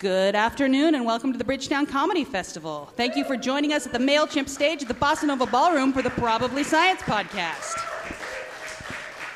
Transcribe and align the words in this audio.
Good 0.00 0.34
afternoon 0.34 0.94
and 0.94 1.04
welcome 1.04 1.30
to 1.30 1.38
the 1.38 1.44
Bridgetown 1.44 1.84
Comedy 1.84 2.24
Festival. 2.24 2.90
Thank 2.96 3.16
you 3.16 3.24
for 3.24 3.36
joining 3.36 3.74
us 3.74 3.84
at 3.84 3.92
the 3.92 3.98
MailChimp 3.98 4.48
stage 4.48 4.80
at 4.80 4.88
the 4.88 4.94
Bossa 4.94 5.24
Nova 5.24 5.44
Ballroom 5.44 5.92
for 5.92 6.00
the 6.00 6.08
Probably 6.08 6.64
Science 6.64 7.02
podcast. 7.02 7.76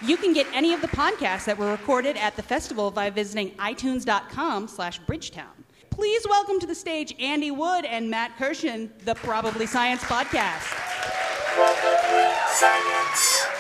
You 0.00 0.16
can 0.16 0.32
get 0.32 0.46
any 0.54 0.72
of 0.72 0.80
the 0.80 0.88
podcasts 0.88 1.44
that 1.44 1.58
were 1.58 1.70
recorded 1.70 2.16
at 2.16 2.34
the 2.36 2.42
festival 2.42 2.90
by 2.90 3.10
visiting 3.10 3.50
itunes.com 3.56 4.68
slash 4.68 5.00
bridgetown. 5.00 5.52
Please 5.90 6.26
welcome 6.30 6.58
to 6.60 6.66
the 6.66 6.74
stage 6.74 7.14
Andy 7.20 7.50
Wood 7.50 7.84
and 7.84 8.08
Matt 8.08 8.34
Kirshen, 8.38 8.88
the 9.04 9.16
Probably 9.16 9.66
Science 9.66 10.02
podcast. 10.04 10.62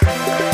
Thank 0.00 0.53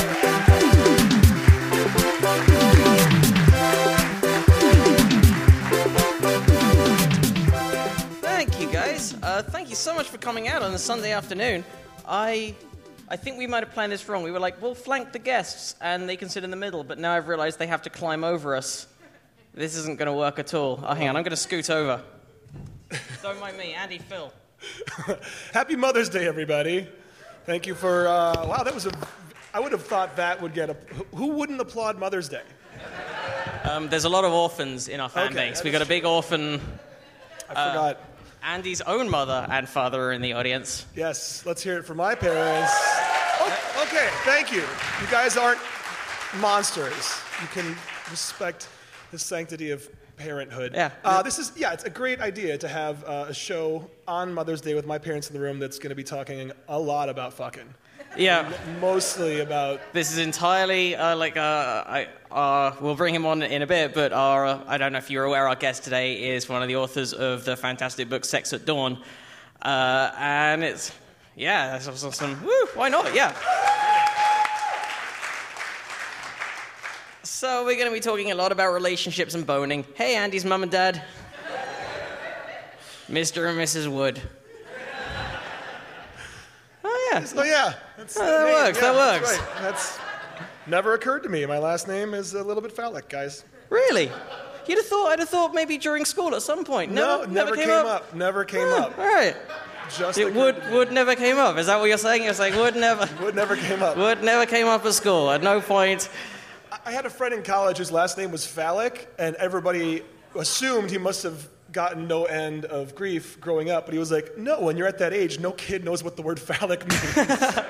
you 9.70 9.76
so 9.76 9.94
much 9.94 10.08
for 10.08 10.18
coming 10.18 10.48
out 10.48 10.62
on 10.62 10.74
a 10.74 10.78
Sunday 10.78 11.12
afternoon. 11.12 11.64
I, 12.04 12.56
I 13.08 13.14
think 13.14 13.38
we 13.38 13.46
might 13.46 13.62
have 13.62 13.72
planned 13.72 13.92
this 13.92 14.08
wrong. 14.08 14.24
We 14.24 14.32
were 14.32 14.40
like, 14.40 14.60
we'll 14.60 14.74
flank 14.74 15.12
the 15.12 15.20
guests, 15.20 15.76
and 15.80 16.08
they 16.08 16.16
can 16.16 16.28
sit 16.28 16.42
in 16.42 16.50
the 16.50 16.56
middle. 16.56 16.82
But 16.82 16.98
now 16.98 17.12
I've 17.12 17.28
realized 17.28 17.60
they 17.60 17.68
have 17.68 17.82
to 17.82 17.90
climb 17.90 18.24
over 18.24 18.56
us. 18.56 18.88
This 19.54 19.76
isn't 19.76 19.96
going 19.96 20.06
to 20.06 20.12
work 20.12 20.40
at 20.40 20.54
all. 20.54 20.82
Oh, 20.84 20.92
hang 20.92 21.08
on, 21.08 21.16
I'm 21.16 21.22
going 21.22 21.30
to 21.30 21.36
scoot 21.36 21.70
over. 21.70 22.02
Don't 23.22 23.38
mind 23.38 23.56
me, 23.56 23.72
Andy, 23.74 23.98
Phil. 23.98 24.32
Happy 25.52 25.76
Mother's 25.76 26.08
Day, 26.08 26.26
everybody. 26.26 26.88
Thank 27.46 27.68
you 27.68 27.76
for, 27.76 28.08
uh, 28.08 28.46
wow, 28.46 28.64
that 28.64 28.74
was 28.74 28.86
a, 28.86 28.92
I 29.54 29.60
would 29.60 29.72
have 29.72 29.84
thought 29.84 30.16
that 30.16 30.42
would 30.42 30.52
get 30.52 30.70
a, 30.70 30.76
who 31.14 31.28
wouldn't 31.28 31.60
applaud 31.60 31.96
Mother's 31.96 32.28
Day? 32.28 32.42
Um, 33.62 33.88
there's 33.88 34.04
a 34.04 34.08
lot 34.08 34.24
of 34.24 34.32
orphans 34.32 34.88
in 34.88 34.98
our 34.98 35.08
fan 35.08 35.28
Okay, 35.28 35.50
base. 35.50 35.62
We've 35.62 35.72
got 35.72 35.82
a 35.82 35.86
big 35.86 36.04
orphan. 36.04 36.60
I 37.48 37.54
forgot. 37.54 38.09
Andy's 38.42 38.80
own 38.80 39.08
mother 39.08 39.46
and 39.50 39.68
father 39.68 40.08
are 40.08 40.12
in 40.12 40.22
the 40.22 40.32
audience. 40.32 40.86
Yes, 40.94 41.44
let's 41.46 41.62
hear 41.62 41.78
it 41.78 41.84
for 41.84 41.94
my 41.94 42.14
parents. 42.14 42.72
Oh, 43.40 43.86
okay, 43.86 44.08
thank 44.24 44.52
you. 44.52 44.60
You 44.60 45.10
guys 45.10 45.36
aren't 45.36 45.60
monsters. 46.40 47.20
You 47.40 47.48
can 47.48 47.76
respect 48.10 48.68
the 49.10 49.18
sanctity 49.18 49.70
of 49.70 49.88
parenthood. 50.16 50.72
Yeah. 50.74 50.90
Uh, 51.02 51.22
this 51.22 51.38
is, 51.38 51.52
yeah, 51.56 51.72
it's 51.72 51.84
a 51.84 51.90
great 51.90 52.20
idea 52.20 52.58
to 52.58 52.68
have 52.68 53.02
uh, 53.04 53.26
a 53.28 53.34
show 53.34 53.88
on 54.06 54.32
Mother's 54.34 54.60
Day 54.60 54.74
with 54.74 54.86
my 54.86 54.98
parents 54.98 55.28
in 55.28 55.34
the 55.34 55.40
room 55.40 55.58
that's 55.58 55.78
going 55.78 55.90
to 55.90 55.96
be 55.96 56.04
talking 56.04 56.52
a 56.68 56.78
lot 56.78 57.08
about 57.08 57.32
fucking. 57.32 57.74
Yeah. 58.16 58.52
Mostly 58.80 59.40
about 59.40 59.80
This 59.92 60.12
is 60.12 60.18
entirely 60.18 60.96
uh, 60.96 61.16
like 61.16 61.36
uh, 61.36 61.84
I, 61.86 62.08
uh, 62.30 62.74
we'll 62.80 62.96
bring 62.96 63.14
him 63.14 63.24
on 63.24 63.42
in 63.42 63.62
a 63.62 63.66
bit, 63.66 63.94
but 63.94 64.12
our 64.12 64.46
uh, 64.46 64.64
I 64.66 64.78
don't 64.78 64.92
know 64.92 64.98
if 64.98 65.10
you're 65.10 65.24
aware, 65.24 65.48
our 65.48 65.56
guest 65.56 65.84
today 65.84 66.34
is 66.34 66.48
one 66.48 66.62
of 66.62 66.68
the 66.68 66.76
authors 66.76 67.12
of 67.12 67.44
the 67.44 67.56
fantastic 67.56 68.08
book 68.08 68.24
Sex 68.24 68.52
at 68.52 68.66
Dawn, 68.66 68.98
uh, 69.62 70.10
and 70.18 70.64
it's 70.64 70.92
yeah, 71.36 71.78
that's 71.78 72.04
awesome. 72.04 72.42
Woo, 72.44 72.66
why 72.74 72.88
not? 72.88 73.14
Yeah. 73.14 73.34
So 77.22 77.64
we're 77.64 77.76
going 77.76 77.88
to 77.88 77.92
be 77.92 78.00
talking 78.00 78.32
a 78.32 78.34
lot 78.34 78.52
about 78.52 78.72
relationships 78.72 79.34
and 79.34 79.46
boning. 79.46 79.86
Hey, 79.94 80.16
Andy's 80.16 80.44
mum 80.44 80.62
and 80.62 80.70
dad, 80.70 81.02
Mr. 83.08 83.48
and 83.48 83.58
Mrs. 83.58 83.88
Wood. 83.90 84.20
Oh 87.12 87.16
yeah. 87.18 87.26
Oh 87.36 87.42
yeah, 87.44 87.74
that's 87.96 88.16
Oh, 88.18 88.24
that 88.24 88.44
name. 88.44 88.54
works, 88.54 88.78
Yeah, 88.80 88.92
that 88.92 89.20
that's 89.20 89.28
works. 89.30 89.38
right. 89.38 89.62
That's 89.62 89.98
never 90.66 90.94
occurred 90.94 91.22
to 91.24 91.28
me. 91.28 91.44
My 91.46 91.58
last 91.58 91.88
name 91.88 92.14
is 92.14 92.34
a 92.34 92.42
little 92.42 92.62
bit 92.62 92.72
phallic, 92.72 93.08
guys. 93.08 93.44
Really? 93.68 94.10
You'd 94.66 94.78
have 94.78 94.86
thought 94.86 95.12
I'd 95.12 95.18
have 95.20 95.28
thought 95.28 95.54
maybe 95.54 95.78
during 95.78 96.04
school 96.04 96.34
at 96.34 96.42
some 96.42 96.64
point. 96.64 96.92
No, 96.92 97.20
Never, 97.22 97.32
never, 97.32 97.56
came, 97.56 97.70
up? 97.70 98.14
Never 98.14 98.44
came 98.44 98.68
up. 98.68 98.96
All 98.98 99.04
right. 99.04 99.34
Just 99.96 100.18
It 100.18 100.32
would 100.34 100.70
would 100.70 100.92
never 100.92 101.16
came 101.16 101.38
up. 101.38 101.56
Is 101.58 101.66
that 101.66 101.80
what 101.80 101.86
you're 101.86 101.98
saying? 101.98 102.22
You're 102.24 102.34
saying 102.34 102.56
would 102.56 102.76
never 102.76 103.08
would 103.24 103.34
never 103.34 103.56
came 103.56 103.82
up. 103.82 103.96
would 103.96 104.22
never 104.22 104.46
came 104.46 104.68
up 104.68 104.84
at 104.84 104.94
school. 104.94 105.30
At 105.30 105.42
no 105.42 105.60
point. 105.60 106.08
I 106.86 106.92
had 106.92 107.06
a 107.06 107.10
friend 107.10 107.34
in 107.34 107.42
college 107.42 107.78
whose 107.78 107.90
last 107.90 108.16
name 108.16 108.30
was 108.30 108.46
phallic, 108.46 109.08
and 109.18 109.34
everybody 109.36 110.02
assumed 110.36 110.90
he 110.90 110.98
must 110.98 111.24
have 111.24 111.48
gotten 111.72 112.06
no 112.08 112.24
end 112.24 112.64
of 112.64 112.94
grief 112.94 113.40
growing 113.40 113.70
up. 113.70 113.86
But 113.86 113.92
he 113.92 113.98
was 113.98 114.10
like, 114.10 114.36
"No, 114.36 114.60
when 114.60 114.76
you're 114.76 114.88
at 114.88 114.98
that 114.98 115.12
age, 115.12 115.38
no 115.38 115.52
kid 115.52 115.84
knows 115.84 116.02
what 116.02 116.16
the 116.16 116.22
word 116.22 116.38
phallic 116.40 116.86
means." 116.88 117.58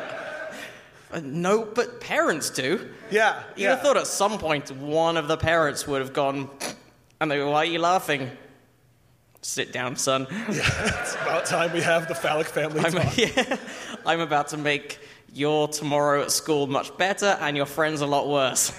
Uh, 1.13 1.21
no, 1.25 1.65
but 1.65 2.01
parents 2.01 2.51
do. 2.51 2.89
yeah, 3.11 3.43
You'd 3.57 3.65
yeah. 3.65 3.71
have 3.71 3.81
thought 3.81 3.97
at 3.97 4.07
some 4.07 4.39
point 4.39 4.71
one 4.77 5.17
of 5.17 5.27
the 5.27 5.37
parents 5.37 5.85
would 5.89 6.01
have 6.01 6.13
gone, 6.13 6.49
and 7.21 7.29
they 7.29 7.37
go, 7.39 7.51
"Why 7.51 7.63
are 7.63 7.65
you 7.65 7.81
laughing?" 7.81 8.31
Sit 9.43 9.73
down, 9.73 9.97
son. 9.97 10.29
Yeah, 10.31 11.01
it's 11.01 11.15
about 11.17 11.47
time 11.47 11.73
we 11.73 11.81
have 11.81 12.07
the 12.07 12.15
phallic 12.15 12.47
family 12.47 12.79
I'm, 12.85 12.93
talk. 12.93 13.19
yeah, 13.19 13.57
I'm 14.07 14.21
about 14.21 14.49
to 14.49 14.57
make 14.57 15.01
your 15.35 15.67
tomorrow 15.67 16.23
at 16.23 16.31
school 16.31 16.69
much 16.69 16.97
better 16.97 17.37
and 17.41 17.57
your 17.57 17.67
friends 17.67 18.03
a 18.03 18.07
lot 18.07 18.29
worse. 18.29 18.71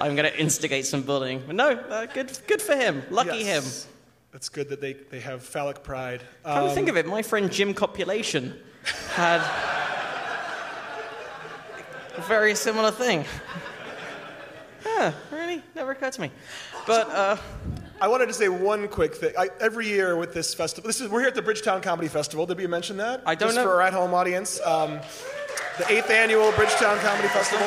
I'm 0.00 0.16
going 0.16 0.30
to 0.30 0.40
instigate 0.40 0.86
some 0.86 1.02
bullying. 1.02 1.42
But 1.46 1.56
no, 1.56 1.70
uh, 1.70 2.06
good, 2.06 2.38
good 2.46 2.62
for 2.62 2.76
him. 2.76 3.02
Lucky 3.10 3.42
him. 3.44 3.62
It's 4.36 4.50
good 4.50 4.68
that 4.68 4.82
they, 4.82 4.92
they 4.92 5.20
have 5.20 5.42
phallic 5.42 5.82
pride. 5.82 6.20
Come 6.44 6.64
to 6.64 6.68
Um, 6.68 6.74
think 6.74 6.90
of 6.90 6.96
it, 6.98 7.06
my 7.06 7.22
friend 7.22 7.50
Jim 7.50 7.72
Copulation 7.72 8.54
had 9.14 9.40
a 12.18 12.20
very 12.22 12.54
similar 12.54 12.90
thing. 12.92 13.24
Yeah, 14.84 15.12
really? 15.32 15.62
Never 15.74 15.90
occurred 15.90 16.12
to 16.14 16.20
me. 16.22 16.30
But, 16.86 17.10
uh, 17.10 17.36
I 18.00 18.08
wanted 18.08 18.26
to 18.28 18.32
say 18.32 18.48
one 18.48 18.86
quick 18.88 19.14
thing. 19.16 19.34
I, 19.36 19.50
every 19.60 19.86
year 19.88 20.16
with 20.16 20.32
this 20.32 20.54
festival, 20.54 20.86
this 20.86 21.00
is 21.02 21.10
we're 21.10 21.20
here 21.20 21.28
at 21.28 21.34
the 21.34 21.42
Bridgetown 21.42 21.82
Comedy 21.82 22.08
Festival. 22.08 22.46
Did 22.46 22.56
we 22.56 22.66
mention 22.66 22.96
that? 22.98 23.20
I 23.26 23.34
don't 23.34 23.48
Just 23.48 23.56
know. 23.56 23.64
for 23.64 23.72
our 23.74 23.82
at-home 23.82 24.14
audience, 24.14 24.58
um, 24.64 25.00
the 25.76 25.90
eighth 25.92 26.08
annual 26.08 26.50
Bridgetown 26.52 26.98
Comedy 27.00 27.28
Festival 27.28 27.66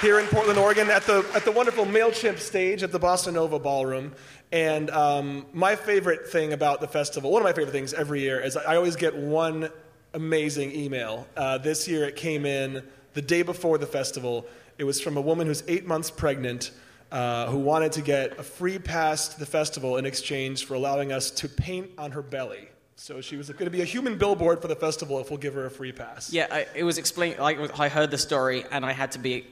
here 0.00 0.18
in 0.18 0.26
Portland, 0.26 0.58
Oregon, 0.58 0.90
at 0.90 1.02
the 1.04 1.24
at 1.34 1.44
the 1.44 1.52
wonderful 1.52 1.86
Mailchimp 1.86 2.38
stage 2.38 2.82
at 2.82 2.92
the 2.92 3.00
Bossa 3.00 3.32
Nova 3.32 3.58
Ballroom. 3.58 4.12
And 4.52 4.90
um, 4.90 5.46
my 5.52 5.74
favorite 5.74 6.28
thing 6.28 6.52
about 6.52 6.80
the 6.80 6.86
festival, 6.86 7.30
one 7.30 7.42
of 7.42 7.44
my 7.44 7.52
favorite 7.52 7.72
things 7.72 7.94
every 7.94 8.20
year, 8.20 8.40
is 8.40 8.56
I 8.56 8.76
always 8.76 8.96
get 8.96 9.16
one 9.16 9.70
amazing 10.14 10.72
email. 10.72 11.26
Uh, 11.36 11.58
this 11.58 11.88
year 11.88 12.04
it 12.04 12.16
came 12.16 12.46
in 12.46 12.82
the 13.14 13.22
day 13.22 13.42
before 13.42 13.78
the 13.78 13.86
festival. 13.86 14.46
It 14.78 14.84
was 14.84 15.00
from 15.00 15.16
a 15.16 15.20
woman 15.20 15.46
who's 15.46 15.62
eight 15.66 15.86
months 15.86 16.10
pregnant 16.10 16.70
uh, 17.10 17.46
who 17.46 17.58
wanted 17.58 17.92
to 17.92 18.02
get 18.02 18.38
a 18.38 18.42
free 18.42 18.78
pass 18.78 19.28
to 19.28 19.38
the 19.38 19.46
festival 19.46 19.96
in 19.96 20.06
exchange 20.06 20.66
for 20.66 20.74
allowing 20.74 21.12
us 21.12 21.30
to 21.30 21.48
paint 21.48 21.90
on 21.96 22.12
her 22.12 22.22
belly. 22.22 22.68
So 22.96 23.20
she 23.20 23.36
was 23.36 23.48
going 23.50 23.64
to 23.64 23.70
be 23.70 23.82
a 23.82 23.86
human 23.86 24.16
billboard 24.16 24.62
for 24.62 24.68
the 24.68 24.76
festival 24.76 25.20
if 25.20 25.30
we'll 25.30 25.38
give 25.38 25.54
her 25.54 25.66
a 25.66 25.70
free 25.70 25.92
pass. 25.92 26.32
yeah, 26.32 26.46
I, 26.50 26.66
it 26.74 26.84
was 26.84 26.96
explained, 26.96 27.38
like, 27.38 27.78
I 27.78 27.88
heard 27.88 28.10
the 28.10 28.18
story 28.18 28.64
and 28.70 28.86
I 28.86 28.92
had 28.92 29.12
to 29.12 29.18
be 29.18 29.46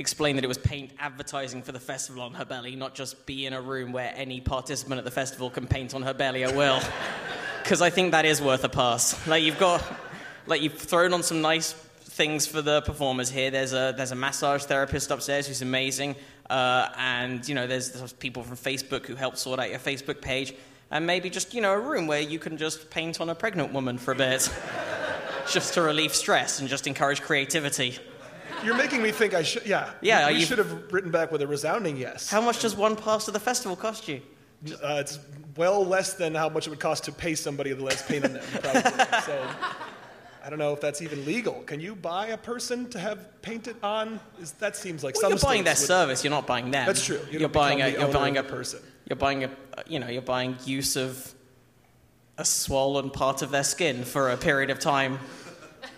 explain 0.00 0.36
that 0.36 0.44
it 0.44 0.48
was 0.48 0.58
paint 0.58 0.90
advertising 0.98 1.62
for 1.62 1.72
the 1.72 1.78
festival 1.78 2.22
on 2.22 2.34
her 2.34 2.44
belly, 2.44 2.74
not 2.74 2.94
just 2.94 3.26
be 3.26 3.46
in 3.46 3.52
a 3.52 3.60
room 3.60 3.92
where 3.92 4.12
any 4.16 4.40
participant 4.40 4.98
at 4.98 5.04
the 5.04 5.10
festival 5.10 5.50
can 5.50 5.66
paint 5.66 5.94
on 5.94 6.02
her 6.02 6.14
belly 6.14 6.42
at 6.42 6.56
will. 6.56 6.80
Because 7.62 7.82
I 7.82 7.90
think 7.90 8.12
that 8.12 8.24
is 8.24 8.40
worth 8.40 8.64
a 8.64 8.70
pass. 8.70 9.26
Like 9.28 9.44
you've 9.44 9.58
got, 9.58 9.84
like 10.46 10.62
you've 10.62 10.78
thrown 10.78 11.12
on 11.12 11.22
some 11.22 11.42
nice 11.42 11.72
things 12.00 12.46
for 12.46 12.62
the 12.62 12.80
performers 12.80 13.30
here. 13.30 13.50
There's 13.50 13.74
a 13.74 13.94
there's 13.96 14.12
a 14.12 14.16
massage 14.16 14.64
therapist 14.64 15.10
upstairs 15.10 15.46
who's 15.46 15.62
amazing, 15.62 16.16
uh, 16.48 16.88
and 16.96 17.46
you 17.46 17.54
know 17.54 17.66
there's, 17.66 17.92
there's 17.92 18.14
people 18.14 18.42
from 18.42 18.56
Facebook 18.56 19.06
who 19.06 19.14
help 19.14 19.36
sort 19.36 19.60
out 19.60 19.70
your 19.70 19.78
Facebook 19.78 20.20
page, 20.22 20.54
and 20.90 21.06
maybe 21.06 21.30
just 21.30 21.54
you 21.54 21.60
know 21.60 21.72
a 21.72 21.78
room 21.78 22.06
where 22.06 22.20
you 22.20 22.38
can 22.38 22.56
just 22.56 22.90
paint 22.90 23.20
on 23.20 23.28
a 23.28 23.34
pregnant 23.34 23.72
woman 23.74 23.98
for 23.98 24.12
a 24.12 24.16
bit, 24.16 24.50
just 25.50 25.74
to 25.74 25.82
relieve 25.82 26.14
stress 26.14 26.60
and 26.60 26.68
just 26.68 26.86
encourage 26.86 27.20
creativity. 27.20 27.98
You're 28.64 28.76
making 28.76 29.02
me 29.02 29.10
think 29.12 29.34
I 29.34 29.42
should. 29.42 29.66
Yeah. 29.66 29.90
Yeah, 30.00 30.28
We 30.28 30.38
you- 30.40 30.46
should 30.46 30.58
have 30.58 30.92
written 30.92 31.10
back 31.10 31.32
with 31.32 31.42
a 31.42 31.46
resounding 31.46 31.96
yes. 31.96 32.28
How 32.30 32.40
much 32.40 32.60
does 32.60 32.76
one 32.76 32.96
pass 32.96 33.24
to 33.26 33.30
the 33.30 33.40
festival 33.40 33.76
cost 33.76 34.08
you? 34.08 34.20
Uh, 34.82 34.98
it's 35.00 35.18
well 35.56 35.84
less 35.84 36.14
than 36.14 36.34
how 36.34 36.48
much 36.48 36.66
it 36.66 36.70
would 36.70 36.80
cost 36.80 37.04
to 37.04 37.12
pay 37.12 37.34
somebody 37.34 37.72
lets 37.74 38.02
paint 38.02 38.24
on 38.26 38.34
them. 38.34 38.44
Probably. 38.60 38.82
so 39.24 39.46
I 40.44 40.50
don't 40.50 40.58
know 40.58 40.72
if 40.74 40.80
that's 40.80 41.00
even 41.02 41.24
legal. 41.24 41.54
Can 41.62 41.80
you 41.80 41.94
buy 41.94 42.26
a 42.28 42.36
person 42.36 42.88
to 42.90 42.98
have 42.98 43.40
painted 43.42 43.76
on? 43.82 44.20
Is, 44.40 44.52
that 44.52 44.76
seems 44.76 45.02
like 45.02 45.14
Well, 45.14 45.22
some 45.22 45.30
you're 45.32 45.38
buying 45.38 45.64
their 45.64 45.72
would- 45.72 45.78
service. 45.78 46.22
You're 46.24 46.30
not 46.30 46.46
buying 46.46 46.70
them. 46.70 46.86
That's 46.86 47.04
true. 47.04 47.20
You 47.30 47.44
are 47.44 47.48
buying 47.48 47.80
a. 47.80 47.90
the 47.90 48.00
You're 48.00 48.12
buying 48.12 48.36
a 48.36 48.42
person. 48.42 48.80
You're 49.08 49.16
buying 49.16 49.44
a. 49.44 49.50
You 49.86 49.98
know, 49.98 50.08
you're 50.08 50.20
buying 50.22 50.56
use 50.66 50.96
of 50.96 51.34
a 52.36 52.44
swollen 52.44 53.10
part 53.10 53.42
of 53.42 53.50
their 53.50 53.64
skin 53.64 54.04
for 54.04 54.30
a 54.30 54.36
period 54.36 54.70
of 54.70 54.78
time. 54.78 55.18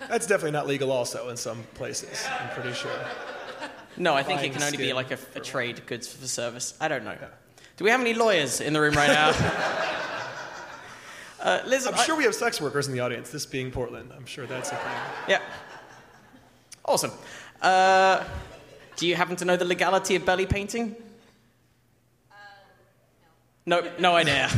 That's 0.09 0.27
definitely 0.27 0.53
not 0.53 0.67
legal. 0.67 0.91
Also, 0.91 1.29
in 1.29 1.37
some 1.37 1.63
places, 1.75 2.27
I'm 2.41 2.49
pretty 2.51 2.75
sure. 2.75 2.91
No, 3.97 4.15
I 4.15 4.23
think 4.23 4.43
it 4.43 4.53
can 4.53 4.63
only 4.63 4.77
be 4.77 4.85
skin 4.85 4.97
like 4.97 5.11
a, 5.11 5.19
a 5.35 5.41
trade 5.41 5.85
goods 5.87 6.13
for 6.13 6.27
service. 6.27 6.75
I 6.81 6.89
don't 6.89 7.05
know. 7.05 7.17
Do 7.77 7.85
we 7.85 7.91
have 7.91 8.01
any 8.01 8.15
lawyers 8.15 8.61
in 8.61 8.73
the 8.73 8.81
room 8.81 8.95
right 8.95 9.09
now? 9.09 9.31
uh, 11.41 11.61
Liz, 11.67 11.87
I'm 11.87 11.95
I- 11.95 12.05
sure 12.05 12.17
we 12.17 12.25
have 12.25 12.35
sex 12.35 12.61
workers 12.61 12.87
in 12.87 12.95
the 12.95 13.01
audience. 13.01 13.31
This 13.31 13.47
being 13.47 13.71
Portland, 13.71 14.11
I'm 14.17 14.27
sure 14.27 14.47
that's 14.47 14.73
a 14.73 14.77
thing. 14.77 14.93
Yeah. 15.29 15.41
Awesome. 16.85 17.13
Uh, 17.61 18.25
do 18.97 19.07
you 19.07 19.15
happen 19.15 19.37
to 19.37 19.45
know 19.45 19.57
the 19.57 19.65
legality 19.65 20.17
of 20.17 20.25
belly 20.25 20.47
painting? 20.47 20.97
No, 23.65 23.89
no 23.99 24.17
idea. 24.17 24.51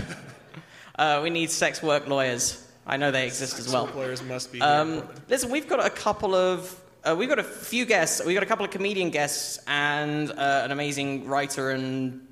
uh, 0.99 1.21
we 1.23 1.31
need 1.31 1.51
sex 1.51 1.83
work 1.83 2.09
lawyers. 2.09 2.61
I 2.87 2.97
know 2.97 3.11
they 3.11 3.27
exist 3.27 3.59
as 3.59 3.73
well. 3.73 3.87
Players 3.87 4.23
must 4.23 4.53
be. 4.53 4.61
Um, 4.61 5.03
listen, 5.29 5.51
we've 5.51 5.69
got 5.69 5.85
a 5.85 5.91
couple 5.91 6.35
of. 6.35 6.81
Uh, 7.03 7.15
we've 7.17 7.29
got 7.29 7.39
a 7.39 7.45
few 7.45 7.85
guests. 7.85 8.25
We've 8.25 8.35
got 8.35 8.43
a 8.43 8.47
couple 8.47 8.65
of 8.65 8.71
comedian 8.71 9.11
guests 9.11 9.59
and 9.67 10.31
uh, 10.31 10.63
an 10.65 10.71
amazing 10.71 11.27
writer 11.27 11.71
and 11.71 12.27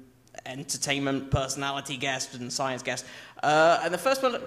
entertainment 0.46 1.30
personality 1.30 1.96
guest 1.96 2.34
and 2.34 2.52
science 2.52 2.82
guest. 2.82 3.04
Uh, 3.42 3.80
and 3.82 3.92
the 3.92 3.98
first 3.98 4.22
one, 4.22 4.38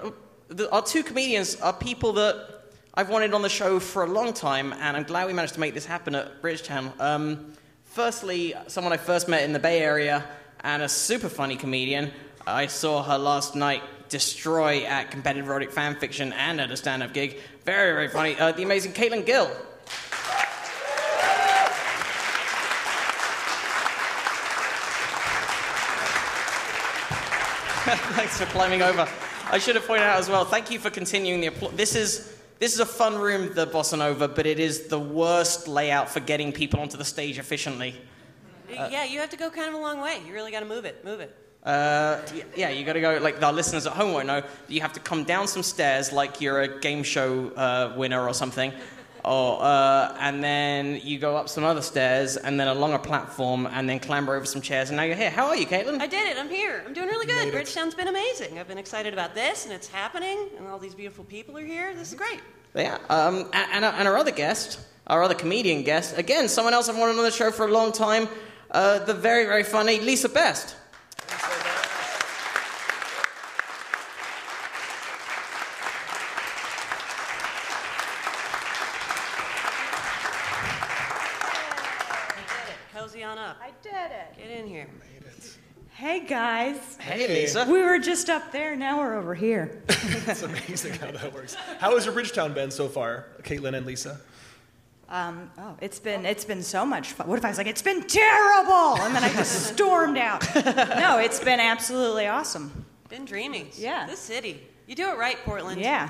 the, 0.47 0.69
our 0.71 0.81
two 0.81 1.03
comedians 1.03 1.55
are 1.61 1.73
people 1.73 2.13
that 2.13 2.63
I've 2.93 3.09
wanted 3.09 3.33
on 3.33 3.41
the 3.41 3.49
show 3.49 3.79
for 3.79 4.03
a 4.03 4.07
long 4.07 4.33
time, 4.33 4.73
and 4.73 4.95
I'm 4.95 5.03
glad 5.03 5.27
we 5.27 5.33
managed 5.33 5.55
to 5.55 5.59
make 5.59 5.73
this 5.73 5.85
happen 5.85 6.15
at 6.15 6.41
Bridgetown. 6.41 6.93
Um, 6.99 7.53
firstly, 7.83 8.53
someone 8.67 8.93
I 8.93 8.97
first 8.97 9.27
met 9.27 9.43
in 9.43 9.53
the 9.53 9.59
Bay 9.59 9.81
Area 9.81 10.23
and 10.61 10.81
a 10.81 10.89
super 10.89 11.29
funny 11.29 11.55
comedian. 11.55 12.11
I 12.47 12.67
saw 12.67 13.03
her 13.03 13.17
last 13.17 13.55
night 13.55 13.83
destroy 14.09 14.83
at 14.85 15.11
competitive 15.11 15.47
erotic 15.47 15.71
fan 15.71 15.95
fiction 15.95 16.33
and 16.33 16.59
at 16.61 16.71
a 16.71 16.77
stand 16.77 17.03
up 17.03 17.13
gig. 17.13 17.39
Very, 17.65 17.93
very 17.93 18.07
funny. 18.07 18.37
Uh, 18.37 18.51
the 18.51 18.63
amazing 18.63 18.93
Caitlin 18.93 19.25
Gill. 19.25 19.47
Thanks 28.15 28.37
for 28.39 28.45
climbing 28.45 28.81
over. 28.81 29.07
I 29.51 29.59
should 29.59 29.75
have 29.75 29.85
pointed 29.85 30.05
out 30.05 30.17
as 30.17 30.27
well. 30.27 30.43
Thank 30.43 30.71
you 30.71 30.79
for 30.79 30.89
continuing 30.89 31.39
the 31.41 31.47
applause. 31.47 31.73
This 31.73 31.95
is 31.95 32.35
this 32.57 32.73
is 32.73 32.79
a 32.79 32.85
fun 32.85 33.19
room, 33.19 33.53
the 33.53 33.67
Bossa 33.67 33.97
Nova, 33.97 34.27
but 34.27 34.47
it 34.47 34.59
is 34.59 34.87
the 34.87 34.99
worst 34.99 35.67
layout 35.67 36.09
for 36.09 36.19
getting 36.19 36.51
people 36.51 36.79
onto 36.79 36.97
the 36.97 37.05
stage 37.05 37.37
efficiently. 37.37 37.95
yeah, 38.69 39.03
you 39.03 39.19
have 39.19 39.29
to 39.29 39.37
go 39.37 39.51
kind 39.51 39.67
of 39.67 39.75
a 39.75 39.77
long 39.77 40.01
way. 40.01 40.19
You 40.25 40.33
really 40.33 40.51
got 40.51 40.61
to 40.61 40.65
move 40.65 40.85
it. 40.85 41.05
Move 41.05 41.19
it. 41.19 41.35
Uh, 41.65 42.21
yeah, 42.55 42.69
you 42.69 42.85
got 42.85 42.93
to 42.93 43.01
go. 43.01 43.17
Like 43.21 43.41
our 43.41 43.51
listeners 43.51 43.87
at 43.87 43.93
home 43.93 44.13
won't 44.13 44.27
know. 44.27 44.43
You 44.67 44.81
have 44.81 44.93
to 44.93 44.99
come 44.99 45.23
down 45.23 45.47
some 45.47 45.63
stairs, 45.63 46.11
like 46.13 46.39
you're 46.39 46.61
a 46.61 46.79
game 46.79 47.01
show 47.01 47.49
uh, 47.55 47.93
winner 47.97 48.27
or 48.27 48.35
something, 48.35 48.71
or 49.23 49.57
uh, 49.63 50.15
and 50.19 50.43
then 50.43 50.99
you 51.03 51.17
go 51.17 51.35
up 51.35 51.49
some 51.49 51.63
other 51.63 51.81
stairs, 51.81 52.37
and 52.37 52.59
then 52.59 52.67
along 52.67 52.93
a 52.93 52.99
platform, 52.99 53.65
and 53.65 53.89
then 53.89 53.99
clamber 53.99 54.35
over 54.35 54.45
some 54.45 54.61
chairs, 54.61 54.89
and 54.91 54.97
now 54.97 55.03
you're 55.03 55.15
here. 55.15 55.31
How 55.31 55.47
are 55.47 55.55
you, 55.55 55.65
Caitlin? 55.65 55.99
I 55.99 56.05
did 56.05 56.27
it. 56.27 56.37
I'm 56.37 56.49
here. 56.49 56.83
I'm 56.85 56.93
doing 56.93 57.07
really 57.07 57.25
good. 57.25 57.51
Bridgetown's 57.51 57.95
been 57.95 58.09
amazing. 58.09 58.59
I've 58.59 58.67
been 58.67 58.77
excited 58.77 59.11
about 59.13 59.33
this, 59.33 59.65
and 59.65 59.73
it's 59.73 59.87
happening, 59.87 60.49
and 60.59 60.67
all 60.67 60.77
these 60.77 60.93
beautiful 60.93 61.23
people 61.23 61.57
are 61.57 61.65
here. 61.65 61.95
This 61.95 62.09
is 62.09 62.15
great. 62.15 62.41
Yeah, 62.75 62.99
um, 63.09 63.49
and, 63.53 63.71
and, 63.71 63.85
our- 63.85 63.93
and 63.93 64.07
our 64.07 64.17
other 64.17 64.31
guest, 64.31 64.79
our 65.07 65.23
other 65.23 65.33
comedian 65.33 65.81
guest, 65.81 66.15
again, 66.15 66.47
someone 66.47 66.75
else 66.75 66.89
I've 66.89 66.97
wanted 66.97 67.17
on 67.17 67.23
the 67.23 67.31
show 67.31 67.49
for 67.49 67.65
a 67.65 67.71
long 67.71 67.91
time, 67.91 68.27
uh, 68.69 68.99
the 68.99 69.15
very, 69.15 69.45
very 69.45 69.63
funny 69.63 69.99
Lisa 69.99 70.29
Best. 70.29 70.75
I 81.07 82.41
did 82.41 82.73
it. 82.73 82.77
Cozy 82.95 83.23
on 83.37 83.49
up. 83.49 83.57
I 83.61 83.71
did 83.81 83.93
it. 83.93 84.37
Get 84.37 84.59
in 84.59 84.67
here. 84.67 84.87
Made 84.99 85.27
it. 85.27 85.57
Hey 85.91 86.25
guys. 86.25 86.97
Hey, 86.99 87.27
Lisa. 87.27 87.65
We 87.69 87.81
were 87.81 87.99
just 87.99 88.29
up 88.29 88.51
there, 88.51 88.75
now 88.75 88.99
we're 88.99 89.15
over 89.15 89.33
here. 89.33 89.81
It's 90.27 90.41
amazing 90.41 90.93
how 90.93 91.11
that 91.11 91.33
works. 91.33 91.53
How 91.79 91.93
has 91.93 92.05
your 92.05 92.13
Bridgetown 92.13 92.53
been 92.55 92.71
so 92.71 92.87
far, 92.87 93.27
Caitlin 93.43 93.75
and 93.75 93.85
Lisa? 93.85 94.19
Um, 95.07 95.51
oh, 95.59 95.77
it's 95.81 95.99
been 95.99 96.25
it's 96.25 96.45
been 96.45 96.63
so 96.63 96.83
much 96.83 97.11
fun. 97.11 97.27
What 97.27 97.37
if 97.37 97.45
I 97.45 97.49
was 97.49 97.59
like, 97.59 97.67
it's 97.67 97.83
been 97.83 98.01
terrible, 98.07 98.99
and 99.01 99.15
then 99.15 99.23
I 99.23 99.31
just 99.31 99.67
stormed 99.73 100.17
out? 100.17 100.43
No, 100.55 101.19
it's 101.19 101.39
been 101.39 101.59
absolutely 101.59 102.25
awesome. 102.25 102.85
Been 103.07 103.23
dreamy. 103.25 103.69
Yeah. 103.77 104.07
This 104.07 104.19
city. 104.19 104.63
You 104.87 104.95
do 104.95 105.11
it 105.11 105.17
right, 105.17 105.37
Portland. 105.45 105.79
Yeah, 105.79 106.09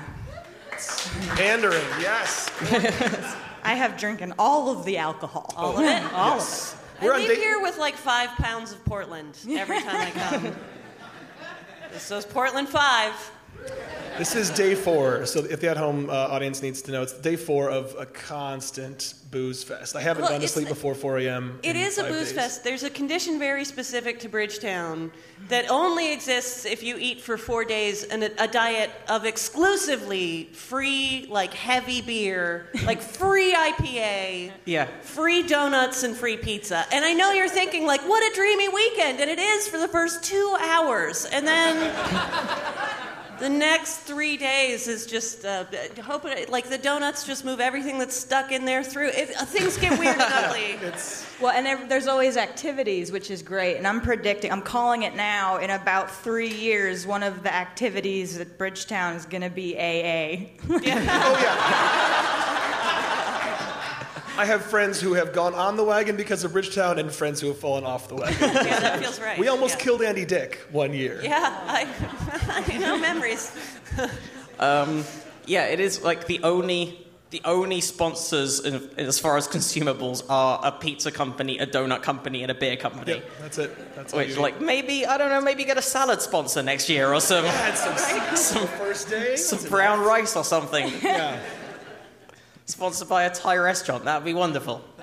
Pandering, 1.34 1.84
yes. 2.00 2.50
I 3.62 3.74
have 3.74 3.98
drinking 3.98 4.32
all 4.38 4.70
of 4.70 4.86
the 4.86 4.96
alcohol. 4.96 5.52
All 5.56 5.76
of 5.76 5.84
it. 5.84 6.12
all 6.14 6.40
of 6.40 6.42
it. 6.42 6.85
We're 7.02 7.14
I 7.14 7.18
leave 7.18 7.28
date- 7.28 7.38
here 7.38 7.60
with 7.60 7.78
like 7.78 7.94
five 7.94 8.30
pounds 8.36 8.72
of 8.72 8.84
Portland 8.84 9.38
every 9.50 9.80
time 9.82 9.96
I 9.96 10.10
come. 10.10 10.56
this 11.92 12.10
is 12.10 12.24
Portland 12.24 12.68
five. 12.68 13.12
This 14.18 14.34
is 14.34 14.48
day 14.50 14.74
four. 14.74 15.26
So 15.26 15.40
if 15.44 15.60
the 15.60 15.68
at-home 15.68 16.08
uh, 16.08 16.12
audience 16.12 16.62
needs 16.62 16.80
to 16.82 16.92
know, 16.92 17.02
it's 17.02 17.12
day 17.12 17.36
four 17.36 17.70
of 17.70 17.94
a 17.98 18.06
constant 18.06 19.12
booze 19.30 19.62
fest. 19.62 19.94
I 19.94 20.00
haven't 20.00 20.22
Well, 20.22 20.30
gone 20.32 20.40
to 20.40 20.48
sleep 20.48 20.68
before 20.68 20.94
4 20.94 21.18
a.m. 21.18 21.58
It 21.62 21.76
is 21.76 21.98
a 21.98 22.04
booze 22.04 22.28
days. 22.28 22.32
fest. 22.32 22.64
There's 22.64 22.82
a 22.82 22.88
condition 22.88 23.38
very 23.38 23.64
specific 23.66 24.20
to 24.20 24.28
Bridgetown 24.30 25.10
that 25.48 25.68
only 25.70 26.12
exists 26.14 26.64
if 26.64 26.82
you 26.82 26.96
eat 26.98 27.20
for 27.20 27.36
four 27.36 27.64
days 27.64 28.04
and 28.04 28.22
a, 28.24 28.42
a 28.44 28.48
diet 28.48 28.90
of 29.08 29.26
exclusively 29.26 30.44
free, 30.52 31.26
like 31.28 31.52
heavy 31.52 32.00
beer, 32.00 32.68
like 32.86 33.02
free 33.02 33.52
IPA, 33.52 34.52
Yeah. 34.64 34.86
free 35.02 35.42
donuts, 35.42 36.04
and 36.04 36.16
free 36.16 36.38
pizza. 36.38 36.86
And 36.92 37.04
I 37.04 37.12
know 37.12 37.32
you're 37.32 37.48
thinking, 37.50 37.84
like, 37.84 38.00
what 38.08 38.22
a 38.32 38.34
dreamy 38.34 38.68
weekend, 38.70 39.20
and 39.20 39.28
it 39.30 39.38
is 39.38 39.68
for 39.68 39.78
the 39.78 39.88
first 39.88 40.22
two 40.24 40.56
hours, 40.58 41.26
and 41.26 41.46
then. 41.46 43.02
The 43.38 43.48
next 43.48 43.98
three 43.98 44.36
days 44.36 44.88
is 44.88 45.06
just 45.06 45.44
uh, 45.44 45.64
hoping, 46.02 46.46
like 46.48 46.68
the 46.68 46.78
donuts 46.78 47.24
just 47.24 47.44
move 47.44 47.60
everything 47.60 47.98
that's 47.98 48.16
stuck 48.16 48.50
in 48.50 48.64
there 48.64 48.82
through. 48.82 49.08
It, 49.08 49.36
uh, 49.36 49.44
things 49.44 49.76
get 49.76 49.98
weird 49.98 50.16
and 50.16 50.32
ugly. 50.32 50.78
It's... 50.86 51.26
Well, 51.40 51.52
and 51.52 51.66
there, 51.66 51.86
there's 51.86 52.06
always 52.06 52.36
activities, 52.36 53.12
which 53.12 53.30
is 53.30 53.42
great. 53.42 53.76
And 53.76 53.86
I'm 53.86 54.00
predicting, 54.00 54.52
I'm 54.52 54.62
calling 54.62 55.02
it 55.02 55.14
now. 55.14 55.58
In 55.58 55.70
about 55.70 56.10
three 56.10 56.52
years, 56.52 57.06
one 57.06 57.22
of 57.22 57.42
the 57.42 57.52
activities 57.52 58.38
at 58.38 58.56
Bridgetown 58.56 59.16
is 59.16 59.26
going 59.26 59.42
to 59.42 59.50
be 59.50 59.76
AA. 59.76 60.46
Oh, 60.68 60.80
yeah. 60.82 62.56
I 64.38 64.44
have 64.44 64.62
friends 64.64 65.00
who 65.00 65.14
have 65.14 65.32
gone 65.32 65.54
on 65.54 65.76
the 65.76 65.84
wagon 65.84 66.16
because 66.16 66.44
of 66.44 66.52
Bridgetown 66.52 66.98
and 66.98 67.10
friends 67.10 67.40
who 67.40 67.48
have 67.48 67.58
fallen 67.58 67.84
off 67.84 68.08
the 68.08 68.16
wagon. 68.16 68.36
Yeah, 68.66 68.80
that 68.80 69.00
feels 69.00 69.20
right. 69.20 69.38
We 69.38 69.48
almost 69.48 69.78
yeah. 69.78 69.84
killed 69.84 70.02
Andy 70.02 70.24
Dick 70.24 70.66
one 70.70 70.92
year. 70.92 71.20
Yeah, 71.22 71.58
I, 71.66 72.64
you 72.72 72.78
know 72.78 72.98
memories. 72.98 73.56
Um, 74.58 75.04
yeah, 75.44 75.66
it 75.66 75.80
is 75.80 76.02
like 76.02 76.26
the 76.26 76.42
only 76.42 77.06
the 77.28 77.42
only 77.44 77.82
sponsors 77.82 78.64
in, 78.64 78.88
as 78.96 79.18
far 79.18 79.36
as 79.36 79.46
consumables 79.46 80.24
are 80.30 80.60
a 80.62 80.72
pizza 80.72 81.10
company, 81.10 81.58
a 81.58 81.66
donut 81.66 82.02
company, 82.02 82.40
and 82.42 82.50
a 82.50 82.54
beer 82.54 82.76
company. 82.76 83.16
Yep, 83.16 83.30
that's 83.40 83.58
it. 83.58 83.94
That's 83.94 84.12
all 84.14 84.20
Which, 84.20 84.30
you 84.30 84.40
like, 84.40 84.60
maybe 84.62 85.04
I 85.04 85.18
don't 85.18 85.28
know, 85.28 85.42
maybe 85.42 85.64
get 85.64 85.76
a 85.76 85.82
salad 85.82 86.22
sponsor 86.22 86.62
next 86.62 86.88
year 86.88 87.12
or 87.12 87.20
some 87.20 87.44
had 87.44 87.74
some, 87.74 88.36
some 88.36 88.66
first 88.78 89.10
day. 89.10 89.36
some 89.36 89.56
What's 89.58 89.66
it- 89.66 89.70
brown 89.70 90.00
rice 90.00 90.36
or 90.36 90.44
something. 90.44 90.90
Yeah. 91.02 91.38
Sponsored 92.66 93.08
by 93.08 93.24
a 93.24 93.30
Thai 93.34 93.56
restaurant. 93.56 94.04
That'd 94.04 94.24
be 94.24 94.34
wonderful. 94.34 94.84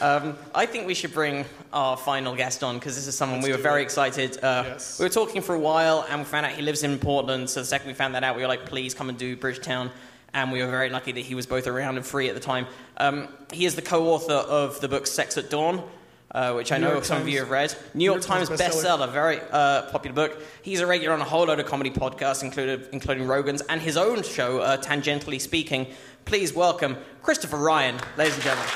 Um, 0.00 0.36
I 0.52 0.66
think 0.66 0.88
we 0.88 0.94
should 0.94 1.12
bring 1.12 1.44
our 1.72 1.96
final 1.96 2.34
guest 2.34 2.64
on 2.64 2.76
because 2.76 2.96
this 2.96 3.06
is 3.06 3.14
someone 3.16 3.40
we 3.40 3.52
were 3.52 3.56
very 3.56 3.82
it. 3.82 3.84
excited. 3.84 4.36
Uh, 4.42 4.64
Yes. 4.66 4.98
We 4.98 5.04
were 5.04 5.10
talking 5.10 5.42
for 5.42 5.54
a 5.54 5.58
while 5.60 6.04
and 6.10 6.18
we 6.22 6.24
found 6.24 6.44
out 6.44 6.50
he 6.52 6.62
lives 6.62 6.82
in 6.82 6.98
Portland. 6.98 7.48
So 7.48 7.60
the 7.60 7.66
second 7.66 7.86
we 7.86 7.94
found 7.94 8.16
that 8.16 8.24
out, 8.24 8.34
we 8.34 8.42
were 8.42 8.48
like, 8.48 8.66
please 8.66 8.94
come 8.94 9.10
and 9.10 9.16
do 9.16 9.36
Bridgetown. 9.36 9.92
And 10.34 10.50
we 10.50 10.60
were 10.60 10.68
very 10.68 10.90
lucky 10.90 11.12
that 11.12 11.20
he 11.20 11.36
was 11.36 11.46
both 11.46 11.68
around 11.68 11.98
and 11.98 12.04
free 12.04 12.28
at 12.28 12.34
the 12.34 12.40
time. 12.40 12.66
Um, 12.96 13.28
he 13.52 13.64
is 13.64 13.76
the 13.76 13.82
co 13.82 14.08
author 14.08 14.32
of 14.34 14.80
the 14.80 14.88
book 14.88 15.06
Sex 15.06 15.38
at 15.38 15.50
Dawn. 15.50 15.88
Uh, 16.34 16.54
which 16.54 16.72
I 16.72 16.78
New 16.78 16.86
know 16.86 16.92
York 16.92 17.04
some 17.04 17.20
of 17.20 17.28
you 17.28 17.40
have 17.40 17.50
read. 17.50 17.76
New 17.92 18.06
York, 18.06 18.22
Times, 18.22 18.48
Times 18.48 18.58
bestseller. 18.58 19.00
bestseller, 19.00 19.12
very 19.12 19.38
uh, 19.50 19.82
popular 19.90 20.14
book. 20.14 20.42
He's 20.62 20.80
a 20.80 20.86
regular 20.86 21.12
on 21.12 21.20
a 21.20 21.24
whole 21.24 21.44
load 21.44 21.60
of 21.60 21.66
comedy 21.66 21.90
podcasts, 21.90 22.42
including, 22.42 22.88
including 22.90 23.26
Rogan's 23.26 23.60
and 23.68 23.82
his 23.82 23.98
own 23.98 24.22
show, 24.22 24.60
uh, 24.60 24.78
Tangentially 24.78 25.38
Speaking. 25.38 25.88
Please 26.24 26.54
welcome 26.54 26.96
Christopher 27.22 27.58
Ryan, 27.58 27.98
ladies 28.16 28.32
and 28.34 28.44
gentlemen. 28.44 28.70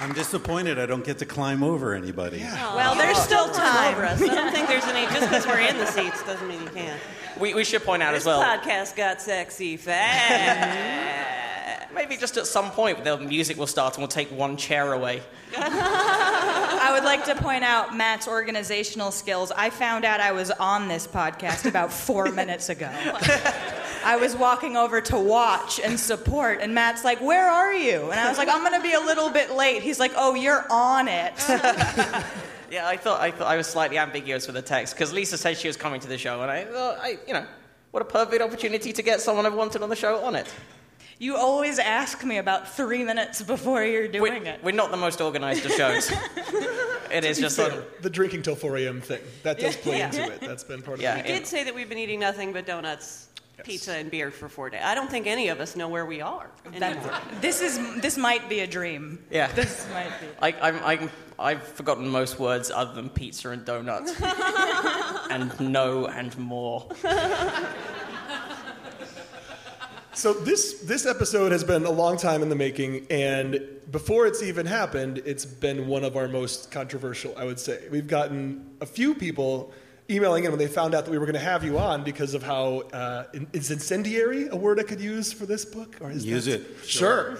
I'm 0.00 0.12
disappointed 0.14 0.78
I 0.78 0.86
don't 0.86 1.04
get 1.04 1.18
to 1.18 1.26
climb 1.26 1.62
over 1.62 1.94
anybody. 1.94 2.38
Well, 2.40 2.94
there's 2.94 3.18
still 3.18 3.44
Over 3.44 3.52
time. 3.52 3.98
us. 4.04 4.22
I 4.22 4.34
don't 4.34 4.52
think 4.52 4.66
there's 4.68 4.84
any. 4.84 5.04
Just 5.14 5.28
because 5.28 5.46
we're 5.46 5.60
in 5.60 5.76
the 5.76 5.86
seats 5.86 6.22
doesn't 6.24 6.48
mean 6.48 6.62
you 6.62 6.70
can't. 6.70 7.00
We, 7.38 7.54
we 7.54 7.64
should 7.64 7.84
point 7.84 8.02
out 8.02 8.12
This 8.12 8.22
as 8.22 8.26
well, 8.26 8.40
This 8.40 8.66
podcast 8.66 8.96
got 8.96 9.20
sexy 9.20 9.76
fast. 9.76 11.36
maybe 11.94 12.16
just 12.16 12.36
at 12.36 12.46
some 12.46 12.70
point 12.70 13.04
the 13.04 13.18
music 13.18 13.56
will 13.58 13.66
start 13.66 13.94
and 13.94 14.00
we'll 14.02 14.08
take 14.08 14.30
one 14.30 14.56
chair 14.56 14.92
away. 14.92 15.22
I 15.56 16.90
would 16.94 17.04
like 17.04 17.24
to 17.26 17.34
point 17.34 17.64
out 17.64 17.94
Matt's 17.94 18.26
organizational 18.28 19.10
skills. 19.10 19.52
I 19.54 19.70
found 19.70 20.04
out 20.04 20.20
I 20.20 20.32
was 20.32 20.50
on 20.52 20.88
this 20.88 21.06
podcast 21.06 21.66
about 21.68 21.92
four 21.92 22.30
minutes 22.32 22.68
ago. 22.68 22.90
I 24.04 24.16
was 24.16 24.34
walking 24.36 24.76
over 24.76 25.00
to 25.02 25.18
watch 25.18 25.80
and 25.80 25.98
support, 25.98 26.58
and 26.60 26.74
Matt's 26.74 27.04
like, 27.04 27.20
Where 27.20 27.48
are 27.48 27.72
you? 27.72 28.10
And 28.10 28.18
I 28.20 28.28
was 28.28 28.38
like, 28.38 28.48
I'm 28.48 28.60
going 28.60 28.80
to 28.80 28.82
be 28.82 28.94
a 28.94 29.00
little 29.00 29.30
bit 29.30 29.52
late. 29.52 29.82
He's 29.82 29.98
like, 30.00 30.12
Oh, 30.16 30.34
you're 30.34 30.64
on 30.70 31.08
it. 31.08 31.34
Yeah, 32.70 32.86
I 32.86 32.96
thought 32.96 33.20
I 33.20 33.32
thought 33.32 33.48
I 33.48 33.56
was 33.56 33.66
slightly 33.66 33.98
ambiguous 33.98 34.46
with 34.46 34.54
the 34.54 34.62
text 34.62 34.94
because 34.94 35.12
Lisa 35.12 35.36
said 35.36 35.56
she 35.58 35.66
was 35.66 35.76
coming 35.76 36.00
to 36.02 36.06
the 36.06 36.16
show, 36.16 36.40
and 36.40 36.48
I 36.48 36.62
thought, 36.64 36.98
I, 37.02 37.18
you 37.26 37.34
know, 37.34 37.44
what 37.90 38.00
a 38.00 38.04
perfect 38.06 38.40
opportunity 38.40 38.92
to 38.92 39.02
get 39.02 39.20
someone 39.20 39.44
I've 39.44 39.54
wanted 39.54 39.82
on 39.82 39.88
the 39.88 39.96
show 39.96 40.24
on 40.24 40.36
it. 40.36 40.46
You 41.18 41.36
always 41.36 41.80
ask 41.80 42.22
me 42.24 42.38
about 42.38 42.68
three 42.72 43.02
minutes 43.02 43.42
before 43.42 43.82
you're 43.82 44.06
doing 44.06 44.44
We're, 44.44 44.50
it. 44.50 44.60
we're 44.62 44.70
not 44.70 44.92
the 44.92 44.96
most 44.96 45.20
organized 45.20 45.66
of 45.66 45.72
shows. 45.72 46.12
it 47.12 47.24
is 47.24 47.40
just 47.40 47.56
Fair. 47.56 47.72
on. 47.72 47.82
the 48.02 48.08
drinking 48.08 48.42
till 48.42 48.54
4 48.54 48.76
a.m. 48.78 49.00
thing. 49.00 49.20
That 49.42 49.58
does 49.58 49.76
play 49.76 49.98
Yeah. 49.98 50.06
into 50.06 50.32
it. 50.32 50.40
That's 50.40 50.62
been 50.62 50.80
part 50.80 50.98
of 50.98 51.02
Yeah, 51.02 51.16
it. 51.16 51.26
We 51.26 51.32
did 51.32 51.48
say 51.48 51.64
that 51.64 51.74
we've 51.74 51.88
been 51.88 51.98
eating 51.98 52.20
nothing 52.20 52.52
but 52.52 52.66
donuts, 52.66 53.26
pizza, 53.64 53.92
and 53.92 54.10
beer 54.10 54.30
for 54.30 54.48
four 54.48 54.70
days. 54.70 54.82
I 54.84 54.94
don't 54.94 55.10
think 55.10 55.26
any 55.26 55.48
of 55.48 55.60
us 55.60 55.76
know 55.76 55.88
where 55.88 56.06
we 56.06 56.20
are 56.20 56.50
anymore. 56.72 57.12
this 57.40 57.60
is 57.60 57.78
this 58.00 58.16
might 58.16 58.48
be 58.48 58.60
a 58.60 58.66
dream. 58.66 59.18
Yeah. 59.30 59.50
This 59.60 59.86
might 59.92 60.10
be. 60.20 60.26
I, 60.40 60.68
I'm, 60.68 60.84
I'm, 60.84 61.10
I've 61.38 61.62
forgotten 61.62 62.08
most 62.08 62.38
words 62.38 62.70
other 62.70 62.94
than 62.94 63.10
pizza 63.10 63.50
and 63.50 63.64
donuts. 63.64 64.14
and 65.30 65.60
no 65.60 66.06
and 66.06 66.36
more. 66.38 66.86
So 70.12 70.32
this 70.34 70.80
this 70.80 71.06
episode 71.06 71.52
has 71.52 71.62
been 71.62 71.86
a 71.86 71.90
long 71.90 72.16
time 72.16 72.42
in 72.42 72.48
the 72.48 72.56
making, 72.56 73.06
and 73.10 73.60
before 73.90 74.26
it's 74.26 74.42
even 74.42 74.66
happened, 74.66 75.22
it's 75.24 75.46
been 75.46 75.86
one 75.86 76.04
of 76.04 76.16
our 76.16 76.28
most 76.28 76.70
controversial. 76.70 77.32
I 77.38 77.44
would 77.44 77.60
say 77.60 77.88
we've 77.90 78.08
gotten 78.08 78.66
a 78.80 78.86
few 78.86 79.14
people 79.14 79.72
emailing 80.10 80.44
in 80.44 80.50
when 80.50 80.58
they 80.58 80.66
found 80.66 80.94
out 80.94 81.04
that 81.04 81.10
we 81.10 81.18
were 81.18 81.24
going 81.26 81.34
to 81.34 81.38
have 81.40 81.62
you 81.64 81.78
on 81.78 82.02
because 82.04 82.34
of 82.34 82.42
how 82.42 82.80
uh, 82.92 83.24
is 83.52 83.70
incendiary 83.70 84.48
a 84.48 84.56
word 84.56 84.80
I 84.80 84.82
could 84.82 85.00
use 85.00 85.32
for 85.32 85.46
this 85.46 85.64
book 85.64 85.96
or 86.00 86.10
is 86.10 86.24
Use 86.26 86.46
that- 86.46 86.60
it. 86.62 86.66
Sure. 86.84 87.38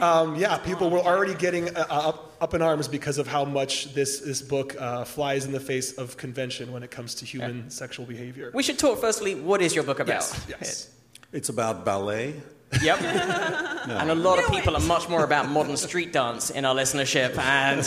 um, 0.00 0.36
yeah, 0.36 0.58
people 0.58 0.90
were 0.90 1.00
already 1.00 1.34
getting 1.34 1.74
uh, 1.76 1.86
up, 1.90 2.32
up 2.40 2.54
in 2.54 2.62
arms 2.62 2.88
because 2.88 3.18
of 3.18 3.26
how 3.26 3.44
much 3.44 3.92
this 3.94 4.20
this 4.20 4.40
book 4.42 4.76
uh, 4.80 5.04
flies 5.04 5.44
in 5.46 5.52
the 5.52 5.60
face 5.60 5.92
of 5.98 6.16
convention 6.16 6.72
when 6.72 6.82
it 6.82 6.90
comes 6.90 7.14
to 7.16 7.24
human 7.24 7.68
sexual 7.70 8.06
behavior. 8.06 8.50
We 8.54 8.62
should 8.62 8.78
talk 8.78 8.98
firstly 9.00 9.34
what 9.34 9.60
is 9.60 9.74
your 9.74 9.84
book 9.84 10.00
about? 10.00 10.14
yes, 10.14 10.46
yes. 10.48 10.90
It's 11.32 11.48
about 11.48 11.84
ballet. 11.84 12.40
Yep. 12.82 12.98
And 13.84 14.10
a 14.10 14.14
lot 14.14 14.38
of 14.38 14.50
people 14.50 14.74
are 14.74 14.80
much 14.80 15.10
more 15.10 15.24
about 15.24 15.48
modern 15.50 15.76
street 15.76 16.10
dance 16.12 16.48
in 16.48 16.64
our 16.64 16.74
listenership, 16.74 17.36
and 17.36 17.84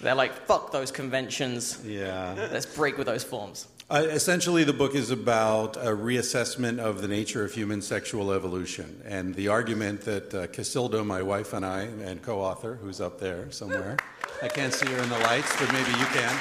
they're 0.00 0.14
like, 0.14 0.32
fuck 0.46 0.72
those 0.72 0.90
conventions. 0.90 1.82
Yeah. 1.84 2.48
Let's 2.52 2.66
break 2.66 2.96
with 2.96 3.06
those 3.06 3.24
forms. 3.24 3.66
Uh, 3.90 4.06
essentially, 4.08 4.62
the 4.62 4.72
book 4.72 4.94
is 4.94 5.10
about 5.10 5.76
a 5.76 5.90
reassessment 5.90 6.78
of 6.78 7.02
the 7.02 7.08
nature 7.08 7.44
of 7.44 7.52
human 7.52 7.82
sexual 7.82 8.32
evolution. 8.32 9.02
And 9.04 9.34
the 9.34 9.48
argument 9.48 10.02
that 10.02 10.32
uh, 10.32 10.46
Cacilda, 10.46 11.04
my 11.04 11.22
wife, 11.22 11.52
and 11.52 11.66
I, 11.66 11.82
and 12.04 12.22
co 12.22 12.40
author, 12.40 12.78
who's 12.80 13.00
up 13.00 13.18
there 13.18 13.50
somewhere, 13.50 13.96
I 14.42 14.48
can't 14.48 14.72
see 14.72 14.86
her 14.86 15.02
in 15.02 15.08
the 15.08 15.18
lights, 15.18 15.54
but 15.58 15.72
maybe 15.72 15.90
you 15.90 16.06
can. 16.06 16.36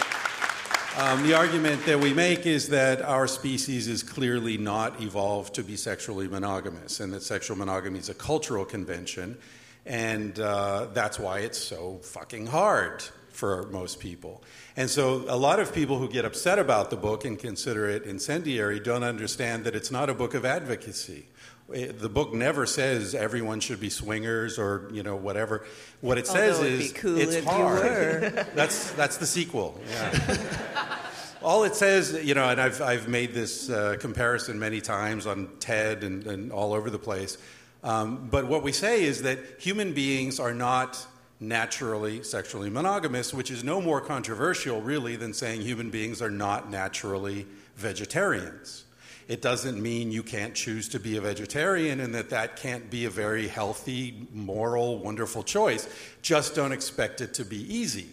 Um, 0.98 1.24
the 1.24 1.34
argument 1.34 1.84
that 1.86 2.00
we 2.00 2.14
make 2.14 2.46
is 2.46 2.70
that 2.70 3.02
our 3.02 3.28
species 3.28 3.88
is 3.88 4.04
clearly 4.04 4.58
not 4.58 5.02
evolved 5.02 5.56
to 5.56 5.64
be 5.64 5.76
sexually 5.76 6.28
monogamous, 6.28 7.00
and 7.00 7.12
that 7.14 7.24
sexual 7.24 7.58
monogamy 7.58 7.98
is 7.98 8.10
a 8.10 8.14
cultural 8.14 8.64
convention, 8.64 9.38
and 9.86 10.40
uh, 10.40 10.88
that's 10.94 11.18
why 11.18 11.40
it's 11.40 11.58
so 11.58 12.00
fucking 12.04 12.46
hard 12.46 13.04
for 13.40 13.64
most 13.72 14.00
people. 14.02 14.44
And 14.76 14.90
so, 14.90 15.24
a 15.30 15.38
lot 15.38 15.60
of 15.60 15.74
people 15.74 15.98
who 15.98 16.10
get 16.10 16.26
upset 16.26 16.60
about 16.60 16.90
the 16.90 16.98
book 16.98 17.24
and 17.24 17.40
consider 17.40 17.90
it 17.90 18.04
incendiary 18.04 18.80
don't 18.82 19.04
understand 19.04 19.64
that 19.64 19.76
it's 19.76 19.92
not 19.92 20.10
a 20.10 20.14
book 20.14 20.34
of 20.34 20.44
advocacy. 20.44 21.26
It- 21.74 22.00
the 22.00 22.10
book 22.10 22.34
never 22.34 22.66
says 22.66 23.16
everyone 23.16 23.62
should 23.62 23.80
be 23.80 23.90
swingers 23.90 24.60
or 24.60 24.90
you 24.92 25.04
know 25.04 25.16
whatever. 25.16 25.66
What 26.02 26.18
it 26.18 26.28
says 26.28 26.58
Although 26.58 26.70
is 26.70 26.94
cool 26.94 27.18
it's 27.18 27.46
hard. 27.46 28.22
That's 28.56 28.92
that's 28.92 29.18
the 29.18 29.26
sequel. 29.26 29.80
Yeah. 29.90 30.98
All 31.42 31.64
it 31.64 31.76
says, 31.76 32.20
you 32.22 32.34
know, 32.34 32.50
and 32.50 32.60
I've, 32.60 32.82
I've 32.82 33.08
made 33.08 33.34
this 33.34 33.70
uh, 33.70 33.96
comparison 33.98 34.60
many 34.60 34.82
times 34.82 35.26
on 35.26 35.48
TED 35.62 36.04
and, 36.04 36.28
and 36.28 36.52
all 36.52 36.74
over 36.74 36.90
the 36.90 37.00
place. 37.00 37.38
Um, 37.82 38.28
but 38.30 38.48
what 38.48 38.62
we 38.62 38.74
say 38.74 39.04
is 39.04 39.22
that 39.22 39.40
human 39.58 39.94
beings 39.94 40.42
are 40.42 40.54
not 40.54 41.08
naturally 41.40 42.24
sexually 42.24 42.70
monogamous, 42.70 43.34
which 43.34 43.52
is 43.52 43.64
no 43.64 43.82
more 43.82 44.02
controversial, 44.02 44.82
really, 44.82 45.16
than 45.16 45.34
saying 45.34 45.62
human 45.62 45.90
beings 45.90 46.22
are 46.22 46.32
not 46.32 46.70
naturally 46.70 47.46
vegetarians. 47.76 48.86
It 49.28 49.42
doesn't 49.42 49.82
mean 49.82 50.12
you 50.12 50.24
can't 50.24 50.56
choose 50.56 50.90
to 50.90 51.00
be 51.00 51.18
a 51.18 51.22
vegetarian 51.22 52.00
and 52.00 52.14
that 52.16 52.32
that 52.32 52.56
can't 52.56 52.90
be 52.90 53.06
a 53.06 53.10
very 53.10 53.48
healthy, 53.48 54.28
moral, 54.34 54.98
wonderful 54.98 55.44
choice. 55.44 55.88
Just 56.22 56.56
don't 56.56 56.72
expect 56.72 57.22
it 57.22 57.34
to 57.36 57.46
be 57.46 57.62
easy 57.74 58.10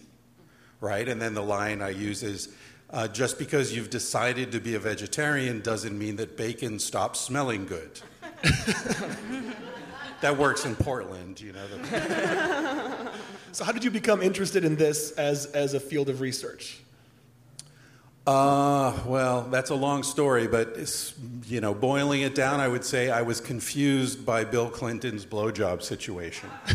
right? 0.81 1.09
And 1.09 1.21
then 1.21 1.35
the 1.35 1.43
line 1.43 1.83
I 1.83 1.91
use 1.91 2.23
is 2.23 2.55
uh, 2.91 3.09
just 3.09 3.39
because 3.39 3.75
you've 3.75 3.91
decided 3.91 4.53
to 4.53 4.61
be 4.61 4.75
a 4.75 4.79
vegetarian 4.79 5.61
doesn't 5.61 5.99
mean 5.99 6.17
that 6.17 6.37
bacon 6.37 6.79
stops 6.79 7.21
smelling 7.21 7.67
good. 7.67 8.01
that 10.21 10.37
works 10.37 10.65
in 10.65 10.75
Portland, 10.75 11.41
you 11.41 11.53
know. 11.53 11.67
The, 11.69 13.11
So, 13.57 13.65
how 13.65 13.73
did 13.73 13.85
you 13.85 13.91
become 13.91 14.21
interested 14.21 14.67
in 14.67 14.77
this 14.77 15.13
as, 15.13 15.47
as 15.47 15.73
a 15.73 15.81
field 15.81 16.11
of 16.11 16.21
research? 16.21 16.79
uh, 18.27 18.93
well, 19.07 19.43
that's 19.51 19.71
a 19.71 19.75
long 19.75 20.03
story, 20.03 20.47
but 20.47 20.75
it's, 20.77 21.15
you 21.47 21.61
know, 21.63 21.73
boiling 21.73 22.21
it 22.23 22.35
down, 22.35 22.61
I 22.61 22.69
would 22.69 22.85
say 22.85 23.09
I 23.09 23.23
was 23.23 23.41
confused 23.41 24.27
by 24.27 24.45
Bill 24.45 24.69
Clinton's 24.69 25.25
blowjob 25.25 25.81
situation. 25.83 26.51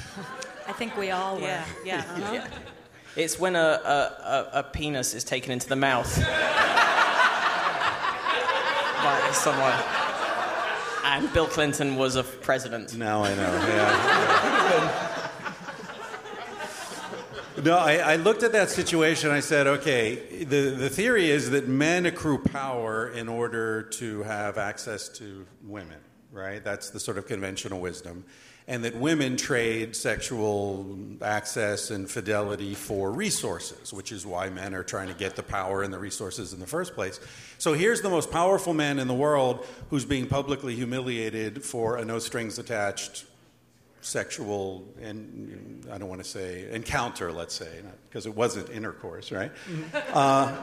I 0.68 0.72
think 0.72 0.98
we 0.98 1.12
all 1.12 1.36
were. 1.36 1.42
Yeah, 1.42 1.66
yeah. 1.86 2.00
uh-huh. 2.00 2.48
It's 3.18 3.38
when 3.38 3.58
a, 3.58 3.60
a, 3.60 4.50
a, 4.56 4.60
a 4.60 4.64
penis 4.64 5.14
is 5.14 5.26
taken 5.26 5.52
into 5.52 5.68
the 5.68 5.76
mouth 5.76 6.18
by 9.04 9.30
someone. 9.34 10.01
And 11.04 11.32
Bill 11.34 11.48
Clinton 11.48 11.96
was 11.96 12.16
a 12.16 12.24
president. 12.24 12.96
Now 12.96 13.24
I 13.24 13.34
know. 13.36 13.54
Yeah. 13.68 15.22
no, 17.64 17.78
I, 17.78 17.98
I 17.98 18.16
looked 18.18 18.44
at 18.44 18.52
that 18.52 18.70
situation. 18.70 19.32
I 19.32 19.40
said, 19.40 19.68
okay, 19.68 20.44
the, 20.44 20.72
the 20.72 20.90
theory 20.90 21.30
is 21.30 21.50
that 21.52 21.68
men 21.68 22.06
accrue 22.06 22.38
power 22.38 23.10
in 23.10 23.28
order 23.28 23.84
to 23.84 24.24
have 24.24 24.58
access 24.58 25.10
to 25.10 25.46
women, 25.64 26.00
right? 26.32 26.64
That's 26.64 26.90
the 26.90 27.00
sort 27.00 27.18
of 27.18 27.28
conventional 27.28 27.80
wisdom. 27.80 28.26
And 28.72 28.86
that 28.86 28.96
women 28.96 29.36
trade 29.36 29.98
sexual 29.98 30.98
access 31.22 31.92
and 31.92 32.10
fidelity 32.10 32.74
for 32.74 33.12
resources, 33.12 33.92
which 33.92 34.14
is 34.14 34.26
why 34.26 34.50
men 34.50 34.74
are 34.74 34.84
trying 34.84 35.10
to 35.10 35.14
get 35.14 35.36
the 35.36 35.44
power 35.44 35.84
and 35.84 35.94
the 35.94 36.00
resources 36.00 36.54
in 36.54 36.62
the 36.62 36.66
first 36.66 36.96
place. 36.96 37.20
So 37.58 37.74
here's 37.74 38.02
the 38.02 38.10
most 38.10 38.32
powerful 38.32 38.74
man 38.74 38.98
in 38.98 39.10
the 39.10 39.14
world 39.14 39.68
who's 39.90 40.06
being 40.06 40.26
publicly 40.26 40.74
humiliated 40.74 41.66
for 41.66 41.98
a 41.98 42.06
no 42.06 42.20
strings 42.20 42.60
attached 42.60 43.26
sexual 44.00 44.88
and 45.02 45.86
I 45.92 45.98
don't 45.98 46.08
want 46.08 46.24
to 46.24 46.30
say 46.30 46.72
encounter, 46.72 47.34
let's 47.34 47.54
say, 47.54 47.82
because 48.08 48.26
it 48.26 48.34
wasn't 48.34 48.70
intercourse, 48.70 49.34
right? 49.34 49.52
Uh, 50.14 50.56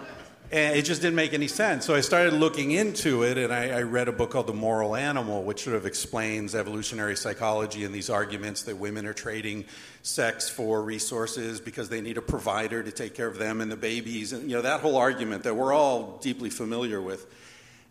and 0.51 0.77
it 0.77 0.83
just 0.83 1.03
didn't 1.03 1.17
make 1.17 1.35
any 1.35 1.49
sense. 1.49 1.85
So 1.85 1.95
I 1.95 2.01
started 2.01 2.33
looking 2.33 2.71
into 2.71 3.23
it, 3.23 3.37
and 3.37 3.53
I, 3.53 3.69
I 3.69 3.83
read 3.83 4.09
a 4.09 4.13
book 4.13 4.31
called 4.31 4.47
The 4.47 4.55
Moral 4.55 4.97
Animal, 4.97 5.43
which 5.43 5.65
sort 5.65 5.77
of 5.77 5.85
explains 5.85 6.55
evolutionary 6.55 7.17
psychology 7.17 7.85
and 7.85 7.95
these 7.95 8.09
arguments 8.09 8.63
that 8.63 8.77
women 8.77 9.07
are 9.07 9.13
trading 9.13 9.67
sex 10.03 10.49
for 10.49 10.83
resources 10.83 11.61
because 11.61 11.89
they 11.89 12.01
need 12.01 12.17
a 12.17 12.23
provider 12.23 12.83
to 12.83 12.91
take 12.91 13.15
care 13.15 13.27
of 13.27 13.39
them 13.39 13.61
and 13.61 13.71
the 13.71 13.77
babies, 13.77 14.33
and 14.33 14.51
you 14.51 14.57
know 14.57 14.63
that 14.63 14.81
whole 14.81 14.97
argument 14.97 15.43
that 15.45 15.55
we're 15.55 15.73
all 15.73 16.19
deeply 16.23 16.51
familiar 16.51 17.03
with. 17.03 17.27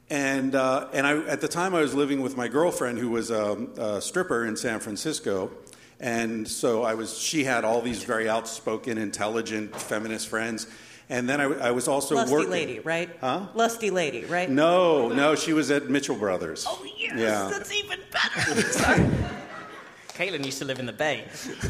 And, 0.10 0.56
uh, 0.56 0.88
and 0.94 1.06
I, 1.06 1.18
at 1.26 1.42
the 1.42 1.50
time, 1.50 1.76
I 1.76 1.82
was 1.82 1.94
living 1.94 2.22
with 2.22 2.38
my 2.38 2.48
girlfriend, 2.48 2.98
who 2.98 3.10
was 3.10 3.30
a, 3.30 3.68
a 3.78 4.02
stripper 4.02 4.46
in 4.46 4.56
San 4.56 4.80
Francisco. 4.80 5.52
And 6.00 6.48
so 6.48 6.84
I 6.84 6.94
was, 6.94 7.18
she 7.20 7.44
had 7.44 7.66
all 7.66 7.82
these 7.82 8.04
very 8.04 8.30
outspoken, 8.30 8.98
intelligent, 8.98 9.76
feminist 9.76 10.30
friends. 10.30 10.68
And 11.10 11.28
then 11.30 11.40
I, 11.40 11.46
I 11.46 11.72
was 11.72 11.88
also 11.88 12.16
Lusty 12.16 12.34
working. 12.34 12.50
lady, 12.52 12.80
right? 12.80 13.10
Huh? 13.22 13.48
Lusty 13.54 13.90
lady, 13.92 14.26
right? 14.26 14.50
No, 14.50 15.08
no, 15.08 15.36
she 15.36 15.54
was 15.54 15.72
at 15.72 15.90
Mitchell 15.90 16.18
Brothers. 16.18 16.66
Oh, 16.68 16.86
yes, 16.98 17.14
Yeah. 17.18 17.48
that's 17.50 17.72
even 17.74 18.00
better. 18.12 19.34
Sorry. 20.18 20.30
Caitlin 20.30 20.46
used 20.46 20.58
to 20.60 20.66
live 20.66 20.80
in 20.80 20.86
the 20.86 20.94
Bay. 20.94 21.26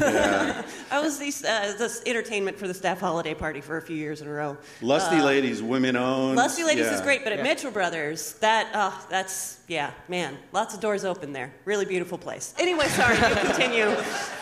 I 0.90 1.00
was 1.00 1.18
the, 1.18 1.28
uh, 1.48 1.76
this 1.76 2.02
entertainment 2.06 2.58
for 2.58 2.66
the 2.66 2.74
staff 2.74 3.00
holiday 3.00 3.34
party 3.34 3.60
for 3.60 3.76
a 3.76 3.82
few 3.82 3.96
years 3.96 4.20
in 4.22 4.28
a 4.28 4.32
row. 4.32 4.56
Lusty 4.80 5.20
Ladies, 5.20 5.62
women 5.62 5.96
owned. 5.96 6.36
Lusty 6.36 6.64
Ladies 6.64 6.86
yeah. 6.86 6.94
is 6.94 7.00
great, 7.00 7.24
but 7.24 7.32
at 7.32 7.38
Yeah. 7.38 7.44
Mitchell 7.44 7.70
Brothers, 7.70 8.34
that 8.34 8.68
uh, 8.74 8.92
that's 9.10 9.58
yeah, 9.68 9.90
man, 10.08 10.38
lots 10.52 10.74
of 10.74 10.80
doors 10.80 11.04
open 11.04 11.32
there. 11.32 11.52
Really 11.66 11.84
beautiful 11.84 12.16
place. 12.16 12.54
Anyway, 12.58 12.86
sorry. 12.88 13.16
Do 13.16 13.34
continue. 13.46 13.94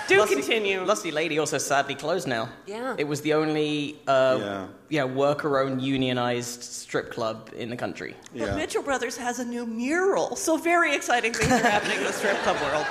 Do 0.09 0.19
Lusty- 0.21 0.35
continue. 0.37 0.85
Lusty 0.85 1.11
Lady 1.11 1.39
also 1.41 1.59
sadly 1.59 1.97
closed 1.97 2.29
now. 2.29 2.49
Yeah. 2.67 2.95
It 2.97 3.05
was 3.09 3.23
the 3.23 3.35
only 3.35 3.99
uh, 4.07 4.39
Yeah. 4.41 4.67
yeah. 4.89 5.05
worker-owned 5.05 5.83
unionized 5.83 6.63
strip 6.63 7.11
club 7.11 7.51
in 7.57 7.71
the 7.71 7.77
country. 7.77 8.15
But 8.37 8.55
Mitchell 8.55 8.83
Brothers 8.83 9.17
has 9.17 9.41
a 9.41 9.45
new 9.45 9.67
mural, 9.67 10.37
so 10.37 10.57
very 10.57 10.95
exciting 10.95 11.33
things 11.33 11.51
are 11.51 11.59
happening 11.59 11.99
in 11.99 12.05
the 12.05 12.13
strip 12.13 12.37
club 12.45 12.61
world. 12.63 12.87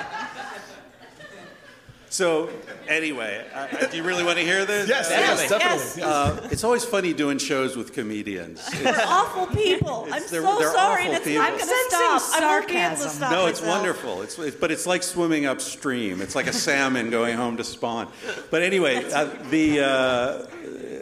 So, 2.16 2.48
anyway, 2.88 3.44
uh, 3.52 3.66
do 3.88 3.94
you 3.98 4.02
really 4.02 4.24
want 4.24 4.38
to 4.38 4.42
hear 4.42 4.64
this? 4.64 4.88
Yes, 4.88 5.10
yes, 5.10 5.50
definitely. 5.50 5.58
Yes. 5.68 5.98
Uh, 5.98 6.48
it's 6.50 6.64
always 6.64 6.82
funny 6.82 7.12
doing 7.12 7.36
shows 7.36 7.76
with 7.76 7.92
comedians. 7.92 8.66
They're 8.70 8.94
awful 9.04 9.46
people. 9.48 10.04
I'm 10.10 10.22
they're- 10.30 10.40
so 10.40 10.58
they're 10.58 10.72
sorry. 10.72 11.02
awful 11.02 11.06
and 11.08 11.12
it's 11.16 11.24
people. 11.26 11.42
not 11.42 11.50
going 11.50 11.60
to 11.60 11.66
stop. 11.90 12.00
I 12.00 12.06
won't 12.08 12.22
to 12.22 12.72
sarcasm. 12.72 13.10
stop 13.10 13.30
No, 13.32 13.46
it's 13.48 13.60
myself. 13.60 13.76
wonderful. 13.78 14.22
It's, 14.22 14.38
it's 14.38 14.56
but 14.56 14.70
it's 14.70 14.86
like 14.86 15.02
swimming 15.02 15.44
upstream. 15.44 16.22
It's 16.22 16.34
like 16.34 16.46
a 16.46 16.54
salmon 16.54 17.10
going 17.10 17.36
home 17.36 17.58
to 17.58 17.64
spawn. 17.64 18.08
But 18.50 18.62
anyway, 18.62 19.04
uh, 19.12 19.28
the 19.50 19.80
uh, 19.80 20.46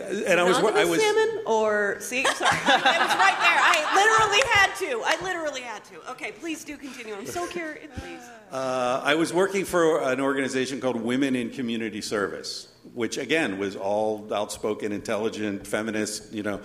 and 0.09 0.41
I 0.41 0.45
was 0.45 0.59
I 0.59 0.85
was 0.85 1.01
salmon 1.01 1.43
or 1.47 1.97
see, 2.01 2.25
sorry, 2.25 2.57
it 2.57 2.67
was 2.67 3.15
right 3.17 3.39
there. 3.41 3.59
I 3.61 3.93
literally 3.95 4.43
had 4.53 4.75
to. 4.77 5.03
I 5.05 5.23
literally 5.23 5.61
had 5.61 5.85
to. 5.87 6.11
Okay, 6.13 6.33
please 6.33 6.65
do 6.65 6.77
continue. 6.77 7.15
I'm 7.15 7.27
so 7.27 7.47
curious. 7.47 7.87
Please. 7.99 8.21
uh, 8.53 9.01
I 9.05 9.15
was 9.15 9.33
working 9.33 9.65
for 9.65 10.03
an 10.03 10.21
organization 10.21 10.81
called 10.81 11.01
Women 11.01 11.37
in 11.37 11.51
Community 11.51 12.01
Service, 12.01 12.69
which 12.95 13.19
again 13.19 13.59
was 13.59 13.77
all 13.77 14.27
outspoken, 14.33 14.93
intelligent, 14.93 15.67
feminist, 15.67 16.33
you 16.33 16.43
know. 16.43 16.61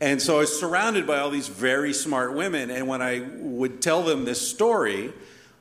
And 0.00 0.20
so 0.20 0.36
I 0.36 0.40
was 0.40 0.58
surrounded 0.58 1.06
by 1.06 1.18
all 1.18 1.30
these 1.30 1.48
very 1.48 1.92
smart 1.92 2.34
women, 2.34 2.70
and 2.70 2.88
when 2.88 3.00
I 3.02 3.20
would 3.36 3.80
tell 3.80 4.02
them 4.02 4.24
this 4.24 4.46
story, 4.46 5.12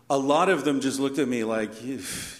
a 0.09 0.17
lot 0.17 0.49
of 0.49 0.65
them 0.65 0.81
just 0.81 0.99
looked 0.99 1.19
at 1.19 1.27
me 1.27 1.43
like, 1.43 1.71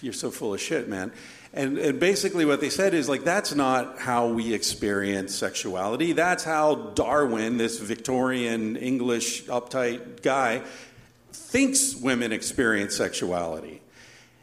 "You're 0.02 0.12
so 0.12 0.30
full 0.30 0.52
of 0.54 0.60
shit, 0.60 0.88
man." 0.88 1.12
And, 1.54 1.76
and 1.76 2.00
basically, 2.00 2.46
what 2.46 2.60
they 2.60 2.70
said 2.70 2.94
is 2.94 3.08
like, 3.08 3.24
that's 3.24 3.54
not 3.54 3.98
how 3.98 4.28
we 4.28 4.54
experience 4.54 5.34
sexuality. 5.34 6.12
That's 6.12 6.44
how 6.44 6.74
Darwin, 6.94 7.58
this 7.58 7.78
Victorian 7.78 8.76
English 8.76 9.44
uptight 9.44 10.22
guy, 10.22 10.62
thinks 11.32 11.94
women 11.94 12.32
experience 12.32 12.96
sexuality. 12.96 13.82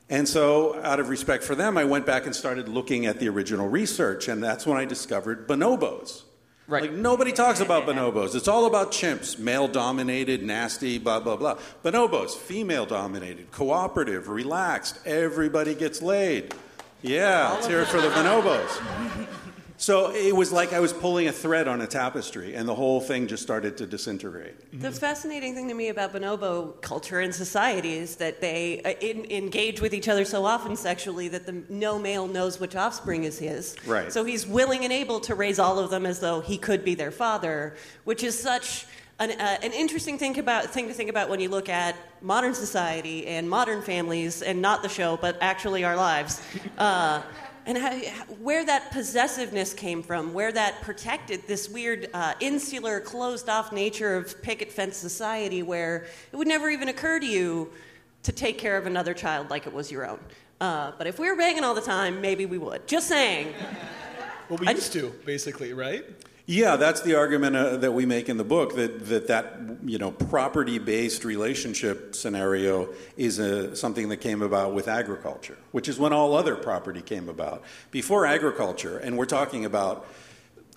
And 0.07 0.27
so, 0.27 0.79
out 0.83 0.99
of 0.99 1.09
respect 1.09 1.43
for 1.43 1.55
them, 1.55 1.77
I 1.77 1.85
went 1.85 2.05
back 2.05 2.25
and 2.25 2.35
started 2.35 2.67
looking 2.67 3.07
at 3.07 3.19
the 3.19 3.29
original 3.29 3.67
research, 3.67 4.27
and 4.27 4.43
that's 4.43 4.65
when 4.65 4.77
I 4.77 4.85
discovered 4.85 5.47
bonobos. 5.47 6.23
Right. 6.67 6.83
Like, 6.83 6.91
nobody 6.91 7.31
talks 7.31 7.59
about 7.59 7.85
bonobos. 7.87 8.35
It's 8.35 8.47
all 8.47 8.65
about 8.65 8.91
chimps, 8.91 9.39
male 9.39 9.67
dominated, 9.67 10.43
nasty, 10.43 10.99
blah, 10.99 11.19
blah, 11.19 11.35
blah. 11.35 11.57
Bonobos, 11.83 12.35
female 12.35 12.85
dominated, 12.85 13.51
cooperative, 13.51 14.29
relaxed, 14.29 14.99
everybody 15.05 15.73
gets 15.73 16.03
laid. 16.03 16.53
Yeah, 17.01 17.51
let's 17.53 17.67
hear 17.67 17.81
it 17.81 17.87
for 17.87 18.01
the 18.01 18.09
bonobos. 18.09 19.27
So 19.77 20.11
it 20.11 20.35
was 20.35 20.51
like 20.51 20.73
I 20.73 20.81
was 20.81 20.91
pulling 20.91 21.29
a 21.29 21.31
thread 21.31 21.69
on 21.69 21.79
a 21.79 21.87
tapestry, 21.87 22.55
and 22.55 22.67
the 22.67 22.75
whole 22.75 22.99
thing 22.99 23.27
just 23.27 23.41
started 23.41 23.77
to 23.77 23.87
disintegrate. 23.87 24.77
The 24.81 24.91
fascinating 24.91 25.55
thing 25.55 25.69
to 25.69 25.73
me 25.73 25.87
about 25.87 26.11
bonobo 26.11 26.81
culture 26.81 27.21
and 27.21 27.33
society 27.33 27.93
is 27.93 28.17
that 28.17 28.41
they 28.41 28.81
uh, 28.83 28.89
in, 28.99 29.31
engage 29.31 29.79
with 29.79 29.93
each 29.93 30.09
other 30.09 30.25
so 30.25 30.43
often 30.43 30.75
sexually 30.75 31.29
that 31.29 31.45
the, 31.45 31.63
no 31.69 31.97
male 31.97 32.27
knows 32.27 32.59
which 32.59 32.75
offspring 32.75 33.23
is 33.23 33.39
his. 33.39 33.77
Right. 33.85 34.11
So 34.11 34.25
he's 34.25 34.45
willing 34.45 34.83
and 34.83 34.91
able 34.91 35.21
to 35.21 35.33
raise 35.33 35.59
all 35.59 35.79
of 35.79 35.89
them 35.89 36.05
as 36.05 36.19
though 36.19 36.41
he 36.41 36.57
could 36.57 36.83
be 36.83 36.93
their 36.95 37.11
father, 37.11 37.77
which 38.03 38.21
is 38.21 38.37
such 38.37 38.85
an, 39.19 39.31
uh, 39.31 39.57
an 39.61 39.73
interesting 39.73 40.17
thing 40.17 40.37
about 40.39 40.65
thing 40.65 40.87
to 40.87 40.93
think 40.93 41.09
about 41.09 41.29
when 41.29 41.39
you 41.39 41.49
look 41.49 41.69
at 41.69 41.95
modern 42.21 42.53
society 42.53 43.27
and 43.27 43.49
modern 43.49 43.81
families, 43.81 44.41
and 44.41 44.61
not 44.61 44.81
the 44.83 44.89
show, 44.89 45.17
but 45.17 45.37
actually 45.41 45.83
our 45.83 45.95
lives. 45.95 46.41
Uh, 46.77 47.21
and 47.65 47.77
how, 47.77 47.91
where 48.41 48.65
that 48.65 48.91
possessiveness 48.91 49.73
came 49.73 50.01
from, 50.01 50.33
where 50.33 50.51
that 50.51 50.81
protected 50.81 51.45
this 51.47 51.69
weird 51.69 52.09
uh, 52.13 52.33
insular, 52.39 52.99
closed 52.99 53.47
off 53.49 53.71
nature 53.71 54.15
of 54.15 54.41
picket 54.41 54.71
fence 54.71 54.97
society, 54.97 55.61
where 55.61 56.07
it 56.31 56.35
would 56.35 56.47
never 56.47 56.69
even 56.69 56.87
occur 56.87 57.19
to 57.19 57.25
you 57.27 57.69
to 58.23 58.31
take 58.31 58.57
care 58.57 58.75
of 58.77 58.85
another 58.87 59.13
child 59.13 59.49
like 59.49 59.67
it 59.67 59.73
was 59.73 59.91
your 59.91 60.07
own. 60.09 60.19
Uh, 60.59 60.91
but 60.97 61.07
if 61.07 61.19
we 61.19 61.29
were 61.29 61.37
banging 61.37 61.63
all 61.63 61.75
the 61.75 61.81
time, 61.81 62.21
maybe 62.21 62.45
we 62.45 62.57
would. 62.57 62.87
Just 62.87 63.07
saying. 63.07 63.53
Well, 64.49 64.57
we 64.57 64.67
I- 64.67 64.71
used 64.71 64.91
to, 64.93 65.13
basically, 65.25 65.73
right? 65.73 66.03
Yeah, 66.49 66.77
that's 66.77 67.01
the 67.01 67.13
argument 67.13 67.55
uh, 67.55 67.77
that 67.77 67.91
we 67.91 68.07
make 68.07 68.27
in 68.27 68.37
the 68.37 68.43
book 68.43 68.73
that 68.73 69.05
that, 69.09 69.27
that 69.27 69.59
you 69.85 69.99
know 69.99 70.09
property-based 70.09 71.23
relationship 71.23 72.15
scenario 72.15 72.89
is 73.15 73.37
a, 73.37 73.75
something 73.75 74.09
that 74.09 74.17
came 74.17 74.41
about 74.41 74.73
with 74.73 74.87
agriculture, 74.87 75.59
which 75.73 75.87
is 75.87 75.99
when 75.99 76.11
all 76.11 76.33
other 76.33 76.55
property 76.55 77.03
came 77.03 77.29
about. 77.29 77.61
Before 77.91 78.25
agriculture, 78.25 78.97
and 78.97 79.15
we're 79.15 79.25
talking 79.25 79.63
about 79.63 80.07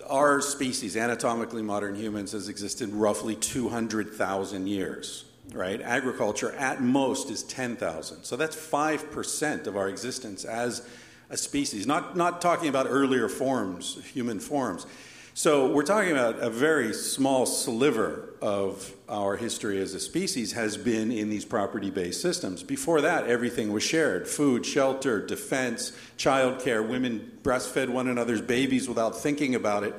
our 0.07 0.41
species, 0.41 0.95
anatomically 0.95 1.63
modern 1.63 1.95
humans, 1.95 2.33
has 2.33 2.49
existed 2.49 2.89
roughly 2.89 3.35
200,000 3.35 4.67
years. 4.67 5.25
Right? 5.55 5.81
Agriculture 5.81 6.51
at 6.51 6.83
most 6.83 7.31
is 7.31 7.41
10,000. 7.41 8.23
So 8.25 8.35
that's 8.35 8.55
5% 8.55 9.65
of 9.65 9.75
our 9.75 9.89
existence 9.89 10.45
as 10.45 10.87
a 11.31 11.35
species. 11.35 11.87
Not, 11.87 12.15
not 12.15 12.41
talking 12.41 12.69
about 12.69 12.85
earlier 12.87 13.27
forms, 13.27 13.97
human 14.13 14.39
forms. 14.39 14.85
So 15.35 15.71
we're 15.71 15.81
talking 15.81 16.11
about 16.11 16.37
a 16.39 16.49
very 16.51 16.93
small 16.93 17.47
sliver 17.47 18.35
of 18.39 18.93
our 19.09 19.35
history 19.35 19.81
as 19.81 19.95
a 19.95 19.99
species 19.99 20.51
has 20.51 20.77
been 20.77 21.11
in 21.11 21.31
these 21.31 21.43
property-based 21.43 22.21
systems. 22.21 22.61
Before 22.61 23.01
that, 23.01 23.25
everything 23.25 23.73
was 23.73 23.81
shared: 23.81 24.27
food, 24.27 24.63
shelter, 24.63 25.25
defense, 25.25 25.91
childcare. 26.19 26.87
Women 26.87 27.31
breastfed 27.41 27.89
one 27.89 28.07
another's 28.07 28.41
babies 28.41 28.87
without 28.87 29.17
thinking 29.17 29.55
about 29.55 29.83
it. 29.83 29.95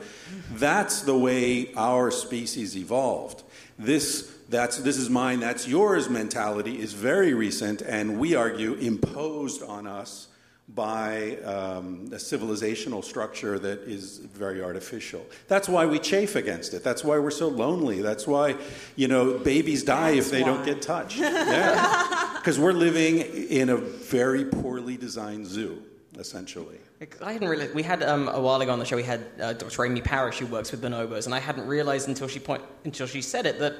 That's 0.53 1.03
the 1.03 1.19
way 1.19 1.75
our 1.75 2.13
species 2.13 2.77
evolved. 2.77 3.43
This 3.77 4.33
that's 4.49 4.79
this 4.79 4.99
is 4.99 5.11
mine, 5.11 5.41
that's 5.41 5.67
yours 5.67 6.09
mentality 6.09 6.81
is 6.81 6.93
very 6.93 7.35
recent, 7.35 7.83
and 7.83 8.21
we 8.21 8.37
argue 8.37 8.75
imposed 8.75 9.65
on 9.65 9.89
us 9.89 10.29
by 10.69 11.37
um, 11.45 12.07
a 12.07 12.17
civilizational 12.17 13.05
structure 13.05 13.59
that 13.59 13.81
is 13.81 14.19
very 14.19 14.63
artificial. 14.63 15.25
That's 15.47 15.69
why 15.69 15.85
we 15.85 15.99
chafe 15.99 16.37
against 16.37 16.73
it. 16.73 16.83
That's 16.83 17.05
why 17.05 17.19
we're 17.19 17.31
so 17.31 17.49
lonely. 17.49 18.01
That's 18.01 18.27
why, 18.27 18.57
you 18.97 19.07
know, 19.07 19.39
babies 19.39 19.83
die 19.83 20.13
if 20.13 20.31
they 20.31 20.43
don't 20.43 20.65
get 20.65 20.83
touched. 20.83 21.19
Yeah. 21.35 22.31
Because 22.39 22.59
we're 22.59 22.73
living 22.73 23.21
in 23.21 23.71
a 23.71 23.77
very 23.77 24.45
poorly 24.45 24.99
designed 24.99 25.47
zoo, 25.47 25.83
essentially. 26.19 26.79
I 27.23 27.33
hadn't 27.33 27.49
really. 27.49 27.71
We 27.73 27.83
had 27.83 28.03
um, 28.03 28.29
a 28.29 28.41
while 28.41 28.61
ago 28.61 28.71
on 28.73 28.79
the 28.79 28.85
show. 28.85 28.97
We 28.97 29.03
had 29.03 29.25
uh, 29.41 29.53
Dr. 29.55 29.85
Amy 29.85 30.01
Parish 30.03 30.39
who 30.39 30.47
works 30.47 30.71
with 30.71 30.83
bonobos, 30.83 31.25
and 31.27 31.35
I 31.35 31.39
hadn't 31.39 31.67
realized 31.67 32.09
until 32.09 32.29
she 32.29 32.39
point 32.39 32.63
until 32.85 33.07
she 33.07 33.23
said 33.23 33.47
it 33.47 33.59
that 33.61 33.75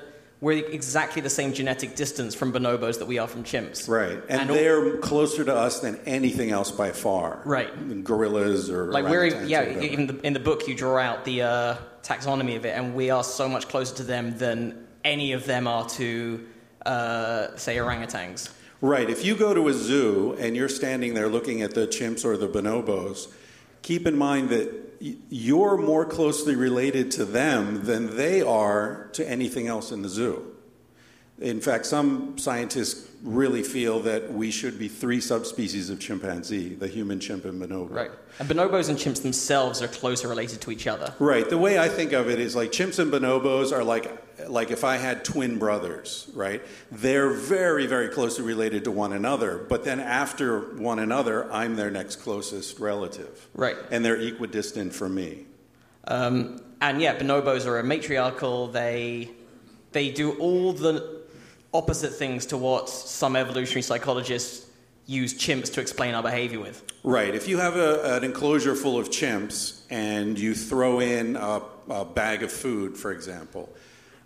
we're 0.45 0.63
exactly 0.67 1.23
the 1.23 1.31
same 1.31 1.55
genetic 1.55 1.97
distance 1.97 2.35
from 2.35 2.53
bonobos 2.53 2.99
that 2.99 3.07
we 3.07 3.17
are 3.17 3.27
from 3.27 3.45
chimps. 3.45 3.89
Right. 3.89 4.23
And, 4.29 4.43
And 4.43 4.51
they're 4.51 4.99
closer 4.99 5.43
to 5.43 5.55
us 5.55 5.81
than 5.81 5.99
anything 6.05 6.51
else 6.51 6.71
by 6.71 6.93
far. 6.93 7.41
Right. 7.47 8.05
Gorillas 8.05 8.69
or 8.69 8.93
Like 8.93 9.07
we're 9.07 9.25
yeah. 9.47 9.63
or. 9.63 9.81
In 9.81 10.07
the, 10.07 10.21
in 10.21 10.35
the 10.35 10.41
book, 10.41 10.69
you 10.69 10.75
draw 10.75 10.99
out 10.99 11.25
the 11.25 11.43
uh, 11.43 11.77
taxonomy 12.03 12.57
of 12.57 12.67
it, 12.67 12.77
and 12.77 12.95
we 12.95 13.09
are 13.09 13.25
so 13.25 13.49
much 13.49 13.69
closer 13.69 13.97
to 13.97 14.03
them 14.03 14.37
than 14.37 14.87
any 15.03 15.33
of 15.33 15.47
them 15.47 15.67
are 15.67 15.89
to, 15.89 16.47
uh, 16.85 17.57
say, 17.57 17.77
orangutans. 17.77 18.53
Right. 18.83 19.09
If 19.09 19.25
you 19.25 19.37
go 19.37 19.55
to 19.55 19.69
a 19.69 19.73
zoo 19.73 20.37
and 20.39 20.55
you're 20.55 20.69
standing 20.69 21.15
there 21.15 21.31
looking 21.31 21.63
at 21.63 21.73
the 21.75 21.87
chimps 21.87 22.23
or 22.23 22.37
the 22.37 22.49
bonobos, 22.49 23.33
keep 23.81 24.07
in 24.07 24.19
mind 24.19 24.51
that 24.51 24.84
you're 25.29 25.77
more 25.77 26.07
closely 26.07 26.57
related 26.57 27.11
to 27.13 27.25
them 27.25 27.85
than 27.85 28.17
they 28.17 28.41
are 28.41 29.11
to 29.13 29.29
anything 29.29 29.67
else 29.67 29.93
in 29.93 30.03
the 30.03 30.09
zoo. 30.09 30.54
In 31.41 31.61
fact, 31.61 31.87
some 31.87 32.39
scientists 32.39 33.11
really 33.25 33.63
feel 33.63 34.01
that 34.01 34.33
we 34.33 34.51
should 34.51 34.79
be 34.79 34.87
three 34.87 35.21
subspecies 35.21 35.89
of 35.91 35.99
chimpanzee 35.99 36.75
the 36.75 36.87
human 36.87 37.19
chimp 37.19 37.45
and 37.45 37.61
bonobo. 37.61 37.91
Right. 37.91 38.11
And 38.39 38.49
bonobos 38.49 38.89
and 38.89 38.99
chimps 38.99 39.23
themselves 39.23 39.83
are 39.83 39.89
closer 39.89 40.29
related 40.29 40.61
to 40.61 40.71
each 40.71 40.87
other. 40.87 41.15
Right. 41.19 41.49
The 41.49 41.59
way 41.59 41.79
I 41.79 41.89
think 41.89 42.13
of 42.13 42.29
it 42.29 42.39
is 42.39 42.55
like 42.55 42.71
chimps 42.71 42.99
and 42.99 43.11
bonobos 43.11 43.73
are 43.73 43.83
like 43.83 44.21
like 44.49 44.71
if 44.71 44.85
I 44.85 44.97
had 44.97 45.25
twin 45.25 45.59
brothers, 45.59 46.31
right? 46.35 46.63
They're 46.93 47.31
very 47.31 47.87
very 47.87 48.09
closely 48.09 48.45
related 48.45 48.85
to 48.85 48.91
one 48.91 49.13
another, 49.13 49.59
but 49.59 49.85
then 49.85 49.99
after 49.99 50.61
one 50.77 50.99
another, 50.99 51.51
I'm 51.53 51.75
their 51.75 51.91
next 51.91 52.17
closest 52.17 52.79
relative. 52.79 53.49
Right. 53.55 53.77
And 53.91 54.05
they're 54.05 54.21
equidistant 54.21 54.95
from 54.95 55.15
me. 55.15 55.47
Um, 56.07 56.61
and 56.81 57.01
yeah, 57.01 57.19
bonobos 57.19 57.67
are 57.67 57.79
a 57.79 57.83
matriarchal. 57.83 58.69
They 58.69 59.31
they 59.93 60.11
do 60.11 60.33
all 60.33 60.73
the 60.73 61.24
opposite 61.75 62.15
things 62.15 62.47
to 62.47 62.57
what 62.57 62.89
some 62.89 63.37
evolutionary 63.37 63.83
psychologists 63.83 64.71
use 65.07 65.35
chimps 65.35 65.71
to 65.75 65.81
explain 65.81 66.15
our 66.15 66.23
behavior 66.23 66.61
with. 66.61 66.83
Right. 67.03 67.35
If 67.35 67.47
you 67.47 67.59
have 67.59 67.77
a, 67.77 68.17
an 68.17 68.25
enclosure 68.25 68.75
full 68.75 68.99
of 68.99 69.11
chimps 69.11 69.83
and 69.91 70.39
you 70.39 70.55
throw 70.55 71.01
in 71.01 71.37
a, 71.37 71.61
a 71.91 72.05
bag 72.05 72.43
of 72.43 72.51
food, 72.51 72.97
for 72.97 73.13
example, 73.13 73.69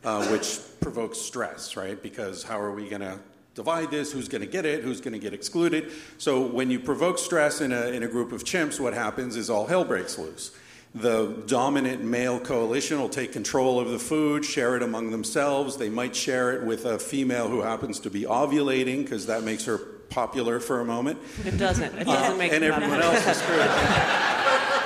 uh, 0.05 0.25
which 0.29 0.61
provokes 0.81 1.19
stress, 1.19 1.77
right? 1.77 2.01
Because 2.01 2.45
how 2.45 2.61
are 2.61 2.71
we 2.71 2.89
going 2.89 3.01
to 3.01 3.19
divide 3.55 3.91
this? 3.91 4.13
Who's 4.13 4.29
going 4.29 4.43
to 4.43 4.47
get 4.47 4.65
it? 4.65 4.85
Who's 4.85 5.01
going 5.01 5.15
to 5.15 5.19
get 5.19 5.35
excluded? 5.35 5.91
So 6.19 6.47
when 6.47 6.71
you 6.71 6.79
provoke 6.79 7.19
stress 7.19 7.61
in 7.61 7.73
a, 7.73 7.87
in 7.87 8.05
a 8.05 8.09
group 8.09 8.31
of 8.31 8.45
chimps, 8.45 8.79
what 8.79 8.95
happens 8.95 9.35
is 9.35 9.51
all 9.51 9.67
hell 9.67 9.85
breaks 9.85 10.17
loose. 10.17 10.57
The 11.01 11.43
dominant 11.47 12.03
male 12.03 12.41
coalition 12.41 13.01
will 13.01 13.09
take 13.09 13.33
control 13.33 13.79
of 13.79 13.91
the 13.91 13.99
food, 13.99 14.45
share 14.45 14.77
it 14.77 14.83
among 14.83 15.11
themselves. 15.11 15.77
They 15.77 15.89
might 15.89 16.17
share 16.17 16.53
it 16.55 16.65
with 16.65 16.85
a 16.87 16.99
female 16.99 17.49
who 17.49 17.61
happens 17.63 18.01
to 18.01 18.11
be 18.11 18.23
ovulating 18.23 19.05
because 19.05 19.27
that 19.27 19.43
makes 19.45 19.65
her 19.67 19.79
popular 19.79 20.59
for 20.59 20.81
a 20.81 20.85
moment, 20.85 21.19
It 21.45 21.59
doesn't. 21.59 21.95
It 21.99 22.09
uh, 22.09 22.15
doesn't 22.15 22.39
make 22.39 22.53
and 22.53 22.65
everyone 22.65 23.01
else 23.01 23.27
is 23.27 23.37
screwed. 23.37 23.61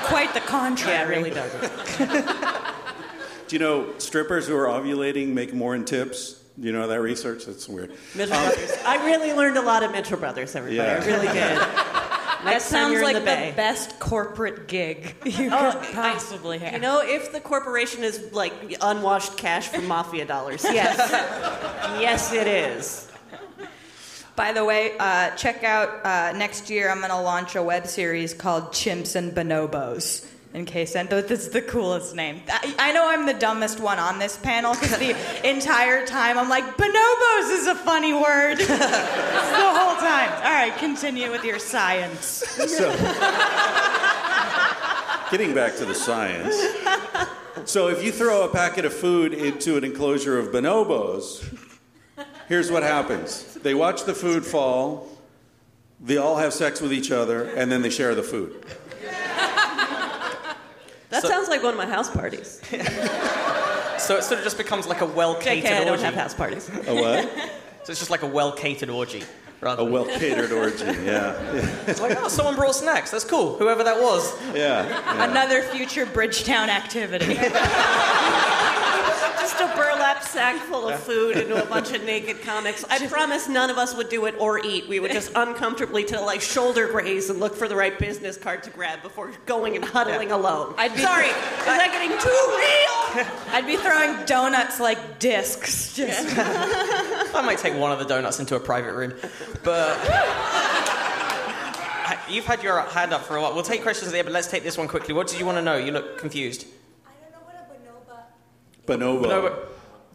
Quite 0.05 0.35
the 0.35 0.41
Yeah, 0.41 0.47
contrary. 0.47 1.05
it 1.15 1.17
really 1.17 1.31
doesn't. 1.31 1.73
Do 3.49 3.57
you 3.57 3.61
know 3.61 3.99
strippers 3.99 4.47
who 4.49 4.57
are 4.57 4.67
ovulating 4.67 5.29
make 5.29 5.55
more 5.55 5.75
in 5.75 5.85
tips? 5.85 6.43
Do 6.59 6.67
you 6.67 6.73
know 6.73 6.89
that 6.89 7.01
research? 7.01 7.47
That's 7.47 7.69
weird. 7.69 7.93
Mitchell 8.15 8.35
Brothers. 8.37 8.73
Um, 8.73 8.79
I 8.85 9.05
really 9.07 9.33
learned 9.33 9.57
a 9.57 9.63
lot 9.63 9.83
of 9.83 9.93
Mitchell 9.93 10.19
Brothers, 10.19 10.55
everybody. 10.57 10.77
Yeah. 10.77 11.01
I 11.03 11.07
really 11.07 11.29
did. 11.29 11.59
That 12.45 12.63
sounds 12.63 13.01
like 13.01 13.15
the, 13.15 13.21
the, 13.21 13.53
best 13.57 13.99
corporate 13.99 14.69
gig 14.69 15.15
you 15.25 15.51
Oh, 15.53 15.79
could 15.81 15.95
possibly 15.95 16.59
have. 16.59 16.73
You 16.73 16.79
know, 16.81 17.01
if 17.03 17.33
the 17.33 17.41
corporation 17.41 18.05
is 18.05 18.33
like 18.33 18.53
unwashed 18.81 19.37
cash 19.37 19.69
from 19.69 19.87
mafia 19.87 20.25
dollars, 20.25 20.65
yes. 20.65 20.97
yes, 22.01 22.33
it 22.33 22.47
is. 22.47 23.09
By 24.35 24.53
the 24.53 24.65
way, 24.65 24.97
uh, 24.99 25.31
check 25.37 25.63
out 25.63 26.05
uh, 26.05 26.33
next 26.37 26.71
year. 26.71 26.91
I'm 26.91 26.99
going 26.99 27.11
to 27.11 27.21
launch 27.21 27.55
a 27.55 27.63
web 27.63 27.87
series 27.87 28.33
called 28.33 28.73
Chimps 28.73 29.15
and 29.15 29.33
Bonobos. 29.33 30.27
In 30.55 30.67
case 30.67 30.97
I 30.97 31.07
thought 31.07 31.29
this 31.29 31.47
is 31.47 31.49
the 31.49 31.63
coolest 31.63 32.15
name. 32.15 32.43
I, 32.47 32.75
I 32.79 32.93
know 32.93 33.09
I'm 33.09 33.25
the 33.25 33.33
dumbest 33.33 33.81
one 33.81 33.99
on 33.99 34.19
this 34.19 34.37
panel 34.37 34.75
because 34.75 34.99
the 34.99 35.17
entire 35.49 36.05
time 36.07 36.37
I'm 36.37 36.51
like, 36.51 36.77
bonobos 36.77 37.53
is 37.53 37.67
a 37.69 37.75
funny 37.75 38.13
word. 38.13 38.59
the 38.59 38.67
whole 38.67 39.97
time. 39.97 40.31
All 40.45 40.53
right, 40.53 40.75
continue 40.77 41.31
with 41.31 41.43
your 41.43 41.59
science. 41.59 42.27
So, 42.27 42.91
getting 45.31 45.55
back 45.55 45.77
to 45.77 45.87
the 45.87 45.95
science. 45.95 46.55
So, 47.65 47.89
if 47.89 48.05
you 48.05 48.13
throw 48.13 48.45
a 48.45 48.49
packet 48.49 48.85
of 48.85 48.93
food 48.93 49.33
into 49.33 49.79
an 49.79 49.85
enclosure 49.85 50.39
of 50.39 50.49
bonobos, 50.49 51.59
here's 52.49 52.71
what 52.71 52.83
happens 52.83 53.55
they 53.63 53.73
watch 53.73 54.05
the 54.05 54.15
food 54.15 54.45
fall, 54.45 55.09
they 55.99 56.19
all 56.19 56.37
have 56.37 56.53
sex 56.53 56.83
with 56.83 56.93
each 56.93 57.11
other, 57.11 57.45
and 57.45 57.73
then 57.73 57.81
they 57.81 57.91
share 57.91 58.15
the 58.15 58.23
food. 58.23 58.67
That 61.13 61.23
So- 61.23 61.29
sounds 61.29 61.49
like 61.49 61.63
one 61.63 61.73
of 61.75 61.79
my 61.79 61.87
house 61.87 62.11
parties. 62.11 62.61
So 63.99 64.17
it 64.17 64.25
sort 64.25 64.39
of 64.41 64.45
just 64.45 64.59
becomes 64.59 64.89
like 64.89 65.01
a 65.01 65.07
well 65.07 65.37
JK, 65.37 65.63
catered 65.63 65.73
I 65.73 65.79
don't 65.85 65.91
orgy. 65.91 66.03
have 66.03 66.15
house 66.15 66.35
parties. 66.35 66.69
A 66.89 66.93
what? 66.93 67.31
So 67.85 67.93
it's 67.93 68.01
just 68.01 68.11
like 68.11 68.23
a 68.23 68.27
well 68.27 68.51
catered 68.51 68.91
orgy. 68.91 69.23
Rather 69.61 69.83
A 69.83 69.85
well 69.85 70.07
catered 70.07 70.51
orgy, 70.51 70.85
yeah. 71.05 71.37
It's 71.87 72.01
like, 72.01 72.17
oh, 72.21 72.27
someone 72.27 72.57
brought 72.57 72.75
snacks. 72.75 73.13
That's 73.13 73.23
cool. 73.25 73.57
Whoever 73.59 73.85
that 73.85 74.03
was. 74.03 74.35
Yeah. 74.57 74.89
yeah. 74.89 75.31
Another 75.31 75.63
future 75.63 76.05
Bridgetown 76.05 76.69
activity. 76.69 77.37
Just 79.41 79.61
a 79.61 79.67
burlap 79.77 80.23
sack 80.23 80.57
full 80.57 80.89
of 80.89 81.01
food 81.01 81.37
into 81.37 81.63
a 81.63 81.67
bunch 81.67 81.93
of 81.93 82.05
naked 82.05 82.43
comics. 82.43 82.85
I 82.89 83.07
promise 83.07 83.49
none 83.49 83.71
of 83.71 83.79
us 83.79 83.95
would 83.97 84.09
do 84.09 84.27
it 84.27 84.35
or 84.39 84.65
eat. 84.65 84.89
We 84.89 85.01
would 85.01 85.13
just 85.13 85.33
uncomfortably 85.37 86.05
to 86.05 86.21
like 86.21 86.41
shoulder 86.41 86.87
graze 86.89 87.29
and 87.31 87.41
look 87.41 87.55
for 87.57 87.69
the 87.69 87.77
right 87.77 87.99
business 87.99 88.37
card 88.37 88.63
to 88.65 88.71
grab 88.71 89.03
before 89.03 89.33
going 89.47 89.77
and 89.77 89.85
huddling 89.85 90.31
alone. 90.33 90.75
I'd 90.79 90.95
be- 90.95 91.03
Sorry, 91.03 91.27
is 91.27 91.33
that 91.67 91.91
getting 91.93 92.17
too 92.19 92.43
real? 92.57 93.27
I'd 93.55 93.67
be 93.67 93.77
throwing 93.77 94.25
donuts 94.27 94.81
like 94.81 95.19
discs. 95.19 95.95
Just 95.97 96.27
I 96.39 97.43
might 97.45 97.59
take 97.59 97.75
one 97.75 97.93
of 97.93 97.99
the 97.99 98.05
donuts 98.05 98.41
into 98.41 98.57
a 98.57 98.61
private 98.61 98.95
room. 98.95 99.15
But. 99.63 99.99
You've 102.29 102.47
had 102.47 102.63
your 102.63 102.81
hand 102.81 103.13
up 103.13 103.25
for 103.25 103.37
a 103.37 103.43
while. 103.43 103.53
We'll 103.53 103.63
take 103.63 103.83
questions 103.83 104.11
there, 104.11 104.25
but 104.25 104.33
let's 104.33 104.47
take 104.51 104.63
this 104.63 104.79
one 104.79 104.89
quickly. 104.89 105.13
What 105.13 105.27
did 105.27 105.39
you 105.39 105.45
want 105.45 105.59
to 105.59 105.63
know? 105.63 105.77
You 105.77 105.93
look 105.93 106.17
confused. 106.19 106.65
I 107.05 107.11
don't 107.21 107.31
know 107.31 107.39
what 107.45 107.57
a 107.57 108.11
bonobo. 108.11 108.21
Bonobo. 108.87 109.25
Bonobo. 109.25 109.69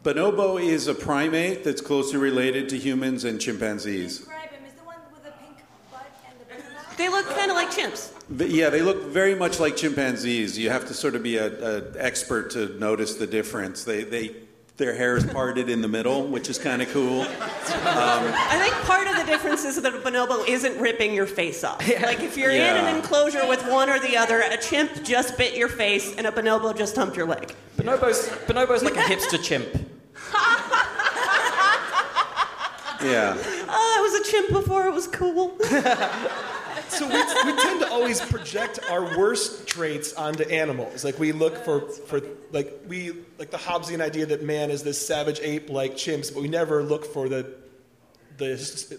Bonobo 0.04 0.62
is 0.62 0.86
a 0.86 0.94
primate 0.94 1.64
that's 1.64 1.80
closely 1.80 2.18
related 2.18 2.68
to 2.68 2.78
humans 2.78 3.24
and 3.24 3.40
chimpanzees. 3.40 4.18
Describe 4.18 4.50
him. 4.50 4.64
Is 4.66 4.74
the 4.74 4.84
one 4.84 4.96
with 5.12 5.24
the 5.24 5.32
pink 5.32 5.56
butt 5.90 6.06
and 6.28 6.40
the 6.40 6.44
big 6.44 6.64
mouth? 6.72 6.96
They 6.96 7.08
look 7.08 7.26
kind 7.30 7.50
of 7.50 7.56
like 7.56 7.70
chimps. 7.70 8.12
But 8.30 8.50
yeah, 8.50 8.70
they 8.70 8.82
look 8.82 9.04
very 9.06 9.34
much 9.34 9.58
like 9.58 9.76
chimpanzees. 9.76 10.58
You 10.58 10.70
have 10.70 10.86
to 10.88 10.94
sort 10.94 11.14
of 11.14 11.22
be 11.22 11.38
an 11.38 11.94
expert 11.96 12.50
to 12.52 12.78
notice 12.78 13.14
the 13.14 13.26
difference. 13.26 13.84
They, 13.84 14.04
they, 14.04 14.36
their 14.78 14.94
hair 14.94 15.16
is 15.16 15.24
parted 15.26 15.68
in 15.68 15.82
the 15.82 15.88
middle, 15.88 16.24
which 16.26 16.48
is 16.48 16.56
kind 16.56 16.80
of 16.80 16.88
cool. 16.90 17.22
Um, 17.22 17.28
I 17.84 18.58
think 18.62 18.74
part 18.86 19.08
of 19.08 19.16
the 19.16 19.24
difference 19.24 19.64
is 19.64 19.82
that 19.82 19.92
a 19.92 19.98
bonobo 19.98 20.46
isn't 20.48 20.80
ripping 20.80 21.12
your 21.12 21.26
face 21.26 21.64
off. 21.64 21.86
Like 22.00 22.20
if 22.20 22.36
you're 22.36 22.50
in 22.52 22.60
an 22.60 22.96
enclosure 22.96 23.46
with 23.48 23.66
one 23.68 23.90
or 23.90 23.98
the 23.98 24.16
other, 24.16 24.40
a 24.40 24.56
chimp 24.56 25.02
just 25.02 25.36
bit 25.36 25.56
your 25.56 25.68
face 25.68 26.14
and 26.16 26.28
a 26.28 26.32
bonobo 26.32 26.76
just 26.76 26.94
humped 26.94 27.16
your 27.16 27.26
leg. 27.26 27.54
Bonobo's, 27.76 28.28
Bonobo's 28.46 28.84
like 28.84 28.96
a 28.96 29.00
hipster 29.00 29.42
chimp. 29.42 29.68
Yeah. 33.02 33.36
Oh, 33.70 33.96
I 33.98 34.00
was 34.00 34.26
a 34.26 34.30
chimp 34.30 34.50
before 34.50 34.86
it 34.86 34.94
was 34.94 35.06
cool. 35.06 35.56
So 36.90 37.06
we, 37.06 37.52
we 37.52 37.58
tend 37.60 37.80
to 37.80 37.90
always 37.90 38.20
project 38.20 38.80
our 38.90 39.16
worst 39.18 39.66
traits 39.66 40.12
onto 40.14 40.44
animals. 40.44 41.04
Like 41.04 41.18
we 41.18 41.32
look 41.32 41.64
for, 41.64 41.82
for 41.82 42.20
like 42.50 42.72
we 42.86 43.12
like 43.38 43.50
the 43.50 43.58
Hobbesian 43.58 44.00
idea 44.00 44.26
that 44.26 44.42
man 44.42 44.70
is 44.70 44.82
this 44.82 45.04
savage 45.04 45.40
ape 45.40 45.70
like 45.70 45.94
chimps, 45.94 46.32
but 46.32 46.42
we 46.42 46.48
never 46.48 46.82
look 46.82 47.04
for 47.04 47.28
the 47.28 47.54
the 48.38 48.54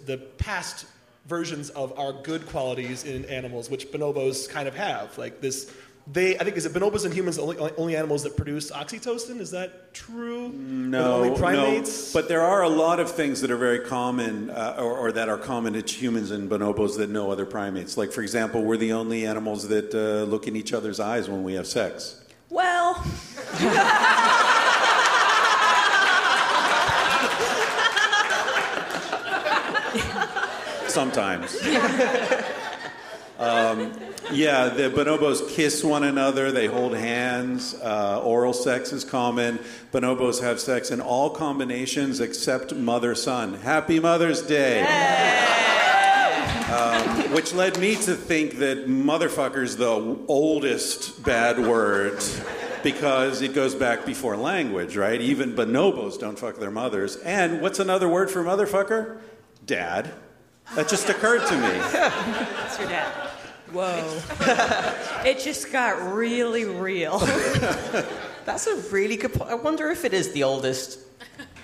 the 0.05 0.17
past 0.37 0.85
versions 1.25 1.69
of 1.71 1.97
our 1.97 2.11
good 2.11 2.47
qualities 2.47 3.03
in 3.03 3.25
animals, 3.25 3.69
which 3.69 3.91
bonobos 3.91 4.49
kind 4.49 4.67
of 4.67 4.75
have. 4.75 5.17
Like 5.17 5.41
this, 5.41 5.71
they 6.11 6.37
I 6.39 6.43
think 6.43 6.57
is 6.57 6.65
it 6.65 6.73
bonobos 6.73 7.05
and 7.05 7.13
humans 7.13 7.35
the 7.35 7.43
only 7.43 7.57
only 7.77 7.95
animals 7.95 8.23
that 8.23 8.35
produce 8.35 8.71
oxytocin? 8.71 9.39
Is 9.39 9.51
that 9.51 9.93
true? 9.93 10.45
Or 10.47 10.49
the 10.49 10.55
No, 10.57 11.13
only 11.17 11.29
no. 11.29 11.35
primates. 11.35 12.11
But 12.13 12.27
there 12.27 12.41
are 12.41 12.63
a 12.63 12.69
lot 12.69 12.99
of 12.99 13.11
things 13.11 13.41
that 13.41 13.51
are 13.51 13.57
very 13.57 13.79
common, 13.79 14.49
uh, 14.49 14.75
or, 14.79 14.97
or 14.97 15.11
that 15.11 15.29
are 15.29 15.37
common 15.37 15.73
to 15.73 15.81
humans 15.93 16.31
and 16.31 16.49
bonobos 16.49 16.97
that 16.97 17.09
no 17.09 17.31
other 17.31 17.45
primates. 17.45 17.95
Like, 17.97 18.11
for 18.11 18.21
example, 18.21 18.63
we're 18.63 18.77
the 18.77 18.93
only 18.93 19.25
animals 19.25 19.67
that 19.67 19.93
uh, 19.93 20.23
look 20.29 20.47
in 20.47 20.55
each 20.55 20.73
other's 20.73 20.99
eyes 20.99 21.29
when 21.29 21.43
we 21.43 21.53
have 21.53 21.67
sex. 21.67 22.23
well, 22.49 22.95
Sometimes. 30.87 31.55
um, 33.39 33.93
yeah, 34.31 34.67
the 34.67 34.89
bonobos 34.89 35.49
kiss 35.49 35.81
one 35.81 36.03
another. 36.03 36.51
They 36.51 36.67
hold 36.67 36.93
hands. 36.93 37.73
Uh, 37.73 38.21
oral 38.21 38.51
sex 38.51 38.91
is 38.91 39.05
common. 39.05 39.59
Bonobos 39.93 40.41
have 40.41 40.59
sex 40.59 40.91
in 40.91 40.99
all 40.99 41.29
combinations 41.29 42.19
except 42.19 42.75
mother 42.75 43.15
son. 43.15 43.53
Happy 43.55 43.99
Mother's 43.99 44.41
Day. 44.41 44.81
Um, 46.69 47.33
which 47.33 47.53
led 47.53 47.79
me 47.79 47.95
to 47.95 48.15
think 48.15 48.57
that 48.59 48.87
motherfucker's 48.87 49.77
the 49.77 50.19
oldest 50.27 51.23
bad 51.23 51.57
word 51.57 52.21
because 52.83 53.41
it 53.41 53.55
goes 53.55 53.73
back 53.73 54.05
before 54.05 54.35
language, 54.37 54.95
right? 54.97 55.19
Even 55.19 55.53
bonobos 55.53 56.19
don't 56.19 56.37
fuck 56.37 56.57
their 56.57 56.71
mothers. 56.71 57.15
And 57.17 57.61
what's 57.61 57.79
another 57.79 58.09
word 58.09 58.29
for 58.29 58.43
motherfucker? 58.43 59.19
Dad. 59.65 60.11
That 60.75 60.87
just 60.87 61.09
occurred 61.09 61.47
to 61.47 61.55
me. 61.55 61.79
That's 61.91 62.77
your 62.77 62.87
dad. 62.89 63.28
Whoa. 63.71 64.21
it 65.25 65.39
just 65.39 65.71
got 65.71 66.13
really 66.13 66.65
real. 66.65 67.19
That's 68.45 68.67
a 68.67 68.75
really 68.91 69.15
good 69.17 69.33
point. 69.33 69.49
I 69.51 69.55
wonder 69.55 69.89
if 69.91 70.05
it 70.05 70.13
is 70.13 70.31
the 70.31 70.43
oldest 70.43 70.99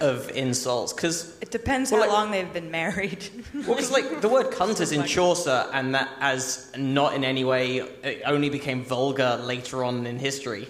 of 0.01 0.29
insults, 0.31 0.91
because 0.93 1.37
It 1.41 1.51
depends 1.51 1.91
Well, 1.91 2.01
how 2.01 2.07
like- 2.09 2.17
long 2.17 2.31
they've 2.31 2.51
been 2.53 2.69
married. 2.71 3.29
well, 3.53 3.75
'cause, 3.75 3.91
like 3.91 4.21
the 4.21 4.27
word 4.29 4.47
cunt 4.51 4.81
is 4.81 4.91
in 4.91 5.03
Chaucer, 5.05 5.67
and 5.73 5.95
that 5.95 6.09
as 6.19 6.69
not 6.77 7.13
in 7.13 7.23
any 7.23 7.43
way 7.45 7.77
it 8.03 8.21
only 8.25 8.49
became 8.49 8.83
vulgar 8.83 9.37
later 9.41 9.83
on 9.83 10.05
in 10.05 10.19
history. 10.19 10.67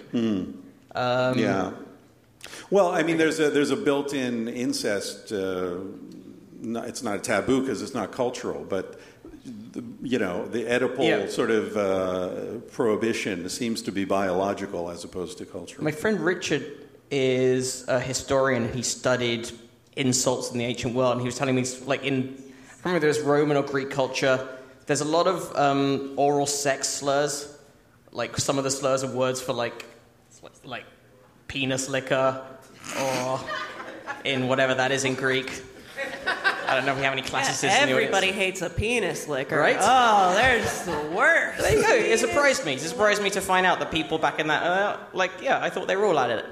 yeah. 0.94 1.72
Well, 2.70 2.88
I 2.90 3.02
mean, 3.02 3.16
there's 3.16 3.40
a 3.40 3.50
there's 3.50 3.70
a 3.72 3.76
built-in 3.76 4.48
incest. 4.48 5.32
Uh, 5.32 5.78
no, 6.60 6.82
it's 6.82 7.02
not 7.02 7.16
a 7.16 7.18
taboo 7.18 7.60
because 7.60 7.82
it's 7.82 7.94
not 7.94 8.12
cultural, 8.12 8.64
but 8.68 8.98
the, 9.72 9.84
you 10.02 10.18
know, 10.18 10.46
the 10.46 10.64
Oedipal 10.64 11.06
Yeah. 11.06 11.28
sort 11.28 11.50
of 11.50 11.76
uh, 11.76 12.58
prohibition 12.72 13.48
seems 13.48 13.82
to 13.82 13.92
be 13.92 14.04
biological 14.04 14.90
as 14.90 15.04
opposed 15.04 15.38
to 15.38 15.44
cultural. 15.44 15.84
My 15.84 15.92
friend 15.92 16.20
Richard 16.20 16.64
is 17.10 17.84
a 17.88 18.00
historian. 18.00 18.72
He 18.72 18.82
studied 18.82 19.50
insults 19.96 20.50
in 20.52 20.58
the 20.58 20.64
ancient 20.64 20.94
world, 20.94 21.12
and 21.12 21.20
he 21.20 21.26
was 21.26 21.36
telling 21.36 21.54
me, 21.54 21.64
like 21.86 22.04
in, 22.04 22.36
I 22.84 22.88
remember 22.88 23.06
was 23.06 23.20
Roman 23.20 23.56
or 23.56 23.62
Greek 23.62 23.90
culture. 23.90 24.48
There's 24.86 25.00
a 25.00 25.04
lot 25.06 25.26
of 25.26 25.54
um, 25.56 26.12
oral 26.16 26.46
sex 26.46 26.88
slurs. 26.88 27.52
Like 28.12 28.36
some 28.36 28.58
of 28.58 28.64
the 28.64 28.70
slurs 28.70 29.04
are 29.04 29.10
words 29.10 29.40
for 29.40 29.52
like, 29.52 29.84
like 30.64 30.84
penis 31.48 31.88
licker, 31.88 32.42
or 33.00 33.40
in 34.24 34.48
whatever 34.48 34.74
that 34.74 34.92
is 34.92 35.04
in 35.04 35.14
Greek. 35.14 35.62
I 36.68 36.74
don't 36.74 36.84
know 36.84 36.92
if 36.92 36.98
we 36.98 37.04
have 37.04 37.12
any 37.12 37.22
classicists 37.22 37.64
in 37.64 37.70
the 37.70 37.94
audience. 37.94 38.14
Everybody 38.14 38.32
hates 38.32 38.62
a 38.62 38.70
penis 38.70 39.28
licker. 39.28 39.56
Right? 39.58 39.76
Oh, 39.80 40.34
they're 40.34 40.60
just 40.60 40.86
the 40.86 40.98
worst. 41.14 41.62
There 41.62 41.76
you 41.76 41.82
go. 41.82 41.94
It 41.94 42.18
surprised 42.18 42.64
me. 42.64 42.74
It 42.74 42.80
surprised 42.80 43.22
me 43.22 43.30
to 43.30 43.40
find 43.40 43.64
out 43.66 43.78
that 43.78 43.90
people 43.90 44.18
back 44.18 44.38
in 44.38 44.48
that, 44.48 44.62
uh, 44.62 44.96
like, 45.12 45.30
yeah, 45.42 45.62
I 45.62 45.70
thought 45.70 45.86
they 45.86 45.96
were 45.96 46.06
all 46.06 46.18
at 46.18 46.30
it. 46.30 46.44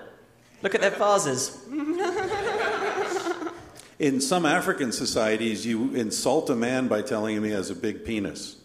Look 0.63 0.75
at 0.75 0.81
their 0.81 0.91
vases. 0.91 1.59
In 3.99 4.21
some 4.21 4.45
African 4.45 4.91
societies, 4.93 5.65
you 5.65 5.95
insult 5.95 6.51
a 6.51 6.57
man 6.57 6.89
by 6.89 7.03
telling 7.03 7.37
him 7.37 7.45
he 7.45 7.51
has 7.51 7.71
a 7.71 7.77
big 7.77 8.05
penis. 8.05 8.57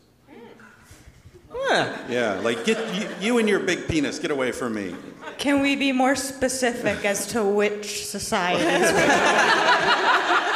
Yeah, 2.10 2.40
like 2.44 2.66
get 2.66 2.96
you, 2.96 3.08
you 3.22 3.38
and 3.38 3.48
your 3.48 3.60
big 3.60 3.88
penis, 3.88 4.18
get 4.18 4.32
away 4.32 4.52
from 4.52 4.74
me. 4.74 4.96
Can 5.38 5.62
we 5.62 5.76
be 5.76 5.92
more 5.92 6.16
specific 6.16 7.06
as 7.06 7.28
to 7.28 7.44
which 7.44 8.08
societies? 8.08 8.66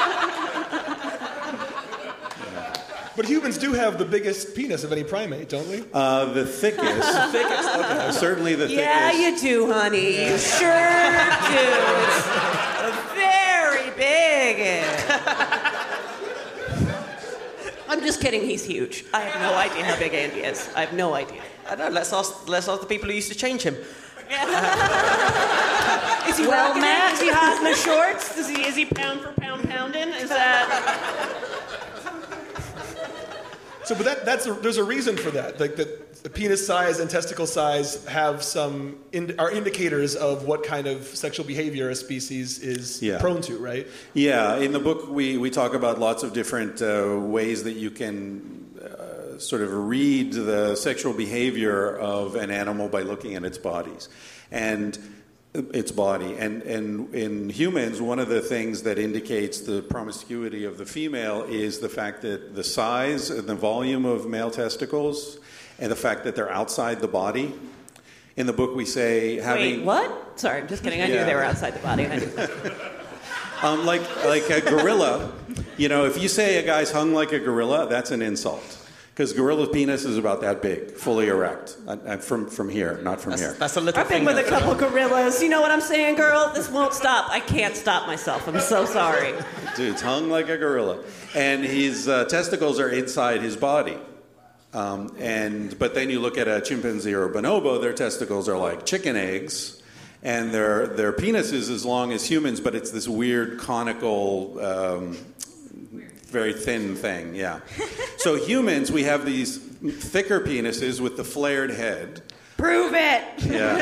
But 3.16 3.26
humans 3.28 3.58
do 3.60 3.74
have 3.74 4.00
the 4.00 4.06
biggest 4.06 4.56
penis 4.56 4.84
of 4.84 4.92
any 4.92 5.04
primate, 5.04 5.48
don't 5.48 5.68
we? 5.70 5.84
Uh, 5.94 6.26
the 6.34 6.46
thickest, 6.46 6.82
thickest. 7.32 7.70
Okay. 7.76 8.12
certainly 8.12 8.56
the 8.56 8.68
Yeah, 8.68 9.12
thickest. 9.12 9.20
Yeah, 9.22 9.30
you 9.30 9.40
do, 9.68 9.72
honey. 9.72 10.30
You 10.30 10.38
sure 10.38 11.14
do. 11.50 11.70
It's 12.86 13.14
very 13.14 13.90
big. 13.96 14.84
I'm 17.88 18.02
just 18.02 18.20
kidding. 18.20 18.42
He's 18.42 18.64
huge. 18.66 19.06
I 19.14 19.22
have 19.22 19.42
no 19.42 19.56
idea 19.58 19.86
how 19.86 19.98
big 20.00 20.14
Andy 20.14 20.40
is. 20.42 20.70
I 20.76 20.82
have 20.82 20.94
no 20.94 21.14
idea. 21.14 21.42
I 21.70 21.76
don't 21.76 21.90
know. 21.90 21.96
Let's 22.00 22.12
ask. 22.12 22.48
Let's 22.50 22.68
ask 22.68 22.82
the 22.82 22.88
people 22.88 23.08
who 23.10 23.16
used 23.16 23.32
to 23.32 23.38
change 23.38 23.62
him. 23.62 23.76
Is 26.28 26.38
he 26.40 26.48
Well, 26.48 26.68
rocking 26.70 26.82
Matt- 26.82 27.14
it? 27.14 27.16
Is 27.16 27.22
he 27.22 27.30
Hosma 27.30 27.76
shorts? 27.76 28.38
Is 28.38 28.48
he 28.50 28.62
is 28.64 28.76
he 28.76 28.86
pound 28.86 29.22
for 29.22 29.32
pound 29.40 29.70
pounding? 29.70 30.10
Is 30.10 30.30
that? 30.30 31.53
So, 33.86 33.96
but 33.96 34.06
that, 34.06 34.26
that's 34.26 34.46
a, 34.46 34.54
there's 34.54 34.78
a 34.78 34.84
reason 34.84 35.18
for 35.18 35.30
that. 35.32 35.60
Like 35.60 35.76
the, 35.76 36.00
the 36.24 36.30
penis 36.30 36.66
size 36.66 37.00
and 37.00 37.10
testicle 37.10 37.46
size 37.48 38.06
have 38.06 38.44
some 38.44 38.98
in, 39.12 39.36
are 39.40 39.52
indicators 39.52 40.16
of 40.16 40.46
what 40.46 40.64
kind 40.64 40.88
of 40.88 41.06
sexual 41.06 41.46
behavior 41.46 41.90
a 41.90 41.96
species 41.96 42.60
is 42.60 43.02
Yeah. 43.02 43.20
prone 43.20 43.42
to, 43.42 43.58
right? 43.58 43.88
Yeah, 44.14 44.58
in 44.58 44.72
the 44.72 44.80
book 44.80 45.10
we, 45.10 45.38
we 45.38 45.50
talk 45.50 45.74
about 45.74 46.00
lots 46.00 46.24
of 46.24 46.32
different 46.34 46.82
uh, 46.82 47.18
ways 47.20 47.64
that 47.66 47.74
you 47.74 47.92
can 47.92 48.70
uh, 48.82 49.38
sort 49.40 49.62
of 49.62 49.74
read 49.74 50.32
the 50.34 50.76
sexual 50.76 51.12
behavior 51.14 51.98
of 51.98 52.36
an 52.36 52.52
animal 52.52 52.88
by 52.88 53.02
looking 53.02 53.36
at 53.36 53.44
its 53.44 53.58
bodies 53.58 54.08
and 54.52 54.98
its 55.54 55.92
body. 55.92 56.36
And, 56.38 56.64
and 56.64 57.14
in 57.14 57.50
humans, 57.50 58.02
one 58.02 58.20
of 58.20 58.28
the 58.28 58.42
things 58.42 58.84
that 58.84 58.98
indicates 58.98 59.62
the 59.62 59.82
promiscuity 59.84 60.66
of 60.66 60.78
the 60.78 60.86
female 60.86 61.44
is 61.44 61.80
the 61.80 61.90
fact 61.90 62.22
that 62.24 62.56
the 62.56 62.64
size 62.64 63.30
and 63.30 63.48
the 63.48 63.56
volume 63.56 64.06
of 64.06 64.28
male 64.28 64.50
testicles 64.50 65.38
and 65.80 65.92
the 65.92 65.96
fact 65.96 66.24
that 66.24 66.36
they're 66.36 66.52
outside 66.52 67.02
the 67.02 67.08
body. 67.08 67.54
In 68.36 68.48
the 68.48 68.54
book, 68.54 68.76
we 68.76 68.86
say 68.86 69.36
having. 69.36 69.78
Wait, 69.78 69.86
what? 69.86 70.40
Sorry, 70.40 70.62
I'm 70.62 70.68
just 70.68 70.84
kidding. 70.84 71.02
I 71.02 71.08
knew 71.08 71.24
they 71.24 71.36
were 71.36 71.44
outside 71.44 71.76
the 71.76 71.80
body. 71.80 72.08
I 72.08 72.18
knew. 72.18 72.32
Um, 73.62 73.86
like 73.86 74.02
like 74.26 74.50
a 74.50 74.60
gorilla, 74.60 75.32
you 75.78 75.88
know, 75.88 76.06
if 76.06 76.22
you 76.22 76.28
say 76.28 76.58
a 76.58 76.66
guy's 76.66 76.92
hung 76.92 77.14
like 77.14 77.32
a 77.32 77.40
gorilla, 77.40 77.88
that's 77.88 78.12
an 78.12 78.22
insult. 78.22 78.83
Because 79.14 79.32
gorilla 79.32 79.68
penis 79.68 80.06
is 80.06 80.18
about 80.18 80.42
that 80.42 80.64
big, 80.64 80.90
fully 80.92 81.28
erect. 81.28 81.78
I, 81.88 82.14
I, 82.14 82.18
from 82.18 82.50
from 82.50 82.68
here, 82.68 83.00
not 83.04 83.22
from 83.22 83.32
That's, 83.32 83.42
here. 83.44 83.54
that's 83.54 83.78
a 83.78 83.82
little 83.82 84.00
I've 84.02 84.10
been 84.10 84.26
finger. 84.26 84.34
with 84.34 84.48
a 84.48 84.50
couple 84.50 84.74
gorillas. 84.74 85.42
You 85.44 85.50
know 85.50 85.62
what 85.62 85.70
I'm 85.70 85.82
saying, 85.82 86.16
girl? 86.16 86.52
This 86.56 86.68
won't 86.70 86.94
stop. 86.96 87.30
I 87.30 87.40
can't 87.40 87.76
stop 87.76 88.08
myself. 88.08 88.48
I'm 88.48 88.60
so 88.60 88.86
sorry. 88.86 89.34
Dude's 89.76 90.02
hung 90.02 90.32
like 90.32 90.50
a 90.50 90.58
gorilla, 90.58 91.04
and 91.36 91.64
his 91.64 92.08
uh, 92.08 92.26
testicles 92.26 92.80
are 92.80 92.90
inside 92.90 93.42
his 93.44 93.56
body. 93.56 93.98
Um, 94.74 95.16
and 95.20 95.78
but 95.78 95.94
then 95.94 96.10
you 96.10 96.20
look 96.20 96.40
at 96.40 96.48
a 96.48 96.60
chimpanzee 96.60 97.14
or 97.14 97.26
a 97.26 97.30
bonobo, 97.32 97.80
their 97.80 97.94
testicles 97.94 98.50
are 98.50 98.58
like 98.58 98.84
chicken 98.88 99.16
eggs, 99.16 99.80
and 100.24 100.52
their 100.52 100.88
their 100.88 101.14
penis 101.14 101.52
is 101.52 101.70
as 101.70 101.86
long 101.86 102.12
as 102.14 102.26
humans, 102.26 102.60
but 102.60 102.74
it's 102.74 102.90
this 102.90 103.08
weird 103.08 103.60
conical. 103.60 104.60
Um, 104.60 105.18
very 106.34 106.52
thin 106.52 106.96
thing, 106.96 107.36
yeah. 107.36 107.60
so 108.18 108.36
humans, 108.36 108.92
we 108.92 109.04
have 109.04 109.24
these 109.24 109.60
thicker 109.60 110.42
penises 110.42 111.00
with 111.00 111.16
the 111.16 111.24
flared 111.24 111.70
head. 111.70 112.24
Prove 112.58 112.94
it. 112.96 113.24
Yeah. 113.46 113.78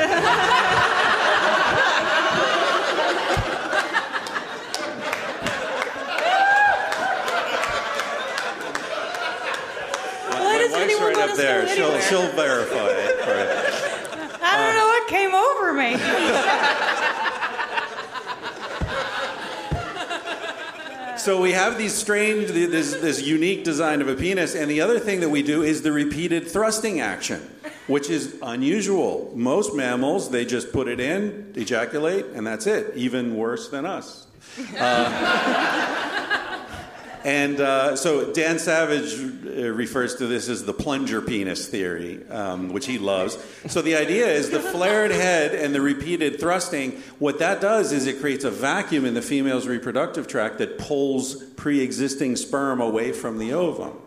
Why 10.28 10.58
does 10.58 10.72
My 10.72 10.78
wife's 10.78 10.92
anyone 10.92 11.14
right 11.14 11.30
up 11.30 11.36
there. 11.36 11.66
She'll, 11.68 11.86
anywhere? 11.86 12.02
she'll 12.02 12.32
verify 12.32 12.88
it. 12.90 13.18
Right. 13.20 14.38
I 14.42 14.58
don't 14.58 14.74
know 14.76 14.86
what 14.88 15.08
came 15.08 15.34
over 15.34 15.72
me. 15.72 15.96
So 21.22 21.40
we 21.40 21.52
have 21.52 21.78
these 21.78 21.94
strange, 21.94 22.48
this, 22.48 22.94
this 22.94 23.22
unique 23.22 23.62
design 23.62 24.02
of 24.02 24.08
a 24.08 24.16
penis, 24.16 24.56
and 24.56 24.68
the 24.68 24.80
other 24.80 24.98
thing 24.98 25.20
that 25.20 25.28
we 25.28 25.44
do 25.44 25.62
is 25.62 25.82
the 25.82 25.92
repeated 25.92 26.48
thrusting 26.48 26.98
action, 26.98 27.48
which 27.86 28.10
is 28.10 28.36
unusual. 28.42 29.30
Most 29.36 29.72
mammals, 29.72 30.30
they 30.32 30.44
just 30.44 30.72
put 30.72 30.88
it 30.88 30.98
in, 30.98 31.52
ejaculate, 31.54 32.26
and 32.34 32.44
that's 32.44 32.66
it. 32.66 32.96
Even 32.96 33.36
worse 33.36 33.68
than 33.68 33.86
us. 33.86 34.26
Uh, 34.76 36.51
and 37.24 37.60
uh, 37.60 37.96
so 37.96 38.32
Dan 38.32 38.58
Savage 38.58 39.14
uh, 39.14 39.70
refers 39.72 40.16
to 40.16 40.26
this 40.26 40.48
as 40.48 40.64
the 40.64 40.72
plunger 40.72 41.20
penis 41.20 41.68
theory, 41.68 42.26
um, 42.28 42.72
which 42.72 42.86
he 42.86 42.98
loves. 42.98 43.38
So 43.66 43.80
the 43.82 43.96
idea 43.96 44.26
is 44.26 44.50
the 44.50 44.60
flared 44.60 45.12
head 45.12 45.54
and 45.54 45.74
the 45.74 45.80
repeated 45.80 46.40
thrusting. 46.40 46.92
What 47.18 47.38
that 47.38 47.60
does 47.60 47.92
is 47.92 48.06
it 48.06 48.20
creates 48.20 48.44
a 48.44 48.50
vacuum 48.50 49.04
in 49.04 49.14
the 49.14 49.22
female's 49.22 49.66
reproductive 49.66 50.26
tract 50.26 50.58
that 50.58 50.78
pulls 50.78 51.42
pre-existing 51.42 52.36
sperm 52.36 52.80
away 52.80 53.12
from 53.12 53.38
the 53.38 53.52
ovum. 53.52 53.98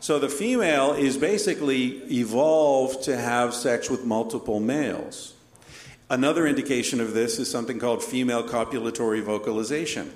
So 0.00 0.18
the 0.18 0.28
female 0.28 0.92
is 0.92 1.16
basically 1.16 2.02
evolved 2.12 3.04
to 3.04 3.16
have 3.16 3.54
sex 3.54 3.90
with 3.90 4.04
multiple 4.04 4.60
males. 4.60 5.34
Another 6.10 6.46
indication 6.46 7.00
of 7.00 7.14
this 7.14 7.38
is 7.38 7.50
something 7.50 7.78
called 7.78 8.02
female 8.02 8.42
copulatory 8.42 9.22
vocalization 9.22 10.12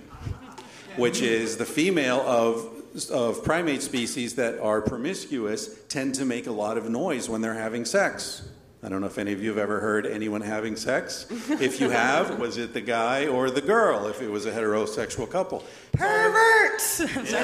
which 0.97 1.23
is 1.23 1.57
the 1.57 1.65
female 1.65 2.21
of, 2.21 2.69
of 3.11 3.45
primate 3.45 3.83
species 3.83 4.35
that 4.37 4.59
are 4.61 4.81
promiscuous 4.81 5.83
tend 5.89 6.15
to 6.17 6.25
make 6.25 6.47
a 6.47 6.53
lot 6.53 6.77
of 6.77 6.89
noise 6.89 7.29
when 7.29 7.41
they're 7.41 7.55
having 7.55 7.85
sex. 7.85 8.49
I 8.85 8.89
don't 8.89 9.01
know 9.01 9.07
if 9.07 9.17
any 9.17 9.33
of 9.33 9.41
you 9.41 9.49
have 9.51 9.59
ever 9.59 9.79
heard 9.79 10.07
anyone 10.07 10.41
having 10.41 10.75
sex. 10.75 11.27
If 11.49 11.81
you 11.81 11.91
have, 11.91 12.41
was 12.41 12.59
it 12.59 12.75
the 12.75 12.81
guy 12.81 13.29
or 13.29 13.49
the 13.49 13.61
girl 13.61 14.09
if 14.09 14.21
it 14.21 14.29
was 14.29 14.45
a 14.47 14.51
heterosexual 14.51 15.31
couple? 15.31 15.63
Perverts. 15.93 17.01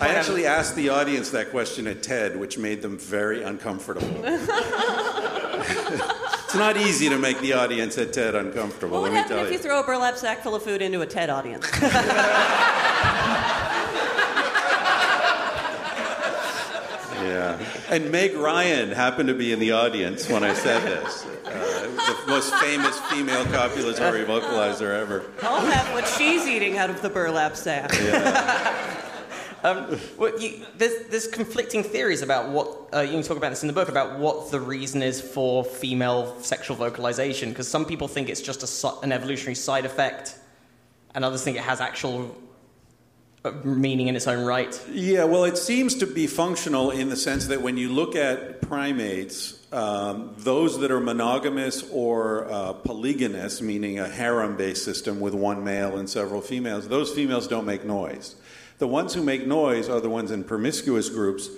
I 0.00 0.08
actually 0.08 0.46
asked 0.46 0.76
the 0.76 0.88
audience 0.88 1.28
that 1.30 1.50
question 1.50 1.86
at 1.86 2.02
TED, 2.02 2.40
which 2.40 2.56
made 2.56 2.80
them 2.80 2.96
very 2.96 3.42
uncomfortable. 3.42 4.08
it's 6.48 6.54
not 6.56 6.78
easy 6.78 7.10
to 7.10 7.18
make 7.18 7.38
the 7.40 7.52
audience 7.52 7.98
at 7.98 8.14
TED 8.14 8.34
uncomfortable, 8.34 9.02
What 9.02 9.02
would 9.02 9.12
let 9.12 9.28
me 9.28 9.34
happen 9.34 9.44
if 9.44 9.52
you 9.52 9.58
you. 9.58 9.62
throw 9.62 9.80
a 9.80 9.84
burlap 9.84 10.16
sack 10.16 10.42
full 10.42 10.54
of 10.54 10.62
food 10.62 10.80
into 10.80 11.02
a 11.02 11.06
TED 11.06 11.28
audience? 11.28 11.68
Yeah. 17.22 17.58
And 17.90 18.10
Meg 18.12 18.34
Ryan 18.36 18.90
happened 18.92 19.28
to 19.28 19.34
be 19.34 19.52
in 19.52 19.58
the 19.58 19.72
audience 19.72 20.28
when 20.28 20.44
I 20.44 20.54
said 20.54 20.82
this. 20.82 21.26
Uh, 21.44 22.20
the 22.24 22.30
most 22.30 22.54
famous 22.56 22.98
female 23.10 23.44
copulatory 23.46 24.24
vocalizer 24.24 24.96
ever. 24.98 25.24
I'll 25.42 25.60
have 25.66 25.92
what 25.92 26.06
she's 26.06 26.46
eating 26.46 26.78
out 26.78 26.90
of 26.90 27.02
the 27.02 27.10
burlap 27.10 27.56
sack. 27.56 27.90
Um, 29.64 29.98
well, 30.16 30.38
you, 30.40 30.64
there's, 30.76 31.08
there's 31.08 31.26
conflicting 31.26 31.82
theories 31.82 32.22
about 32.22 32.50
what 32.50 32.88
uh, 32.94 33.00
you 33.00 33.12
can 33.12 33.22
talk 33.22 33.36
about 33.36 33.50
this 33.50 33.62
in 33.62 33.66
the 33.66 33.72
book 33.72 33.88
about 33.88 34.18
what 34.18 34.50
the 34.50 34.60
reason 34.60 35.02
is 35.02 35.20
for 35.20 35.64
female 35.64 36.40
sexual 36.40 36.76
vocalization 36.76 37.48
because 37.48 37.68
some 37.68 37.84
people 37.84 38.06
think 38.06 38.28
it's 38.28 38.40
just 38.40 38.62
a, 38.62 38.98
an 39.00 39.10
evolutionary 39.10 39.56
side 39.56 39.84
effect, 39.84 40.36
and 41.14 41.24
others 41.24 41.42
think 41.42 41.56
it 41.56 41.62
has 41.64 41.80
actual 41.80 42.36
uh, 43.44 43.52
meaning 43.64 44.08
in 44.08 44.16
its 44.16 44.26
own 44.26 44.44
right. 44.44 44.84
Yeah, 44.90 45.24
well, 45.24 45.44
it 45.44 45.56
seems 45.56 45.94
to 45.96 46.06
be 46.06 46.26
functional 46.26 46.90
in 46.90 47.08
the 47.08 47.16
sense 47.16 47.46
that 47.48 47.62
when 47.62 47.76
you 47.76 47.88
look 47.88 48.16
at 48.16 48.60
primates, 48.62 49.54
um, 49.72 50.34
those 50.38 50.78
that 50.80 50.90
are 50.90 51.00
monogamous 51.00 51.88
or 51.90 52.50
uh, 52.50 52.72
polygamous, 52.72 53.60
meaning 53.60 53.98
a 53.98 54.08
harem 54.08 54.56
based 54.56 54.84
system 54.84 55.20
with 55.20 55.34
one 55.34 55.62
male 55.64 55.96
and 55.96 56.08
several 56.08 56.40
females, 56.40 56.88
those 56.88 57.12
females 57.12 57.46
don't 57.46 57.66
make 57.66 57.84
noise. 57.84 58.36
The 58.78 58.88
ones 58.88 59.14
who 59.14 59.22
make 59.22 59.46
noise 59.46 59.88
are 59.88 60.00
the 60.00 60.10
ones 60.10 60.30
in 60.30 60.44
promiscuous 60.44 61.08
groups. 61.08 61.50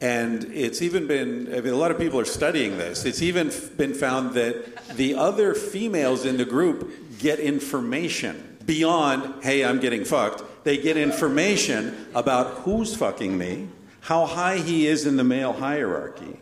And 0.00 0.44
it's 0.52 0.82
even 0.82 1.06
been, 1.06 1.54
I 1.54 1.60
mean, 1.60 1.72
a 1.72 1.76
lot 1.76 1.90
of 1.90 1.98
people 1.98 2.20
are 2.20 2.26
studying 2.26 2.76
this. 2.76 3.04
It's 3.04 3.22
even 3.22 3.50
been 3.76 3.94
found 3.94 4.34
that 4.34 4.88
the 4.96 5.14
other 5.14 5.54
females 5.54 6.26
in 6.26 6.36
the 6.36 6.44
group 6.44 7.18
get 7.18 7.38
information 7.38 8.58
beyond, 8.66 9.42
hey, 9.42 9.64
I'm 9.64 9.80
getting 9.80 10.04
fucked. 10.04 10.42
They 10.64 10.76
get 10.76 10.96
information 10.96 12.08
about 12.14 12.46
who's 12.58 12.94
fucking 12.94 13.38
me, 13.38 13.68
how 14.00 14.26
high 14.26 14.58
he 14.58 14.86
is 14.86 15.06
in 15.06 15.16
the 15.16 15.24
male 15.24 15.52
hierarchy. 15.52 16.36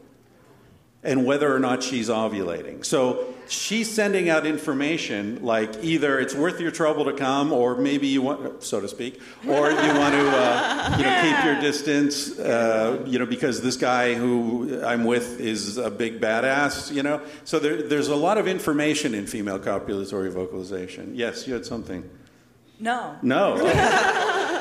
And 1.05 1.27
whether 1.27 1.55
or 1.55 1.59
not 1.59 1.83
she's 1.83 2.09
ovulating. 2.09 2.85
So 2.85 3.35
she's 3.47 3.93
sending 3.93 4.31
out 4.31 4.47
information 4.47 5.45
like 5.45 5.85
either 5.85 6.19
it's 6.19 6.35
worth 6.35 6.59
your 6.61 6.71
trouble 6.71 7.05
to 7.05 7.13
come, 7.13 7.53
or 7.53 7.77
maybe 7.77 8.07
you 8.07 8.23
want, 8.23 8.65
so 8.65 8.81
to 8.81 8.89
speak, 8.89 9.21
or 9.47 9.71
you 9.71 9.77
want 9.77 10.15
to, 10.15 10.29
uh, 10.31 10.97
you 10.99 11.05
know, 11.05 11.21
keep 11.23 11.45
your 11.45 11.61
distance, 11.61 12.39
uh, 12.39 13.03
you 13.07 13.19
know, 13.19 13.27
because 13.27 13.61
this 13.61 13.77
guy 13.77 14.15
who 14.15 14.83
I'm 14.83 15.05
with 15.05 15.41
is 15.41 15.77
a 15.77 15.91
big 15.91 16.21
badass, 16.21 16.93
you 16.93 17.03
know. 17.03 17.21
So 17.45 17.59
there, 17.59 17.83
there's 17.83 18.09
a 18.09 18.17
lot 18.17 18.39
of 18.39 18.49
information 18.49 19.15
in 19.15 19.27
female 19.27 19.59
copulatory 19.59 20.31
vocalization. 20.31 21.15
Yes, 21.15 21.47
you 21.47 21.53
had 21.53 21.67
something. 21.67 22.09
No. 22.81 23.17
No. 23.23 23.57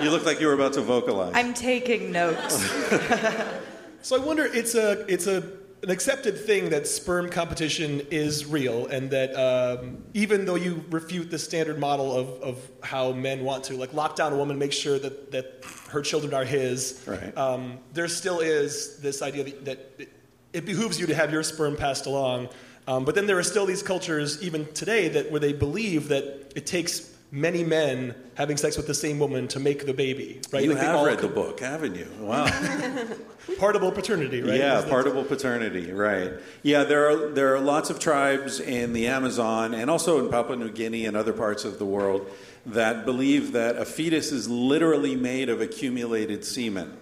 you 0.01 0.11
look 0.11 0.25
like 0.25 0.39
you 0.39 0.47
were 0.47 0.53
about 0.53 0.73
to 0.73 0.81
vocalize. 0.81 1.33
I'm 1.35 1.53
taking 1.53 2.11
notes. 2.11 2.71
So 4.03 4.21
I 4.21 4.25
wonder, 4.25 4.43
it's 4.43 4.75
a 4.75 5.05
it's 5.07 5.27
a 5.27 5.49
an 5.83 5.91
accepted 5.91 6.39
thing 6.39 6.69
that 6.69 6.87
sperm 6.87 7.29
competition 7.29 8.07
is 8.09 8.45
real, 8.45 8.87
and 8.87 9.11
that 9.11 9.33
um, 9.35 10.01
even 10.13 10.45
though 10.45 10.55
you 10.55 10.83
refute 10.89 11.29
the 11.29 11.37
standard 11.37 11.77
model 11.77 12.13
of, 12.13 12.29
of 12.41 12.71
how 12.81 13.11
men 13.11 13.43
want 13.43 13.65
to, 13.65 13.75
like 13.75 13.93
lock 13.93 14.15
down 14.15 14.31
a 14.31 14.37
woman, 14.37 14.57
make 14.57 14.71
sure 14.71 14.97
that, 14.97 15.31
that 15.33 15.65
her 15.89 16.01
children 16.01 16.33
are 16.33 16.45
his, 16.45 17.03
Right. 17.05 17.37
um, 17.37 17.79
there 17.93 18.07
still 18.07 18.39
is 18.39 18.97
this 18.99 19.21
idea 19.21 19.43
that, 19.43 19.65
that 19.65 19.91
it, 19.99 20.09
it 20.53 20.65
behooves 20.65 20.99
you 20.99 21.07
to 21.07 21.15
have 21.15 21.33
your 21.33 21.43
sperm 21.43 21.75
passed 21.75 22.05
along. 22.05 22.47
Um, 22.87 23.03
but 23.03 23.13
then 23.15 23.27
there 23.27 23.37
are 23.37 23.43
still 23.43 23.65
these 23.65 23.83
cultures, 23.83 24.41
even 24.41 24.71
today, 24.73 25.09
that 25.09 25.31
where 25.31 25.39
they 25.39 25.53
believe 25.53 26.07
that 26.09 26.53
it 26.55 26.65
takes 26.65 26.99
many 27.33 27.63
men 27.63 28.13
having 28.35 28.55
sex 28.57 28.77
with 28.77 28.85
the 28.85 28.93
same 28.93 29.17
woman 29.17 29.47
to 29.47 29.59
make 29.59 29.87
the 29.87 29.93
baby. 29.93 30.39
Right? 30.51 30.63
you 30.63 30.73
Like 30.73 30.83
have 30.83 31.03
read 31.03 31.17
the 31.17 31.27
book, 31.27 31.59
haven't 31.59 31.95
you? 31.95 32.07
Wow. 32.19 32.45
Partible 33.57 33.91
paternity, 33.91 34.41
right? 34.43 34.53
Yeah, 34.57 34.77
Is 34.79 34.85
that- 34.85 35.27
paternity, 35.27 35.91
right. 35.91 36.31
Yeah, 36.61 36.83
there 36.83 37.09
are, 37.09 37.29
there 37.31 37.55
are 37.55 37.59
lots 37.59 37.89
of 37.89 37.99
tribes 37.99 38.59
in 38.59 38.93
the 38.93 39.07
Amazon 39.07 39.73
and 39.73 39.89
also 39.89 40.23
in 40.23 40.31
Papua 40.31 40.57
New 40.57 40.69
Guinea 40.69 41.07
and 41.07 41.17
other 41.17 41.33
parts 41.33 41.65
of 41.65 41.79
the 41.79 41.85
world 41.85 42.29
that 42.67 43.03
believe 43.03 43.51
that 43.53 43.77
a 43.77 43.83
fetus 43.85 44.31
is 44.31 44.47
literally 44.47 45.15
made 45.15 45.49
of 45.49 45.59
accumulated 45.59 46.45
semen. 46.45 46.95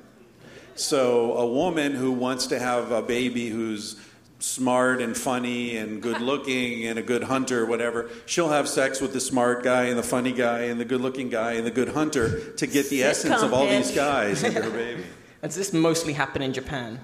So 0.76 1.34
a 1.34 1.46
woman 1.46 1.92
who 1.92 2.14
wants 2.14 2.48
to 2.48 2.58
have 2.58 2.92
a 2.92 3.02
baby 3.02 3.50
who's 3.50 3.98
smart 4.42 5.02
and 5.02 5.16
funny 5.16 5.78
and 5.78 6.02
good 6.02 6.20
looking 6.20 6.86
and 6.88 6.98
a 7.00 7.02
good 7.02 7.24
hunter, 7.24 7.66
whatever, 7.66 8.10
she'll 8.26 8.50
have 8.50 8.68
sex 8.68 9.00
with 9.00 9.14
the 9.14 9.20
smart 9.20 9.64
guy 9.64 9.84
and 9.86 9.98
the 9.98 10.04
funny 10.04 10.32
guy 10.32 10.64
and 10.64 10.80
the 10.80 10.86
good 10.86 11.00
looking 11.02 11.30
guy 11.30 11.54
and 11.54 11.66
the 11.66 11.72
good 11.72 11.90
hunter 11.90 12.52
to 12.54 12.68
get 12.68 12.90
the 12.90 13.04
essence 13.04 13.42
of 13.44 13.54
all 13.54 13.68
these 13.68 13.92
guys 13.92 14.44
into 14.44 14.62
her 14.62 14.70
baby. 14.78 15.04
Does 15.42 15.56
this 15.56 15.74
mostly 15.74 16.14
happen 16.14 16.42
in 16.42 16.54
Japan? 16.54 17.00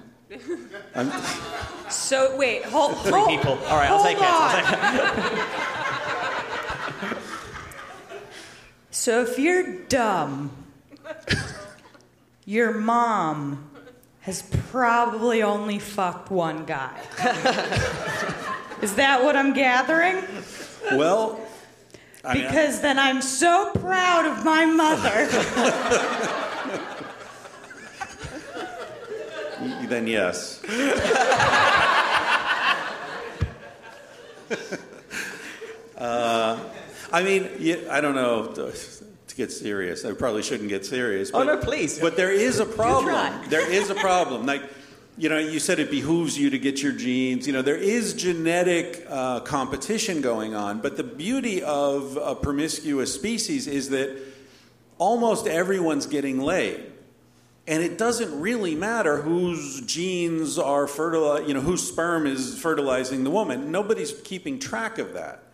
I'm, 0.94 1.10
So 1.88 2.36
wait, 2.36 2.64
hold, 2.64 2.96
Three 2.98 3.12
hold 3.12 3.28
people. 3.28 3.52
All 3.52 3.76
right, 3.78 3.88
I'll 3.90 4.02
take 4.02 4.18
it. 4.18 4.22
I'll 4.22 4.56
on. 4.56 5.30
take 5.32 5.38
it. 5.38 7.18
So 8.90 9.22
if 9.22 9.38
you're 9.38 9.78
dumb, 9.86 10.50
your 12.44 12.72
mom 12.74 13.67
has 14.28 14.42
probably 14.70 15.42
only 15.42 15.78
fucked 15.78 16.30
one 16.30 16.66
guy. 16.66 17.00
Is 18.82 18.94
that 18.96 19.24
what 19.24 19.36
I'm 19.36 19.54
gathering? 19.54 20.22
well, 20.92 21.40
I 22.22 22.34
mean, 22.34 22.44
I- 22.44 22.48
Because 22.48 22.82
then 22.82 22.98
I'm 22.98 23.22
so 23.22 23.70
proud 23.80 24.26
of 24.26 24.44
my 24.44 24.66
mother. 24.66 25.28
then 29.88 30.06
yes. 30.06 30.62
uh, 35.96 36.58
I 37.10 37.22
mean, 37.22 37.48
I 37.88 38.02
don't 38.02 38.14
know 38.14 38.52
get 39.38 39.52
serious. 39.52 40.04
I 40.04 40.12
probably 40.12 40.42
shouldn't 40.42 40.68
get 40.68 40.84
serious. 40.84 41.30
Oh, 41.32 41.38
but- 41.38 41.44
no, 41.44 41.56
please. 41.56 41.98
But 41.98 42.16
there 42.16 42.32
is 42.32 42.58
a 42.58 42.66
problem. 42.66 43.48
There 43.48 43.70
is 43.70 43.88
a 43.88 43.94
problem. 43.94 44.44
Like, 44.44 44.62
you 45.16 45.28
know, 45.28 45.38
you 45.38 45.58
said 45.60 45.78
it 45.78 45.90
behooves 45.90 46.36
you 46.36 46.50
to 46.50 46.58
get 46.58 46.82
your 46.82 46.92
genes. 46.92 47.46
You 47.46 47.52
know, 47.52 47.62
there 47.62 47.76
is 47.76 48.14
genetic 48.14 49.06
uh, 49.08 49.40
competition 49.40 50.20
going 50.20 50.54
on. 50.54 50.80
But 50.80 50.96
the 50.96 51.04
beauty 51.04 51.62
of 51.62 52.16
a 52.16 52.34
promiscuous 52.34 53.14
species 53.14 53.66
is 53.66 53.88
that 53.90 54.16
almost 54.98 55.46
everyone's 55.46 56.06
getting 56.06 56.40
laid. 56.40 56.84
And 57.66 57.82
it 57.82 57.98
doesn't 57.98 58.40
really 58.40 58.74
matter 58.74 59.18
whose 59.22 59.82
genes 59.82 60.58
are 60.58 60.86
fertilized, 60.86 61.46
you 61.48 61.54
know, 61.54 61.60
whose 61.60 61.86
sperm 61.86 62.26
is 62.26 62.58
fertilizing 62.58 63.24
the 63.24 63.30
woman. 63.30 63.70
Nobody's 63.70 64.12
keeping 64.24 64.58
track 64.58 64.98
of 64.98 65.12
that. 65.14 65.44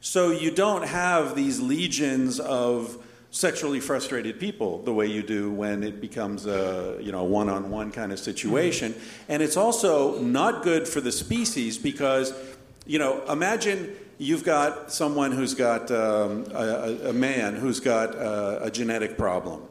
So 0.00 0.30
you 0.30 0.50
don't 0.50 0.86
have 0.86 1.34
these 1.34 1.60
legions 1.60 2.38
of 2.38 3.03
sexually 3.34 3.80
frustrated 3.80 4.38
people 4.38 4.78
the 4.82 4.92
way 4.94 5.06
you 5.06 5.20
do 5.20 5.50
when 5.50 5.82
it 5.82 6.00
becomes 6.00 6.46
a 6.46 6.96
you 7.00 7.10
know 7.10 7.24
one-on-one 7.24 7.90
kind 7.90 8.12
of 8.12 8.18
situation. 8.20 8.94
And 9.28 9.42
it's 9.42 9.56
also 9.56 10.20
not 10.20 10.62
good 10.62 10.86
for 10.86 11.00
the 11.00 11.10
species 11.10 11.76
because 11.76 12.32
you 12.86 13.00
know 13.00 13.22
imagine 13.28 13.90
you've 14.18 14.44
got 14.44 14.92
someone 14.92 15.32
who's 15.32 15.54
got 15.54 15.90
um, 15.90 16.44
a, 16.52 16.64
a- 16.64 17.10
a 17.10 17.12
man 17.12 17.56
who's 17.56 17.80
got 17.80 18.14
uh, 18.14 18.60
a 18.62 18.70
genetic 18.70 19.18
problem 19.18 19.62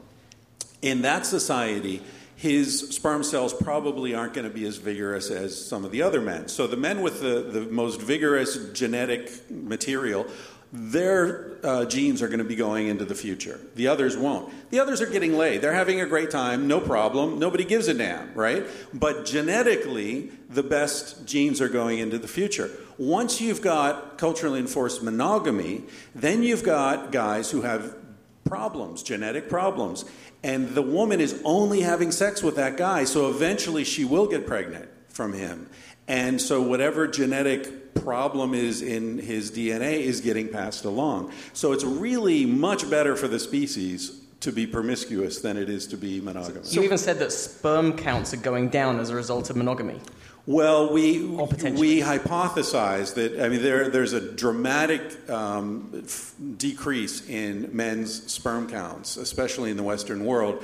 in 0.82 1.02
that 1.04 1.26
society, 1.26 2.02
his 2.36 2.90
sperm 2.90 3.24
cells 3.24 3.54
probably 3.54 4.14
aren't 4.14 4.34
going 4.34 4.46
to 4.46 4.54
be 4.54 4.66
as 4.66 4.76
vigorous 4.76 5.32
as 5.32 5.56
some 5.66 5.86
of 5.86 5.92
the 5.92 6.02
other 6.02 6.20
men. 6.20 6.50
So 6.50 6.68
the 6.68 6.76
men 6.76 7.02
with 7.02 7.22
the, 7.22 7.40
the 7.40 7.62
most 7.62 8.02
vigorous 8.02 8.58
genetic 8.74 9.32
material, 9.50 10.28
their 10.76 11.56
uh, 11.64 11.86
genes 11.86 12.24
are 12.24 12.28
going 12.28 12.40
to 12.40 12.44
be 12.44 12.56
going 12.56 12.88
into 12.88 13.06
the 13.06 13.14
future. 13.14 13.60
The 13.76 13.88
others 13.88 14.18
won't. 14.18 14.52
The 14.72 14.80
others 14.80 15.02
are 15.02 15.06
getting 15.06 15.38
laid. 15.38 15.62
They're 15.62 15.72
having 15.72 16.02
a 16.02 16.08
great 16.08 16.32
time, 16.32 16.68
no 16.68 16.82
problem. 16.82 17.38
Nobody 17.38 17.64
gives 17.64 17.88
a 17.88 17.94
damn, 17.94 18.34
right? 18.34 18.66
But 18.92 19.26
genetically, 19.26 20.32
the 20.50 20.64
best 20.64 21.28
genes 21.28 21.62
are 21.62 21.70
going 21.70 22.00
into 22.00 22.18
the 22.18 22.28
future. 22.28 22.72
Once 22.98 23.40
you've 23.40 23.62
got 23.62 24.18
culturally 24.18 24.60
enforced 24.60 25.04
monogamy, 25.04 25.84
then 26.16 26.42
you've 26.42 26.64
got 26.64 27.12
guys 27.12 27.52
who 27.52 27.62
have 27.62 27.96
problems, 28.44 29.04
genetic 29.04 29.50
problems. 29.50 30.06
And 30.42 30.70
the 30.70 30.82
woman 30.82 31.22
is 31.22 31.40
only 31.46 31.82
having 31.82 32.12
sex 32.12 32.42
with 32.42 32.56
that 32.56 32.78
guy, 32.78 33.04
so 33.04 33.30
eventually 33.30 33.84
she 33.84 34.06
will 34.06 34.26
get 34.26 34.48
pregnant 34.48 34.90
from 35.08 35.34
him. 35.34 35.70
And 36.08 36.42
so 36.42 36.64
whatever 36.64 37.08
genetic 37.08 37.83
problem 37.96 38.54
is 38.54 38.82
in 38.82 39.18
his 39.18 39.52
DNA 39.52 40.02
is 40.02 40.22
getting 40.22 40.48
passed 40.48 40.86
along. 40.86 41.32
So 41.54 41.72
it's 41.72 41.84
really 41.84 42.46
much 42.46 42.90
better 42.90 43.16
for 43.16 43.28
the 43.28 43.40
species 43.40 44.20
to 44.42 44.52
be 44.52 44.68
promiscuous 44.68 45.40
than 45.40 45.56
it 45.56 45.70
is 45.70 45.88
to 45.88 45.98
be 45.98 46.20
monogamous. 46.20 46.76
You 46.76 46.84
even 46.84 46.98
said 46.98 47.20
that 47.20 47.32
sperm 47.32 47.96
counts 47.96 48.34
are 48.34 48.38
going 48.38 48.70
down 48.70 49.00
as 49.00 49.10
a 49.10 49.16
result 49.16 49.50
of 49.50 49.56
monogamy. 49.56 50.02
Well, 50.46 50.92
we 50.92 51.26
we 51.26 52.02
hypothesize 52.02 53.14
that 53.14 53.40
I 53.40 53.48
mean 53.48 53.62
there 53.62 53.90
there's 53.90 54.12
a 54.12 54.20
dramatic 54.20 55.30
um, 55.30 56.04
f- 56.04 56.36
decrease 56.58 57.30
in 57.30 57.70
men's 57.72 58.30
sperm 58.30 58.70
counts, 58.70 59.16
especially 59.16 59.72
in 59.72 59.78
the 59.78 59.84
Western 59.84 60.26
world, 60.26 60.62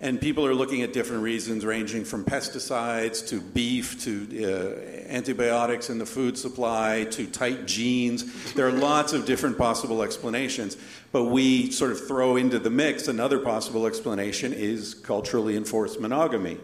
and 0.00 0.20
people 0.20 0.46
are 0.46 0.54
looking 0.54 0.82
at 0.82 0.92
different 0.92 1.22
reasons, 1.22 1.64
ranging 1.64 2.04
from 2.04 2.24
pesticides 2.24 3.26
to 3.28 3.40
beef 3.40 4.02
to 4.04 4.44
uh, 4.44 5.12
antibiotics 5.12 5.90
in 5.90 5.98
the 5.98 6.06
food 6.06 6.38
supply 6.38 7.04
to 7.10 7.26
tight 7.26 7.66
jeans. 7.66 8.52
There 8.54 8.68
are 8.68 8.72
lots 8.72 9.12
of 9.12 9.26
different 9.26 9.58
possible 9.58 10.02
explanations, 10.02 10.76
but 11.10 11.24
we 11.24 11.72
sort 11.72 11.90
of 11.90 12.06
throw 12.06 12.36
into 12.36 12.60
the 12.60 12.70
mix 12.70 13.08
another 13.08 13.40
possible 13.40 13.86
explanation 13.86 14.52
is 14.52 14.94
culturally 14.94 15.56
enforced 15.56 16.00
monogamy 16.00 16.58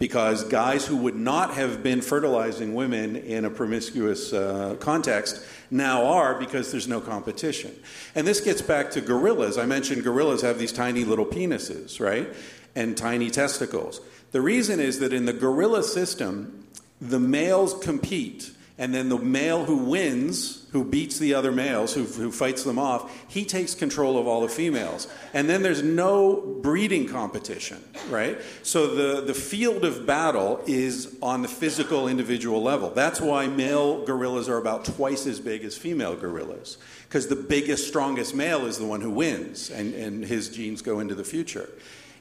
because 0.00 0.42
guys 0.44 0.84
who 0.84 0.96
would 0.96 1.14
not 1.14 1.54
have 1.54 1.82
been 1.82 2.00
fertilizing 2.00 2.74
women 2.74 3.14
in 3.14 3.44
a 3.44 3.50
promiscuous 3.50 4.32
uh, 4.32 4.76
context 4.80 5.46
now 5.70 6.04
are 6.04 6.34
because 6.38 6.72
there's 6.72 6.88
no 6.88 7.00
competition. 7.00 7.72
And 8.14 8.26
this 8.26 8.40
gets 8.40 8.60
back 8.60 8.90
to 8.92 9.00
gorillas. 9.00 9.56
I 9.56 9.66
mentioned 9.66 10.02
gorillas 10.02 10.42
have 10.42 10.58
these 10.58 10.72
tiny 10.72 11.04
little 11.04 11.24
penises, 11.24 12.00
right? 12.00 12.28
And 12.76 12.96
tiny 12.96 13.30
testicles. 13.30 14.00
The 14.32 14.40
reason 14.40 14.80
is 14.80 14.98
that 14.98 15.12
in 15.12 15.26
the 15.26 15.32
gorilla 15.32 15.82
system, 15.84 16.66
the 17.00 17.20
males 17.20 17.74
compete. 17.74 18.50
And 18.76 18.92
then 18.92 19.08
the 19.08 19.18
male 19.18 19.66
who 19.66 19.76
wins, 19.76 20.66
who 20.72 20.82
beats 20.84 21.20
the 21.20 21.34
other 21.34 21.52
males, 21.52 21.94
who, 21.94 22.02
who 22.02 22.32
fights 22.32 22.64
them 22.64 22.76
off, 22.76 23.08
he 23.28 23.44
takes 23.44 23.72
control 23.72 24.18
of 24.18 24.26
all 24.26 24.40
the 24.40 24.48
females. 24.48 25.06
And 25.32 25.48
then 25.48 25.62
there's 25.62 25.84
no 25.84 26.58
breeding 26.60 27.06
competition, 27.06 27.80
right? 28.10 28.36
So 28.64 28.92
the, 28.92 29.20
the 29.20 29.34
field 29.34 29.84
of 29.84 30.06
battle 30.06 30.60
is 30.66 31.16
on 31.22 31.42
the 31.42 31.48
physical 31.48 32.08
individual 32.08 32.60
level. 32.60 32.90
That's 32.90 33.20
why 33.20 33.46
male 33.46 34.04
gorillas 34.04 34.48
are 34.48 34.58
about 34.58 34.84
twice 34.84 35.24
as 35.28 35.38
big 35.38 35.62
as 35.62 35.76
female 35.76 36.16
gorillas, 36.16 36.76
because 37.04 37.28
the 37.28 37.36
biggest, 37.36 37.86
strongest 37.86 38.34
male 38.34 38.66
is 38.66 38.78
the 38.78 38.86
one 38.86 39.02
who 39.02 39.10
wins, 39.10 39.70
and, 39.70 39.94
and 39.94 40.24
his 40.24 40.48
genes 40.48 40.82
go 40.82 40.98
into 40.98 41.14
the 41.14 41.22
future. 41.22 41.68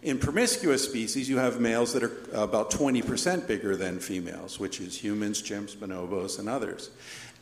In 0.04 0.20
promiscuous 0.20 0.84
species, 0.84 1.30
you 1.30 1.38
have 1.38 1.62
males 1.62 1.94
that 1.94 2.04
are 2.04 2.12
about 2.34 2.72
20% 2.72 3.48
bigger 3.48 3.78
than 3.78 4.00
females, 4.00 4.60
which 4.60 4.82
is 4.82 4.98
humans, 4.98 5.42
chimps, 5.42 5.78
bonobos, 5.78 6.40
and 6.40 6.50
others. 6.50 6.90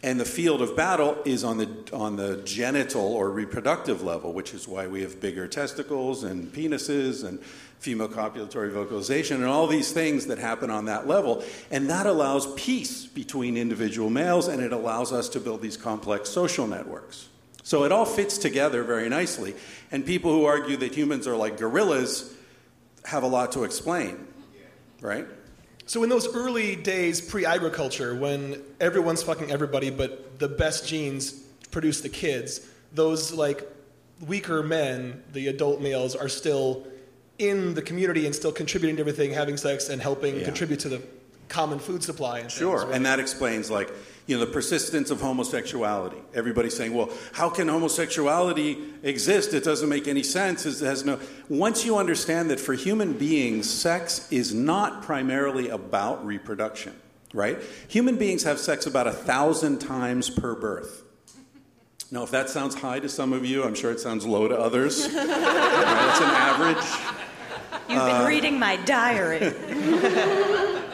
And 0.03 0.19
the 0.19 0.25
field 0.25 0.61
of 0.61 0.75
battle 0.75 1.17
is 1.25 1.43
on 1.43 1.57
the, 1.57 1.69
on 1.91 2.17
the 2.17 2.37
genital 2.45 3.13
or 3.13 3.31
reproductive 3.31 4.03
level, 4.03 4.31
which 4.31 4.53
is 4.53 4.67
why 4.67 4.85
we 4.85 5.01
have 5.01 5.19
bigger 5.19 5.47
testicles 5.47 6.23
and 6.23 6.53
penises 6.53 7.23
and 7.23 7.41
female 7.79 8.07
copulatory 8.07 8.71
vocalization 8.71 9.37
and 9.37 9.45
all 9.45 9.65
these 9.65 9.91
things 9.91 10.27
that 10.27 10.37
happen 10.37 10.69
on 10.69 10.85
that 10.85 11.07
level. 11.07 11.43
And 11.71 11.89
that 11.89 12.05
allows 12.05 12.53
peace 12.53 13.07
between 13.07 13.57
individual 13.57 14.11
males 14.11 14.47
and 14.47 14.61
it 14.61 14.71
allows 14.71 15.11
us 15.11 15.29
to 15.29 15.39
build 15.39 15.63
these 15.63 15.77
complex 15.77 16.29
social 16.29 16.67
networks. 16.67 17.27
So 17.63 17.85
it 17.85 17.91
all 17.91 18.05
fits 18.05 18.37
together 18.37 18.83
very 18.83 19.09
nicely. 19.09 19.55
And 19.91 20.05
people 20.05 20.31
who 20.31 20.45
argue 20.45 20.77
that 20.77 20.95
humans 20.95 21.27
are 21.27 21.35
like 21.35 21.57
gorillas 21.57 22.35
have 23.05 23.23
a 23.23 23.27
lot 23.27 23.51
to 23.53 23.63
explain, 23.63 24.27
right? 25.01 25.25
So 25.85 26.03
in 26.03 26.09
those 26.09 26.33
early 26.33 26.75
days 26.75 27.19
pre-agriculture, 27.19 28.15
when 28.15 28.61
everyone's 28.79 29.23
fucking 29.23 29.51
everybody, 29.51 29.89
but 29.89 30.39
the 30.39 30.47
best 30.47 30.87
genes 30.87 31.31
produce 31.71 32.01
the 32.01 32.09
kids, 32.09 32.61
those 32.93 33.33
like 33.33 33.67
weaker 34.25 34.61
men, 34.63 35.23
the 35.33 35.47
adult 35.47 35.81
males, 35.81 36.15
are 36.15 36.29
still 36.29 36.85
in 37.39 37.73
the 37.73 37.81
community 37.81 38.25
and 38.25 38.35
still 38.35 38.51
contributing 38.51 38.95
to 38.97 39.01
everything, 39.01 39.31
having 39.33 39.57
sex 39.57 39.89
and 39.89 40.01
helping 40.01 40.37
Yeah. 40.39 40.45
contribute 40.45 40.79
to 40.81 40.89
the 40.89 41.01
common 41.49 41.79
food 41.79 42.03
supply. 42.03 42.39
And 42.39 42.51
Sure, 42.51 42.77
things, 42.77 42.87
right? 42.89 42.95
and 42.95 43.05
that 43.05 43.19
explains 43.19 43.69
like 43.71 43.91
you 44.27 44.37
know 44.37 44.45
the 44.45 44.51
persistence 44.51 45.11
of 45.11 45.21
homosexuality. 45.21 46.17
Everybody's 46.33 46.75
saying, 46.75 46.93
"Well, 46.93 47.09
how 47.33 47.49
can 47.49 47.67
homosexuality 47.67 48.77
exist? 49.03 49.53
It 49.53 49.63
doesn't 49.63 49.89
make 49.89 50.07
any 50.07 50.23
sense." 50.23 50.65
It 50.65 50.85
has 50.85 51.03
no. 51.03 51.19
Once 51.49 51.85
you 51.85 51.97
understand 51.97 52.49
that 52.49 52.59
for 52.59 52.73
human 52.73 53.13
beings, 53.13 53.69
sex 53.69 54.27
is 54.31 54.53
not 54.53 55.01
primarily 55.03 55.69
about 55.69 56.25
reproduction, 56.25 56.93
right? 57.33 57.59
Human 57.87 58.17
beings 58.17 58.43
have 58.43 58.59
sex 58.59 58.85
about 58.85 59.07
a 59.07 59.11
thousand 59.11 59.79
times 59.79 60.29
per 60.29 60.55
birth. 60.55 61.03
Now, 62.11 62.23
if 62.23 62.31
that 62.31 62.49
sounds 62.49 62.75
high 62.75 62.99
to 62.99 63.07
some 63.07 63.31
of 63.31 63.45
you, 63.45 63.63
I'm 63.63 63.75
sure 63.75 63.91
it 63.91 63.99
sounds 63.99 64.25
low 64.25 64.47
to 64.47 64.57
others. 64.57 65.07
It's 66.11 66.19
an 66.19 66.29
average. 66.29 66.85
You've 67.87 68.05
been 68.05 68.21
uh, 68.21 68.27
reading 68.27 68.59
my 68.59 68.75
diary. 68.75 69.39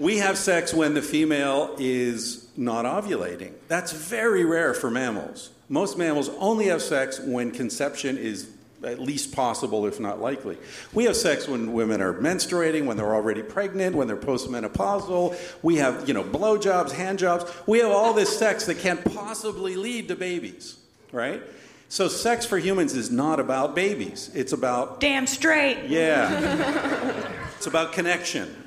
We 0.00 0.16
have 0.16 0.38
sex 0.38 0.72
when 0.72 0.94
the 0.94 1.02
female 1.02 1.76
is 1.78 2.39
not 2.60 2.84
ovulating. 2.84 3.52
That's 3.68 3.90
very 3.92 4.44
rare 4.44 4.74
for 4.74 4.90
mammals. 4.90 5.50
Most 5.68 5.96
mammals 5.96 6.28
only 6.38 6.66
have 6.66 6.82
sex 6.82 7.18
when 7.18 7.50
conception 7.50 8.18
is 8.18 8.50
at 8.84 8.98
least 9.00 9.32
possible, 9.32 9.86
if 9.86 9.98
not 10.00 10.20
likely. 10.20 10.56
We 10.92 11.04
have 11.04 11.16
sex 11.16 11.48
when 11.48 11.72
women 11.72 12.00
are 12.00 12.14
menstruating, 12.14 12.84
when 12.86 12.96
they're 12.96 13.14
already 13.14 13.42
pregnant, 13.42 13.96
when 13.96 14.06
they're 14.08 14.16
postmenopausal. 14.16 15.36
We 15.62 15.76
have, 15.76 16.06
you 16.06 16.14
know, 16.14 16.24
blowjobs, 16.24 16.92
hand 16.92 17.18
jobs. 17.18 17.50
We 17.66 17.78
have 17.80 17.90
all 17.90 18.12
this 18.14 18.38
sex 18.38 18.66
that 18.66 18.78
can't 18.78 19.02
possibly 19.14 19.76
lead 19.76 20.08
to 20.08 20.16
babies, 20.16 20.78
right? 21.12 21.42
So 21.88 22.08
sex 22.08 22.46
for 22.46 22.58
humans 22.58 22.94
is 22.94 23.10
not 23.10 23.40
about 23.40 23.74
babies. 23.74 24.30
It's 24.34 24.52
about 24.52 25.00
Damn 25.00 25.26
straight. 25.26 25.88
yeah. 25.88 27.26
it's 27.56 27.66
about 27.66 27.92
connection. 27.92 28.59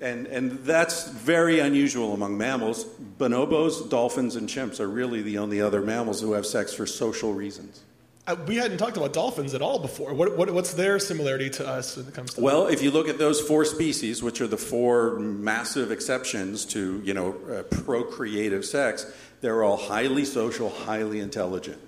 And, 0.00 0.26
and 0.26 0.64
that's 0.64 1.08
very 1.08 1.58
unusual 1.58 2.14
among 2.14 2.38
mammals. 2.38 2.84
Bonobos, 2.84 3.88
dolphins, 3.90 4.36
and 4.36 4.48
chimps 4.48 4.78
are 4.80 4.88
really 4.88 5.22
the 5.22 5.38
only 5.38 5.60
other 5.60 5.80
mammals 5.82 6.20
who 6.20 6.32
have 6.32 6.46
sex 6.46 6.72
for 6.72 6.86
social 6.86 7.34
reasons. 7.34 7.82
Uh, 8.28 8.36
we 8.46 8.56
hadn't 8.56 8.76
talked 8.76 8.98
about 8.98 9.14
dolphins 9.14 9.54
at 9.54 9.62
all 9.62 9.78
before. 9.78 10.12
What, 10.12 10.36
what, 10.36 10.50
what's 10.50 10.74
their 10.74 10.98
similarity 10.98 11.48
to 11.48 11.66
us 11.66 11.96
when 11.96 12.06
it 12.06 12.14
comes 12.14 12.34
to 12.34 12.42
Well, 12.42 12.66
if 12.66 12.82
you 12.82 12.90
look 12.90 13.08
at 13.08 13.16
those 13.16 13.40
four 13.40 13.64
species, 13.64 14.22
which 14.22 14.42
are 14.42 14.46
the 14.46 14.58
four 14.58 15.18
massive 15.18 15.90
exceptions 15.90 16.66
to 16.66 17.00
you 17.02 17.14
know 17.14 17.34
uh, 17.50 17.62
procreative 17.62 18.66
sex, 18.66 19.10
they're 19.40 19.64
all 19.64 19.78
highly 19.78 20.26
social, 20.26 20.68
highly 20.68 21.20
intelligent, 21.20 21.80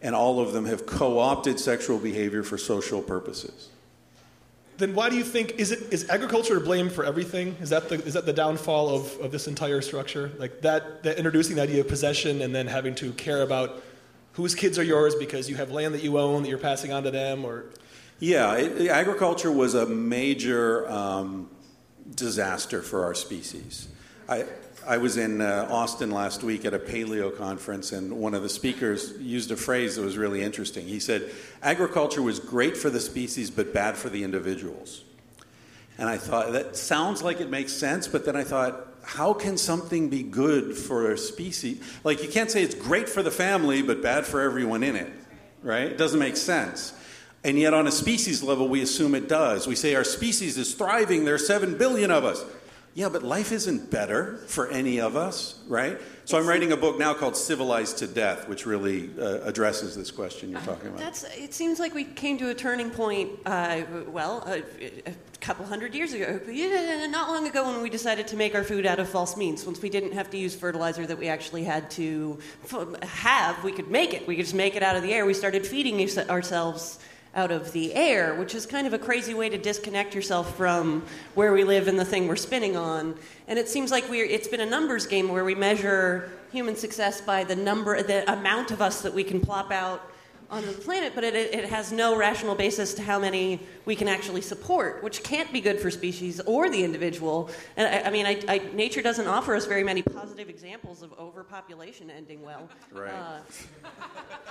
and 0.00 0.14
all 0.14 0.40
of 0.40 0.54
them 0.54 0.64
have 0.64 0.86
co-opted 0.86 1.60
sexual 1.60 1.98
behavior 1.98 2.42
for 2.42 2.56
social 2.56 3.02
purposes. 3.02 3.68
Then 4.76 4.94
why 4.94 5.08
do 5.08 5.16
you 5.16 5.24
think 5.24 5.52
is 5.58 5.70
it 5.70 5.92
is 5.92 6.08
agriculture 6.10 6.54
to 6.54 6.60
blame 6.60 6.90
for 6.90 7.04
everything? 7.04 7.56
Is 7.60 7.70
that 7.70 7.88
the 7.88 7.96
is 8.04 8.14
that 8.14 8.26
the 8.26 8.32
downfall 8.32 8.88
of, 8.88 9.18
of 9.20 9.30
this 9.30 9.46
entire 9.46 9.80
structure? 9.80 10.32
Like 10.38 10.62
that, 10.62 11.02
that 11.04 11.16
introducing 11.16 11.56
the 11.56 11.62
idea 11.62 11.80
of 11.80 11.88
possession 11.88 12.42
and 12.42 12.54
then 12.54 12.66
having 12.66 12.94
to 12.96 13.12
care 13.12 13.42
about 13.42 13.82
whose 14.32 14.54
kids 14.54 14.78
are 14.78 14.82
yours 14.82 15.14
because 15.14 15.48
you 15.48 15.56
have 15.56 15.70
land 15.70 15.94
that 15.94 16.02
you 16.02 16.18
own 16.18 16.42
that 16.42 16.48
you're 16.48 16.58
passing 16.58 16.92
on 16.92 17.04
to 17.04 17.10
them 17.10 17.44
or 17.44 17.66
Yeah, 18.18 18.56
it, 18.56 18.88
agriculture 18.88 19.52
was 19.52 19.74
a 19.74 19.86
major 19.86 20.90
um, 20.90 21.48
disaster 22.14 22.82
for 22.82 23.04
our 23.04 23.14
species. 23.14 23.88
I, 24.28 24.44
I 24.86 24.98
was 24.98 25.16
in 25.16 25.40
uh, 25.40 25.66
Austin 25.70 26.10
last 26.10 26.42
week 26.42 26.64
at 26.64 26.74
a 26.74 26.78
paleo 26.78 27.36
conference, 27.36 27.92
and 27.92 28.12
one 28.12 28.34
of 28.34 28.42
the 28.42 28.48
speakers 28.48 29.14
used 29.18 29.50
a 29.50 29.56
phrase 29.56 29.96
that 29.96 30.02
was 30.02 30.18
really 30.18 30.42
interesting. 30.42 30.86
He 30.86 31.00
said, 31.00 31.30
Agriculture 31.62 32.22
was 32.22 32.38
great 32.38 32.76
for 32.76 32.90
the 32.90 33.00
species, 33.00 33.50
but 33.50 33.72
bad 33.72 33.96
for 33.96 34.08
the 34.08 34.24
individuals. 34.24 35.02
And 35.96 36.08
I 36.08 36.18
thought, 36.18 36.52
that 36.52 36.76
sounds 36.76 37.22
like 37.22 37.40
it 37.40 37.48
makes 37.48 37.72
sense, 37.72 38.08
but 38.08 38.24
then 38.24 38.36
I 38.36 38.44
thought, 38.44 38.88
how 39.02 39.32
can 39.32 39.56
something 39.56 40.08
be 40.08 40.22
good 40.22 40.76
for 40.76 41.12
a 41.12 41.18
species? 41.18 41.82
Like, 42.02 42.22
you 42.22 42.28
can't 42.28 42.50
say 42.50 42.62
it's 42.62 42.74
great 42.74 43.08
for 43.08 43.22
the 43.22 43.30
family, 43.30 43.82
but 43.82 44.02
bad 44.02 44.26
for 44.26 44.40
everyone 44.40 44.82
in 44.82 44.96
it, 44.96 45.12
right? 45.62 45.86
It 45.86 45.98
doesn't 45.98 46.20
make 46.20 46.36
sense. 46.36 46.92
And 47.44 47.58
yet, 47.58 47.74
on 47.74 47.86
a 47.86 47.92
species 47.92 48.42
level, 48.42 48.68
we 48.68 48.82
assume 48.82 49.14
it 49.14 49.28
does. 49.28 49.66
We 49.66 49.76
say 49.76 49.94
our 49.94 50.04
species 50.04 50.58
is 50.58 50.74
thriving, 50.74 51.24
there 51.24 51.34
are 51.34 51.38
seven 51.38 51.78
billion 51.78 52.10
of 52.10 52.24
us. 52.24 52.44
Yeah, 52.94 53.08
but 53.08 53.24
life 53.24 53.50
isn't 53.50 53.90
better 53.90 54.36
for 54.46 54.68
any 54.68 55.00
of 55.00 55.16
us, 55.16 55.60
right? 55.66 56.00
So 56.26 56.38
I'm 56.38 56.46
writing 56.46 56.70
a 56.70 56.76
book 56.76 56.96
now 56.96 57.12
called 57.12 57.36
Civilized 57.36 57.98
to 57.98 58.06
Death, 58.06 58.48
which 58.48 58.66
really 58.66 59.10
uh, 59.18 59.40
addresses 59.42 59.96
this 59.96 60.12
question 60.12 60.50
you're 60.50 60.60
talking 60.60 60.86
about. 60.88 61.00
That's. 61.00 61.24
It 61.36 61.52
seems 61.52 61.80
like 61.80 61.92
we 61.92 62.04
came 62.04 62.38
to 62.38 62.50
a 62.50 62.54
turning 62.54 62.90
point. 62.90 63.30
Uh, 63.44 63.82
well, 64.06 64.44
a, 64.46 64.62
a 65.06 65.14
couple 65.40 65.66
hundred 65.66 65.92
years 65.92 66.12
ago, 66.12 66.40
yeah, 66.48 67.06
not 67.10 67.28
long 67.28 67.48
ago, 67.48 67.64
when 67.66 67.82
we 67.82 67.90
decided 67.90 68.28
to 68.28 68.36
make 68.36 68.54
our 68.54 68.62
food 68.62 68.86
out 68.86 69.00
of 69.00 69.08
false 69.08 69.36
means. 69.36 69.66
Once 69.66 69.82
we 69.82 69.90
didn't 69.90 70.12
have 70.12 70.30
to 70.30 70.38
use 70.38 70.54
fertilizer 70.54 71.04
that 71.04 71.18
we 71.18 71.26
actually 71.26 71.64
had 71.64 71.90
to 71.90 72.38
f- 72.72 73.02
have, 73.02 73.62
we 73.64 73.72
could 73.72 73.90
make 73.90 74.14
it. 74.14 74.24
We 74.28 74.36
could 74.36 74.44
just 74.44 74.54
make 74.54 74.76
it 74.76 74.84
out 74.84 74.94
of 74.94 75.02
the 75.02 75.12
air. 75.12 75.26
We 75.26 75.34
started 75.34 75.66
feeding 75.66 76.00
ourselves 76.30 77.00
out 77.34 77.50
of 77.50 77.72
the 77.72 77.94
air, 77.94 78.34
which 78.34 78.54
is 78.54 78.66
kind 78.66 78.86
of 78.86 78.92
a 78.92 78.98
crazy 78.98 79.34
way 79.34 79.48
to 79.48 79.58
disconnect 79.58 80.14
yourself 80.14 80.56
from 80.56 81.04
where 81.34 81.52
we 81.52 81.64
live 81.64 81.88
and 81.88 81.98
the 81.98 82.04
thing 82.04 82.28
we're 82.28 82.36
spinning 82.36 82.76
on. 82.76 83.14
And 83.48 83.58
it 83.58 83.68
seems 83.68 83.90
like 83.90 84.08
we're, 84.08 84.24
it's 84.24 84.48
been 84.48 84.60
a 84.60 84.66
numbers 84.66 85.06
game 85.06 85.28
where 85.28 85.44
we 85.44 85.54
measure 85.54 86.30
human 86.52 86.76
success 86.76 87.20
by 87.20 87.44
the 87.44 87.56
number, 87.56 88.02
the 88.02 88.30
amount 88.32 88.70
of 88.70 88.80
us 88.80 89.02
that 89.02 89.12
we 89.12 89.24
can 89.24 89.40
plop 89.40 89.72
out 89.72 90.10
onto 90.50 90.72
the 90.72 90.80
planet, 90.80 91.12
but 91.14 91.24
it, 91.24 91.34
it 91.34 91.64
has 91.68 91.92
no 91.92 92.16
rational 92.16 92.54
basis 92.54 92.94
to 92.94 93.02
how 93.02 93.18
many 93.18 93.60
we 93.84 93.96
can 93.96 94.08
actually 94.08 94.40
support, 94.40 95.02
which 95.02 95.22
can't 95.22 95.52
be 95.52 95.60
good 95.60 95.80
for 95.80 95.90
species 95.90 96.40
or 96.40 96.70
the 96.70 96.84
individual. 96.84 97.50
And 97.76 97.88
I, 97.88 98.08
I 98.08 98.10
mean, 98.10 98.26
I, 98.26 98.40
I, 98.48 98.58
nature 98.74 99.02
doesn't 99.02 99.26
offer 99.26 99.54
us 99.54 99.66
very 99.66 99.84
many 99.84 100.02
positive 100.02 100.48
examples 100.48 101.02
of 101.02 101.12
overpopulation 101.18 102.10
ending 102.10 102.42
well. 102.42 102.68
Right. 102.92 103.12
Uh, 103.12 103.38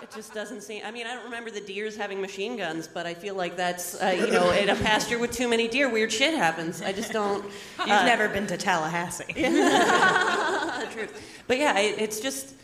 it 0.02 0.12
just 0.14 0.34
doesn't 0.34 0.62
seem. 0.62 0.82
I 0.86 0.91
mean, 0.91 1.08
I 1.08 1.14
don't 1.14 1.26
remember 1.26 1.52
the 1.52 1.62
deers 1.62 1.96
having 1.96 2.22
machine 2.22 2.58
guns, 2.58 2.88
but 2.88 3.06
I 3.06 3.14
feel 3.14 3.36
like 3.36 3.56
that's 3.56 4.02
uh, 4.02 4.16
you 4.18 4.32
know, 4.32 4.52
in 4.52 4.70
a 4.70 4.76
pasture 4.76 5.20
with 5.20 5.32
too 5.32 5.48
many 5.48 5.68
deer, 5.68 5.89
weird 5.89 6.12
shit 6.12 6.34
happens. 6.34 6.82
I 6.82 6.91
just 6.91 7.12
don't. 7.12 7.44
You've 7.80 7.89
uh, 7.89 8.06
never 8.06 8.28
been 8.30 8.48
to 8.48 8.58
Tallahassee. 8.58 9.34
truth. 10.94 11.44
But 11.48 11.58
yeah, 11.58 11.78
it, 11.80 12.00
it's 12.00 12.20
just 12.20 12.56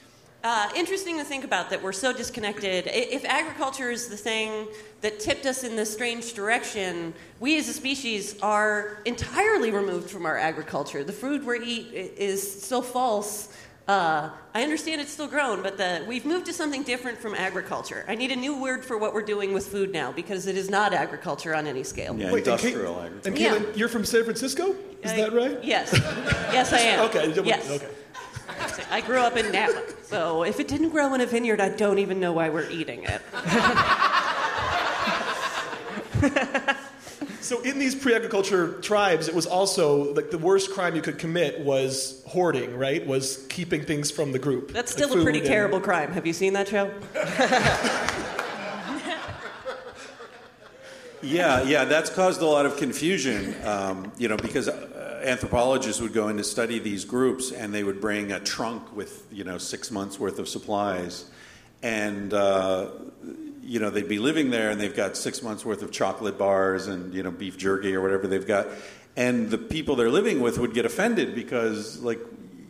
uh, 0.43 0.69
interesting 0.75 1.17
to 1.17 1.23
think 1.23 1.43
about 1.43 1.69
that 1.69 1.81
we're 1.81 1.91
so 1.91 2.13
disconnected. 2.13 2.87
If 2.87 3.25
agriculture 3.25 3.91
is 3.91 4.07
the 4.07 4.15
thing 4.17 4.67
that 5.01 5.19
tipped 5.19 5.45
us 5.45 5.63
in 5.63 5.75
this 5.75 5.91
strange 5.91 6.33
direction, 6.33 7.13
we 7.39 7.57
as 7.57 7.67
a 7.67 7.73
species 7.73 8.39
are 8.41 9.01
entirely 9.05 9.71
removed 9.71 10.09
from 10.09 10.25
our 10.25 10.37
agriculture. 10.37 11.03
The 11.03 11.11
food 11.13 11.45
we 11.45 11.59
eat 11.59 11.93
is 11.93 12.63
so 12.63 12.81
false. 12.81 13.53
Uh, 13.87 14.29
I 14.53 14.61
understand 14.61 15.01
it's 15.01 15.11
still 15.11 15.27
grown, 15.27 15.63
but 15.63 15.75
the, 15.77 16.05
we've 16.07 16.25
moved 16.25 16.45
to 16.45 16.53
something 16.53 16.83
different 16.83 17.17
from 17.17 17.33
agriculture. 17.33 18.05
I 18.07 18.15
need 18.15 18.31
a 18.31 18.35
new 18.35 18.61
word 18.61 18.85
for 18.85 18.97
what 18.99 19.15
we're 19.15 19.23
doing 19.23 19.51
with 19.51 19.67
food 19.67 19.91
now 19.91 20.11
because 20.11 20.45
it 20.45 20.55
is 20.55 20.69
not 20.69 20.93
agriculture 20.93 21.55
on 21.55 21.65
any 21.65 21.83
scale. 21.83 22.15
Yeah, 22.15 22.31
Wait, 22.31 22.47
and 22.47 22.59
industrial 22.59 22.93
Kate- 22.95 23.05
agriculture. 23.05 23.29
And 23.29 23.65
Yeah. 23.67 23.75
You're 23.75 23.89
from 23.89 24.05
San 24.05 24.23
Francisco? 24.23 24.75
Is 25.01 25.11
I- 25.11 25.15
that 25.17 25.33
right? 25.33 25.61
Yes. 25.63 25.91
Yes, 26.53 26.71
I 26.71 26.79
am. 26.79 26.99
Okay. 27.09 27.33
Yes. 27.43 27.69
Okay. 27.69 27.87
I 28.91 29.01
grew 29.01 29.19
up 29.19 29.37
in 29.37 29.51
Napa, 29.51 29.81
so 30.03 30.43
if 30.43 30.59
it 30.59 30.67
didn't 30.67 30.89
grow 30.89 31.13
in 31.13 31.21
a 31.21 31.25
vineyard, 31.25 31.61
I 31.61 31.69
don't 31.69 31.99
even 31.99 32.19
know 32.19 32.33
why 32.33 32.49
we're 32.49 32.69
eating 32.69 33.03
it. 33.03 33.21
So 37.41 37.61
in 37.61 37.79
these 37.79 37.95
pre-agriculture 37.95 38.73
tribes, 38.81 39.27
it 39.27 39.33
was 39.33 39.47
also 39.47 40.13
like 40.13 40.29
the 40.29 40.37
worst 40.37 40.71
crime 40.71 40.95
you 40.95 41.01
could 41.01 41.17
commit 41.17 41.61
was 41.61 42.21
hoarding, 42.27 42.77
right? 42.77 43.05
Was 43.07 43.43
keeping 43.49 43.83
things 43.83 44.11
from 44.11 44.33
the 44.33 44.39
group. 44.39 44.71
That's 44.71 44.95
Like 44.95 45.05
still 45.05 45.19
a 45.19 45.23
pretty 45.23 45.39
and- 45.39 45.47
terrible 45.47 45.79
crime. 45.79 46.11
Have 46.11 46.27
you 46.27 46.33
seen 46.33 46.53
that 46.53 46.67
show? 46.67 46.91
Yeah, 51.21 51.63
yeah, 51.63 51.83
that's 51.83 52.09
caused 52.09 52.41
a 52.41 52.45
lot 52.45 52.65
of 52.65 52.77
confusion, 52.77 53.53
um, 53.65 54.11
you 54.17 54.29
know, 54.29 54.37
because 54.37 54.69
uh, 54.69 55.21
anthropologists 55.25 56.01
would 56.01 56.13
go 56.13 56.29
in 56.29 56.37
to 56.37 56.45
study 56.45 56.79
these 56.79 57.03
groups 57.03 57.51
and 57.51 57.73
they 57.73 57.83
would 57.83 57.99
bring 57.99 58.31
a 58.31 58.39
trunk 58.39 58.95
with, 58.95 59.27
you 59.31 59.43
know, 59.43 59.57
six 59.57 59.91
months 59.91 60.17
worth 60.17 60.39
of 60.39 60.47
supplies. 60.47 61.29
And, 61.83 62.33
uh, 62.33 62.89
you 63.61 63.79
know, 63.79 63.89
they'd 63.89 64.07
be 64.07 64.19
living 64.19 64.49
there 64.49 64.69
and 64.69 64.79
they've 64.79 64.95
got 64.95 65.17
six 65.17 65.43
months 65.43 65.65
worth 65.65 65.81
of 65.81 65.91
chocolate 65.91 66.37
bars 66.37 66.87
and, 66.87 67.13
you 67.13 67.21
know, 67.21 67.31
beef 67.31 67.57
jerky 67.57 67.93
or 67.93 68.01
whatever 68.01 68.25
they've 68.25 68.47
got. 68.47 68.67
And 69.17 69.49
the 69.49 69.57
people 69.57 69.97
they're 69.97 70.09
living 70.09 70.39
with 70.39 70.57
would 70.57 70.73
get 70.73 70.85
offended 70.85 71.35
because, 71.35 71.99
like, 71.99 72.19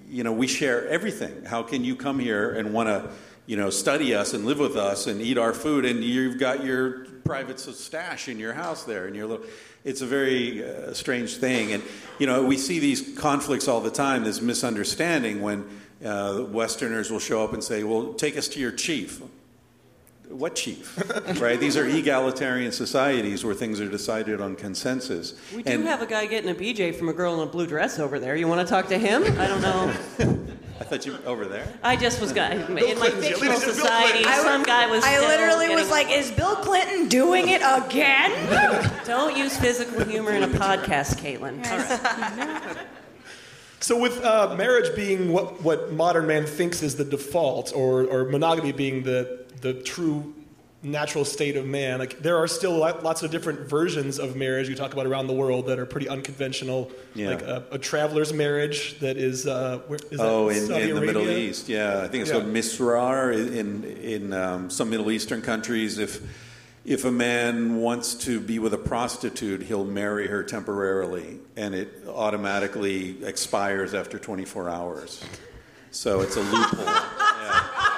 you 0.09 0.23
know, 0.23 0.31
we 0.31 0.47
share 0.47 0.87
everything. 0.87 1.45
How 1.45 1.61
can 1.61 1.83
you 1.83 1.95
come 1.95 2.17
here 2.17 2.49
and 2.49 2.73
want 2.73 2.89
to, 2.89 3.11
you 3.49 3.57
know, 3.57 3.71
study 3.71 4.13
us 4.13 4.35
and 4.35 4.45
live 4.45 4.59
with 4.59 4.77
us 4.77 5.07
and 5.07 5.19
eat 5.19 5.39
our 5.39 5.55
food 5.55 5.83
and 5.83 6.03
you've 6.03 6.37
got 6.37 6.63
your 6.63 7.05
private 7.25 7.59
stash 7.59 8.29
in 8.29 8.37
your 8.37 8.53
house 8.53 8.83
there 8.83 9.07
and 9.07 9.15
your 9.15 9.25
little 9.25 9.45
it's 9.83 10.01
a 10.01 10.05
very 10.05 10.63
uh, 10.63 10.93
strange 10.93 11.37
thing 11.37 11.71
and 11.71 11.81
you 12.19 12.27
know 12.27 12.43
we 12.43 12.57
see 12.57 12.77
these 12.77 13.17
conflicts 13.17 13.67
all 13.67 13.81
the 13.81 13.89
time 13.89 14.23
this 14.23 14.39
misunderstanding 14.39 15.41
when 15.41 15.67
uh, 16.05 16.43
westerners 16.49 17.11
will 17.11 17.19
show 17.19 17.43
up 17.43 17.53
and 17.53 17.63
say 17.63 17.83
well 17.83 18.13
take 18.13 18.37
us 18.37 18.47
to 18.47 18.59
your 18.59 18.71
chief 18.71 19.21
what 20.27 20.55
chief 20.55 20.97
right 21.41 21.59
these 21.59 21.77
are 21.77 21.87
egalitarian 21.87 22.71
societies 22.71 23.43
where 23.43 23.55
things 23.55 23.79
are 23.79 23.89
decided 23.89 24.41
on 24.41 24.55
consensus 24.55 25.33
We 25.55 25.63
do 25.63 25.71
and 25.71 25.83
have 25.85 26.01
a 26.01 26.07
guy 26.07 26.27
getting 26.27 26.49
a 26.49 26.55
BJ 26.55 26.95
from 26.95 27.09
a 27.09 27.13
girl 27.13 27.41
in 27.41 27.47
a 27.47 27.51
blue 27.51 27.65
dress 27.67 27.99
over 27.99 28.19
there. 28.19 28.35
You 28.35 28.47
want 28.47 28.67
to 28.67 28.71
talk 28.71 28.87
to 28.89 28.97
him? 28.97 29.23
I 29.39 29.47
don't 29.47 29.61
know. 29.61 30.45
i 30.80 30.84
thought 30.84 31.05
you 31.05 31.11
were 31.13 31.19
over 31.25 31.45
there 31.45 31.67
I 31.84 31.95
just 31.95 32.21
was 32.21 32.32
going 32.34 32.59
in 32.59 32.73
my 32.73 32.80
Clinton's- 32.82 33.27
fictional 33.27 33.39
Bill 33.41 33.59
Clinton. 33.59 33.73
society. 33.75 34.23
Some 34.23 34.63
guy 34.63 34.88
was. 34.88 35.03
I 35.03 35.15
still 35.15 35.27
literally 35.27 35.69
was 35.69 35.88
getting- 35.88 35.91
like, 35.91 36.09
is 36.11 36.32
Bill 36.32 36.55
Clinton 36.57 37.07
doing 37.09 37.49
it 37.49 37.61
again? 37.61 38.32
Don't 39.05 39.36
use 39.38 39.57
physical 39.57 40.03
humor 40.05 40.32
in 40.32 40.43
a 40.43 40.47
podcast, 40.47 41.17
Caitlin. 41.19 41.65
All 41.69 41.77
right. 41.77 42.77
So, 43.82 43.97
with 43.97 44.21
uh, 44.25 44.55
marriage 44.57 44.93
being 44.93 45.32
what, 45.32 45.61
what 45.63 45.93
modern 45.93 46.27
man 46.27 46.45
thinks 46.45 46.84
is 46.84 46.97
the 46.97 47.05
default, 47.05 47.71
or, 47.73 48.03
or 48.03 48.25
monogamy 48.25 48.73
being 48.73 49.03
the, 49.03 49.45
the 49.61 49.73
true 49.73 50.34
natural 50.82 51.25
state 51.25 51.57
of 51.57 51.65
man, 51.65 51.99
like 51.99 52.19
there 52.19 52.38
are 52.38 52.47
still 52.47 52.77
lots 52.77 53.21
of 53.23 53.32
different 53.32 53.59
versions 53.69 54.17
of 54.17 54.36
marriage 54.36 54.69
you 54.69 54.75
talk 54.75 54.93
about 54.93 55.05
around 55.05 55.27
the 55.27 55.34
world 55.34 55.67
that 55.67 55.77
are 55.80 55.86
pretty 55.86 56.07
unconventional. 56.07 56.91
Yeah. 57.15 57.30
Like 57.30 57.41
a, 57.41 57.65
a 57.71 57.77
traveler's 57.77 58.32
marriage 58.34 58.97
that 58.99 59.17
is. 59.17 59.45
Uh, 59.45 59.80
where, 59.88 59.99
is 60.11 60.17
that 60.17 60.25
Oh, 60.25 60.49
in, 60.49 60.71
in 60.71 60.95
the 60.95 61.01
Middle 61.01 61.30
East, 61.30 61.67
yeah, 61.67 62.01
I 62.03 62.07
think 62.07 62.21
it's 62.21 62.32
Yeah. 62.32 62.39
called 62.39 62.53
misyar 62.53 63.34
in 63.55 63.84
in 63.84 64.34
um, 64.34 64.69
some 64.69 64.89
Middle 64.89 65.11
Eastern 65.11 65.41
countries. 65.41 65.97
If 65.97 66.21
if 66.86 67.03
a 67.03 67.11
man 67.11 67.75
wants 67.75 68.15
to 68.15 68.39
be 68.39 68.57
with 68.57 68.73
a 68.73 68.77
prostitute, 68.77 69.63
he'll 69.63 69.84
marry 69.86 70.27
her 70.27 70.43
temporarily, 70.43 71.39
and 71.57 71.75
it 71.75 71.89
automatically 72.07 73.23
expires 73.25 73.93
after 73.93 74.17
24 74.17 74.69
hours. 74.69 75.21
So 75.91 76.21
it's 76.21 76.38
a 76.38 76.41
loophole. 76.41 76.86
yeah. 76.86 77.88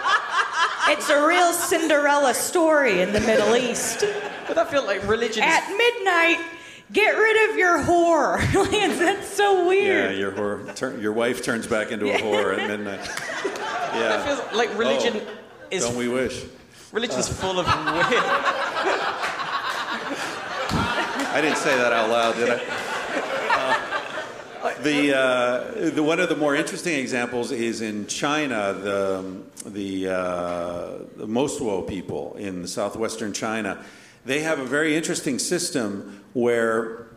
It's 0.91 1.09
a 1.09 1.25
real 1.25 1.53
Cinderella 1.53 2.33
story 2.33 3.01
in 3.01 3.13
the 3.13 3.19
Middle 3.21 3.55
East. 3.55 4.03
But 4.47 4.57
I 4.57 4.65
feel 4.65 4.85
like 4.85 5.07
religion. 5.07 5.43
At 5.43 5.67
midnight, 5.69 6.39
get 6.91 7.11
rid 7.11 7.49
of 7.51 7.57
your 7.57 7.79
whore. 7.79 8.37
like, 8.71 8.97
that's 8.99 9.27
so 9.27 9.67
weird. 9.67 10.11
yeah, 10.11 10.17
your 10.17 10.31
whore, 10.31 10.75
turn, 10.75 10.99
your 11.01 11.13
wife 11.13 11.41
turns 11.43 11.67
back 11.67 11.91
into 11.91 12.13
a 12.13 12.17
whore 12.17 12.57
at 12.57 12.67
midnight. 12.67 12.99
Yeah. 13.05 13.47
It 13.47 13.95
Yeah, 13.99 14.23
feels 14.25 14.53
like 14.53 14.77
religion 14.77 15.21
is 15.69 15.83
don't 15.83 15.95
we 15.97 16.07
wish? 16.07 16.43
religion's 16.91 17.27
full 17.29 17.59
of 17.59 17.65
weird. 17.65 18.23
I 21.33 21.39
didn't 21.41 21.57
say 21.57 21.77
that 21.77 21.93
out 21.93 22.09
loud, 22.09 22.35
did 22.35 22.49
I? 22.49 22.59
Uh, 23.49 24.00
the, 24.83 25.17
uh, 25.17 25.89
the 25.91 26.03
one 26.03 26.19
of 26.19 26.29
the 26.29 26.35
more 26.35 26.55
interesting 26.55 26.95
examples 26.95 27.51
is 27.51 27.81
in 27.81 28.07
China. 28.07 28.73
The 28.73 29.19
um, 29.19 29.45
the, 29.65 30.07
uh, 30.07 30.97
the 31.15 31.27
Mosuo 31.27 31.87
people 31.87 32.35
in 32.35 32.67
southwestern 32.67 33.33
China, 33.33 33.83
they 34.25 34.41
have 34.41 34.59
a 34.59 34.65
very 34.65 34.95
interesting 34.95 35.39
system 35.39 36.23
where 36.33 37.07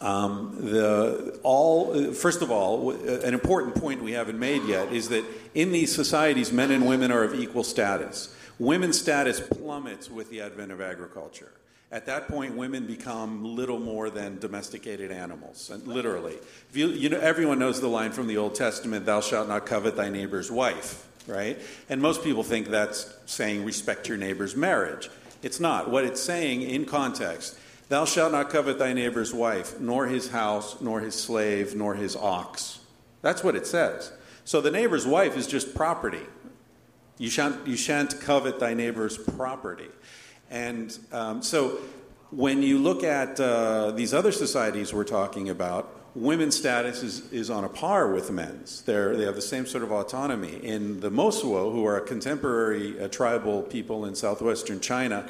um, 0.00 0.56
the 0.60 1.38
all 1.42 2.12
first 2.12 2.42
of 2.42 2.50
all, 2.50 2.90
an 2.90 3.34
important 3.34 3.74
point 3.76 4.02
we 4.02 4.12
haven't 4.12 4.38
made 4.38 4.64
yet 4.64 4.92
is 4.92 5.08
that 5.08 5.24
in 5.54 5.72
these 5.72 5.94
societies, 5.94 6.52
men 6.52 6.70
and 6.70 6.86
women 6.86 7.10
are 7.10 7.24
of 7.24 7.34
equal 7.34 7.64
status. 7.64 8.34
Women's 8.58 9.00
status 9.00 9.40
plummets 9.40 10.10
with 10.10 10.30
the 10.30 10.40
advent 10.40 10.72
of 10.72 10.80
agriculture. 10.80 11.52
At 11.90 12.04
that 12.06 12.28
point, 12.28 12.54
women 12.54 12.86
become 12.86 13.56
little 13.56 13.78
more 13.78 14.10
than 14.10 14.38
domesticated 14.38 15.10
animals, 15.10 15.70
literally. 15.86 16.36
You, 16.72 16.88
you 16.88 17.08
know, 17.08 17.18
everyone 17.18 17.58
knows 17.58 17.80
the 17.80 17.88
line 17.88 18.12
from 18.12 18.26
the 18.26 18.36
Old 18.36 18.54
Testament, 18.54 19.06
"Thou 19.06 19.20
shalt 19.20 19.48
not 19.48 19.64
covet 19.64 19.96
thy 19.96 20.10
neighbor's 20.10 20.50
wife." 20.50 21.06
Right? 21.26 21.58
And 21.88 22.00
most 22.00 22.22
people 22.22 22.42
think 22.42 22.68
that's 22.68 23.14
saying 23.26 23.64
respect 23.64 24.08
your 24.08 24.18
neighbor's 24.18 24.56
marriage. 24.56 25.10
It's 25.42 25.60
not. 25.60 25.90
What 25.90 26.04
it's 26.04 26.22
saying 26.22 26.62
in 26.62 26.84
context 26.84 27.58
Thou 27.88 28.04
shalt 28.04 28.32
not 28.32 28.50
covet 28.50 28.78
thy 28.78 28.92
neighbor's 28.92 29.32
wife, 29.32 29.80
nor 29.80 30.06
his 30.06 30.28
house, 30.28 30.80
nor 30.80 31.00
his 31.00 31.14
slave, 31.14 31.74
nor 31.74 31.94
his 31.94 32.14
ox. 32.16 32.80
That's 33.22 33.42
what 33.42 33.56
it 33.56 33.66
says. 33.66 34.12
So 34.44 34.60
the 34.60 34.70
neighbor's 34.70 35.06
wife 35.06 35.36
is 35.36 35.46
just 35.46 35.74
property. 35.74 36.26
You 37.16 37.30
shan't, 37.30 37.66
you 37.66 37.76
shan't 37.76 38.20
covet 38.20 38.60
thy 38.60 38.74
neighbor's 38.74 39.16
property. 39.16 39.88
And 40.50 40.96
um, 41.12 41.42
so 41.42 41.78
when 42.30 42.62
you 42.62 42.78
look 42.78 43.04
at 43.04 43.38
uh, 43.40 43.90
these 43.92 44.14
other 44.14 44.32
societies 44.32 44.92
we're 44.92 45.04
talking 45.04 45.48
about, 45.48 45.94
women's 46.14 46.56
status 46.56 47.02
is, 47.02 47.32
is 47.32 47.50
on 47.50 47.64
a 47.64 47.68
par 47.68 48.12
with 48.12 48.30
men's. 48.30 48.82
They're, 48.82 49.16
they 49.16 49.24
have 49.24 49.34
the 49.34 49.42
same 49.42 49.66
sort 49.66 49.84
of 49.84 49.92
autonomy. 49.92 50.56
In 50.62 51.00
the 51.00 51.10
Mosuo, 51.10 51.72
who 51.72 51.86
are 51.86 51.96
a 51.96 52.00
contemporary 52.00 53.00
uh, 53.00 53.08
tribal 53.08 53.62
people 53.62 54.04
in 54.04 54.14
southwestern 54.14 54.80
China, 54.80 55.28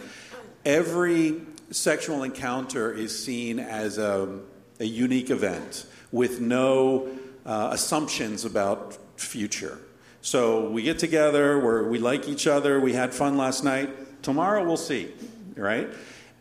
every 0.64 1.40
sexual 1.70 2.22
encounter 2.22 2.92
is 2.92 3.24
seen 3.24 3.58
as 3.58 3.98
a, 3.98 4.40
a 4.80 4.84
unique 4.84 5.30
event 5.30 5.86
with 6.10 6.40
no 6.40 7.08
uh, 7.44 7.70
assumptions 7.72 8.44
about 8.44 8.96
future. 9.16 9.78
So 10.20 10.70
we 10.70 10.82
get 10.82 10.98
together, 10.98 11.58
we're, 11.58 11.88
we 11.88 11.98
like 11.98 12.28
each 12.28 12.46
other, 12.46 12.80
we 12.80 12.92
had 12.92 13.14
fun 13.14 13.36
last 13.36 13.62
night. 13.62 13.90
Tomorrow 14.22 14.64
we'll 14.64 14.76
see, 14.76 15.12
right? 15.56 15.88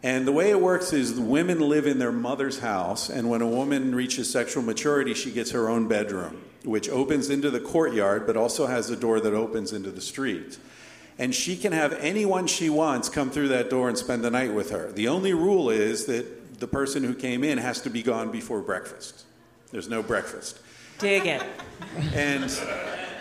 And 0.04 0.28
the 0.28 0.32
way 0.32 0.52
it 0.52 0.62
works 0.62 0.94
is 0.94 1.16
the 1.16 1.22
women 1.22 1.60
live 1.60 1.88
in 1.88 2.00
their 2.00 2.12
mother's 2.12 2.60
house, 2.60 3.10
and 3.10 3.30
when 3.30 3.42
a 3.42 3.48
woman 3.48 3.96
reaches 3.96 4.30
sexual 4.30 4.64
maturity, 4.64 5.14
she 5.14 5.32
gets 5.32 5.52
her 5.52 5.70
own 5.70 5.88
bedroom, 5.88 6.42
which 6.64 6.88
opens 6.90 7.30
into 7.30 7.50
the 7.50 7.60
courtyard, 7.60 8.28
but 8.28 8.38
also 8.38 8.68
has 8.68 8.90
a 8.90 8.96
door 8.96 9.20
that 9.20 9.34
opens 9.34 9.74
into 9.74 9.90
the 9.90 10.02
street. 10.02 10.60
And 11.20 11.34
she 11.34 11.58
can 11.58 11.72
have 11.72 11.94
anyone 11.94 12.46
she 12.46 12.70
wants 12.70 13.10
come 13.10 13.32
through 13.32 13.48
that 13.48 13.72
door 13.72 13.90
and 13.90 13.98
spend 13.98 14.24
the 14.24 14.30
night 14.30 14.54
with 14.54 14.70
her. 14.70 14.92
The 14.92 15.08
only 15.08 15.34
rule 15.34 15.72
is 15.72 16.06
that 16.06 16.60
the 16.60 16.68
person 16.68 17.04
who 17.04 17.16
came 17.16 17.44
in 17.44 17.58
has 17.58 17.82
to 17.82 17.90
be 17.90 18.04
gone 18.04 18.32
before 18.32 18.62
breakfast. 18.62 19.26
There's 19.72 19.90
no 19.90 20.04
breakfast. 20.04 20.60
Dig 21.00 21.26
it. 21.26 21.44
And 22.14 22.50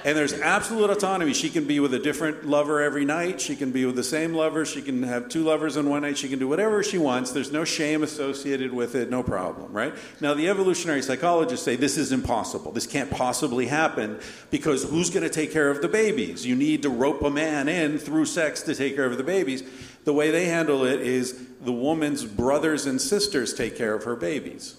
and 0.07 0.17
there's 0.17 0.35
absolute 0.35 0.89
autonomy. 0.89 1.35
She 1.35 1.51
can 1.51 1.65
be 1.65 1.81
with 1.81 1.93
a 1.93 1.99
different 1.99 2.47
lover 2.47 2.81
every 2.81 3.05
night. 3.05 3.41
She 3.41 3.57
can 3.57 3.73
be 3.73 3.85
with 3.87 3.97
the 3.97 4.05
same 4.05 4.35
lover. 4.35 4.65
She 4.65 4.81
can 4.81 5.03
have 5.03 5.29
two 5.29 5.43
lovers 5.43 5.77
on 5.77 5.91
one 5.91 6.03
night. 6.03 6.17
She 6.17 6.29
can 6.29 6.39
do 6.39 6.47
whatever 6.47 6.85
she 6.85 6.97
wants. 6.97 7.33
There's 7.33 7.51
no 7.51 7.65
shame 7.65 8.05
associated 8.05 8.73
with 8.73 8.95
it, 8.95 9.11
no 9.11 9.25
problem, 9.25 9.73
right? 9.73 9.93
Now, 10.21 10.33
the 10.33 10.49
evolutionary 10.49 11.03
psychologists 11.03 11.65
say 11.65 11.75
this 11.75 11.97
is 11.97 12.13
impossible. 12.13 12.71
This 12.71 12.87
can't 12.87 13.11
possibly 13.11 13.67
happen 13.67 14.21
because 14.53 14.85
who's 14.85 15.11
going 15.11 15.25
to 15.25 15.29
take 15.29 15.53
care 15.53 15.71
of 15.71 15.83
the 15.83 15.89
babies? 15.89 16.47
You 16.47 16.55
need 16.55 16.83
to 16.83 16.89
rope 16.89 17.23
a 17.23 17.31
man 17.31 17.69
in 17.69 17.99
through 17.99 18.27
sex 18.27 18.63
to 18.63 18.77
take 18.77 18.95
care 18.95 19.07
of 19.07 19.17
the 19.19 19.25
babies. 19.25 19.65
The 20.05 20.13
way 20.13 20.31
they 20.31 20.45
handle 20.45 20.85
it 20.85 21.01
is 21.01 21.49
the 21.61 21.73
woman's 21.73 22.25
brothers 22.25 22.87
and 22.87 23.01
sisters 23.01 23.53
take 23.53 23.77
care 23.77 23.95
of 23.95 24.05
her 24.05 24.15
babies 24.15 24.77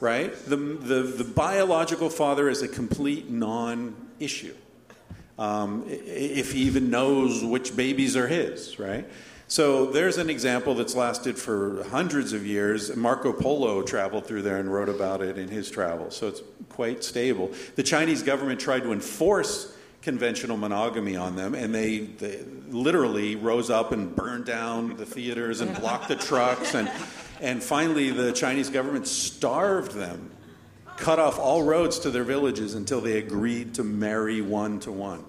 right? 0.00 0.34
The, 0.44 0.56
the, 0.56 1.02
the 1.02 1.24
biological 1.24 2.10
father 2.10 2.50
is 2.50 2.60
a 2.60 2.68
complete 2.68 3.30
non 3.30 3.96
issue. 4.24 4.54
Um, 5.38 5.84
if 5.88 6.52
he 6.52 6.60
even 6.62 6.90
knows 6.90 7.42
which 7.42 7.76
babies 7.76 8.16
are 8.16 8.28
his, 8.28 8.78
right? 8.78 9.04
So 9.46 9.86
there's 9.86 10.16
an 10.16 10.30
example 10.30 10.74
that's 10.74 10.94
lasted 10.94 11.36
for 11.38 11.84
hundreds 11.90 12.32
of 12.32 12.46
years. 12.46 12.96
Marco 12.96 13.32
Polo 13.32 13.82
traveled 13.82 14.26
through 14.26 14.42
there 14.42 14.56
and 14.56 14.72
wrote 14.72 14.88
about 14.88 15.20
it 15.22 15.36
in 15.36 15.48
his 15.48 15.70
travels, 15.70 16.16
so 16.16 16.28
it's 16.28 16.42
quite 16.70 17.04
stable. 17.04 17.50
The 17.76 17.82
Chinese 17.82 18.22
government 18.22 18.58
tried 18.58 18.84
to 18.84 18.92
enforce 18.92 19.76
conventional 20.02 20.56
monogamy 20.56 21.16
on 21.16 21.34
them, 21.34 21.54
and 21.54 21.74
they, 21.74 21.98
they 22.00 22.42
literally 22.68 23.36
rose 23.36 23.70
up 23.70 23.92
and 23.92 24.14
burned 24.14 24.44
down 24.44 24.96
the 24.96 25.06
theaters 25.06 25.60
and 25.60 25.74
blocked 25.80 26.08
the 26.08 26.16
trucks. 26.16 26.74
And, 26.74 26.90
and 27.40 27.62
finally, 27.62 28.10
the 28.10 28.32
Chinese 28.32 28.70
government 28.70 29.06
starved 29.06 29.92
them, 29.92 30.30
cut 30.96 31.18
off 31.18 31.38
all 31.38 31.62
roads 31.62 31.98
to 32.00 32.10
their 32.10 32.24
villages 32.24 32.74
until 32.74 33.00
they 33.00 33.18
agreed 33.18 33.74
to 33.74 33.84
marry 33.84 34.40
one 34.40 34.80
to 34.80 34.92
one. 34.92 35.24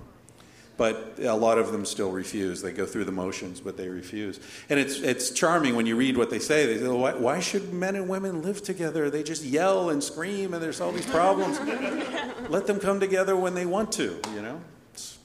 But 0.77 1.19
a 1.21 1.33
lot 1.33 1.57
of 1.57 1.71
them 1.71 1.85
still 1.85 2.11
refuse. 2.11 2.61
They 2.61 2.73
go 2.73 2.85
through 2.85 3.05
the 3.05 3.11
motions, 3.11 3.61
but 3.61 3.77
they 3.77 3.87
refuse. 3.87 4.41
And 4.69 4.77
it's, 4.77 4.99
it's 4.99 5.31
charming 5.31 5.77
when 5.77 5.85
you 5.85 5.95
read 5.95 6.17
what 6.17 6.29
they 6.29 6.39
say. 6.39 6.65
They 6.65 6.79
say, 6.79 6.87
why, 6.89 7.13
why 7.13 7.39
should 7.39 7.71
men 7.73 7.95
and 7.95 8.09
women 8.09 8.41
live 8.41 8.61
together? 8.61 9.09
They 9.09 9.23
just 9.23 9.45
yell 9.45 9.89
and 9.89 10.03
scream, 10.03 10.53
and 10.53 10.61
there's 10.61 10.81
all 10.81 10.91
these 10.91 11.05
problems. 11.05 11.59
Let 12.49 12.67
them 12.67 12.79
come 12.79 12.99
together 12.99 13.37
when 13.37 13.53
they 13.53 13.65
want 13.65 13.93
to, 13.93 14.19
you 14.33 14.41
know? 14.41 14.59
It's- 14.91 15.17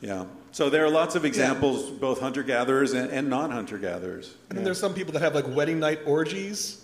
yeah. 0.00 0.26
So 0.52 0.70
there 0.70 0.84
are 0.84 0.90
lots 0.90 1.16
of 1.16 1.24
examples, 1.24 1.90
both 1.90 2.20
hunter 2.20 2.44
gatherers 2.44 2.92
and, 2.92 3.10
and 3.10 3.28
non 3.28 3.50
hunter 3.50 3.78
gatherers. 3.78 4.32
And 4.48 4.56
then 4.56 4.64
there's 4.64 4.78
some 4.78 4.94
people 4.94 5.12
that 5.14 5.22
have 5.22 5.34
like 5.34 5.48
wedding 5.48 5.80
night 5.80 5.98
orgies, 6.06 6.83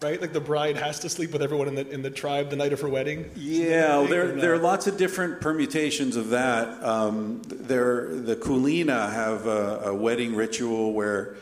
right? 0.00 0.20
Like 0.20 0.32
the 0.32 0.40
bride 0.40 0.76
has 0.76 1.00
to 1.00 1.08
sleep 1.08 1.32
with 1.32 1.42
everyone 1.42 1.68
in 1.68 1.74
the 1.74 1.88
in 1.88 2.02
the 2.02 2.10
tribe 2.10 2.50
the 2.50 2.56
night 2.56 2.72
of 2.72 2.80
her 2.80 2.88
wedding. 2.88 3.30
Yeah, 3.34 3.98
well, 3.98 4.06
there, 4.06 4.32
there 4.32 4.54
are 4.54 4.58
lots 4.58 4.86
of 4.86 4.96
different 4.96 5.40
permutations 5.40 6.16
of 6.16 6.30
that. 6.30 6.82
Um, 6.82 7.42
there, 7.46 8.14
the 8.14 8.36
Kulina 8.36 9.12
have 9.12 9.46
a, 9.46 9.82
a 9.86 9.94
wedding 9.94 10.34
ritual 10.34 10.92
where 10.92 11.36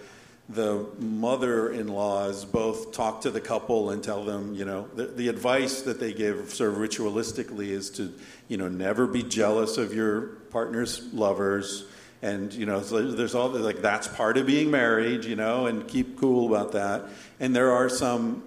the 0.49 0.87
mother-in-laws 0.99 2.45
both 2.45 2.93
talk 2.93 3.23
to 3.23 3.31
the 3.31 3.41
couple 3.41 3.91
and 3.91 4.05
tell 4.05 4.25
them, 4.25 4.55
you 4.55 4.67
know, 4.67 4.87
the, 4.95 5.07
the 5.07 5.29
advice 5.29 5.81
that 5.83 5.99
they 5.99 6.13
give 6.13 6.53
sort 6.53 6.71
of 6.71 6.77
ritualistically 6.77 7.69
is 7.69 7.89
to, 7.89 8.13
you 8.49 8.59
know, 8.59 8.69
never 8.69 9.07
be 9.07 9.23
jealous 9.23 9.79
of 9.79 9.95
your 9.95 10.21
partner's 10.51 11.03
lovers. 11.15 11.87
And, 12.25 12.53
you 12.55 12.65
know, 12.65 12.81
there's 12.81 13.35
all, 13.35 13.51
like, 13.51 13.83
that's 13.83 14.09
part 14.09 14.39
of 14.39 14.47
being 14.47 14.71
married, 14.71 15.25
you 15.25 15.37
know, 15.37 15.67
and 15.67 15.87
keep 15.87 16.19
cool 16.19 16.55
about 16.55 16.73
that. 16.73 17.05
And 17.39 17.55
there 17.55 17.73
are 17.73 17.89
some 17.89 18.43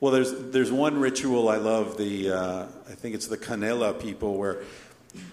well, 0.00 0.12
there's 0.12 0.32
there's 0.32 0.72
one 0.72 0.98
ritual 0.98 1.50
I 1.50 1.56
love. 1.56 1.98
The 1.98 2.30
uh, 2.30 2.62
I 2.62 2.92
think 2.92 3.14
it's 3.14 3.26
the 3.26 3.36
Canela 3.36 4.00
people, 4.00 4.38
where 4.38 4.62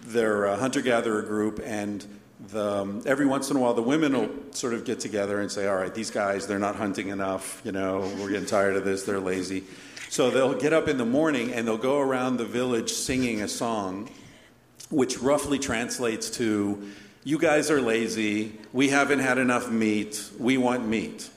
they're 0.04 0.43
a 0.43 0.58
hunter-gatherer 0.58 1.22
group, 1.22 1.62
and 1.64 2.06
the, 2.50 2.82
um, 2.82 3.02
every 3.06 3.26
once 3.26 3.50
in 3.50 3.56
a 3.56 3.62
while 3.62 3.74
the 3.74 3.82
women 3.82 4.14
will 4.14 4.30
sort 4.52 4.74
of 4.74 4.84
get 4.84 5.00
together 5.00 5.39
and 5.39 5.50
say, 5.50 5.68
"All 5.68 5.78
right, 5.78 5.93
these 5.95 6.12
guys 6.12 6.48
they're 6.48 6.60
not 6.60 6.76
hunting 6.76 7.08
enough. 7.08 7.62
You 7.64 7.72
know, 7.72 8.12
we're 8.20 8.30
getting 8.30 8.45
tired 8.45 8.76
of 8.76 8.84
this. 8.84 9.04
They're 9.04 9.22
lazy." 9.22 9.64
So 10.10 10.30
they'll 10.30 10.54
get 10.54 10.74
up 10.74 10.89
in 10.89 10.98
the 10.98 11.06
morning 11.06 11.54
and 11.54 11.66
they'll 11.66 11.78
go 11.78 12.00
around 12.00 12.38
the 12.38 12.45
village 12.45 12.91
singing 12.91 13.41
a 13.41 13.48
song, 13.48 14.10
which 14.89 15.18
roughly 15.20 15.60
translates 15.60 16.30
to, 16.32 16.91
"You 17.28 17.38
guys 17.38 17.69
are 17.69 17.82
lazy. 17.82 18.53
We 18.71 18.88
haven't 18.88 19.19
had 19.19 19.38
enough 19.38 19.69
meat. 19.69 20.13
We 20.39 20.57
want 20.57 20.88
meat." 20.88 21.30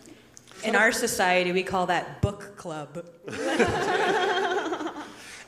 In 0.62 0.76
our 0.76 0.92
society, 0.92 1.50
we 1.52 1.64
call 1.64 1.86
that 1.86 2.22
book 2.22 2.56
club. 2.56 3.04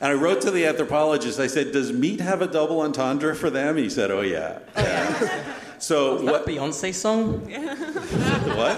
And 0.03 0.11
I 0.11 0.15
wrote 0.15 0.41
to 0.41 0.51
the 0.51 0.65
anthropologist. 0.65 1.39
I 1.39 1.47
said, 1.47 1.71
"Does 1.71 1.93
meat 1.93 2.19
have 2.19 2.41
a 2.41 2.47
double 2.47 2.81
entendre 2.81 3.33
for 3.33 3.49
them?" 3.49 3.77
He 3.77 3.89
said, 3.89 4.11
"Oh 4.11 4.19
yeah." 4.19 4.59
Oh, 4.75 5.45
so 5.79 6.17
That 6.17 6.31
what? 6.31 6.45
Beyonce 6.45 6.93
song? 6.93 7.49
What? 8.59 8.77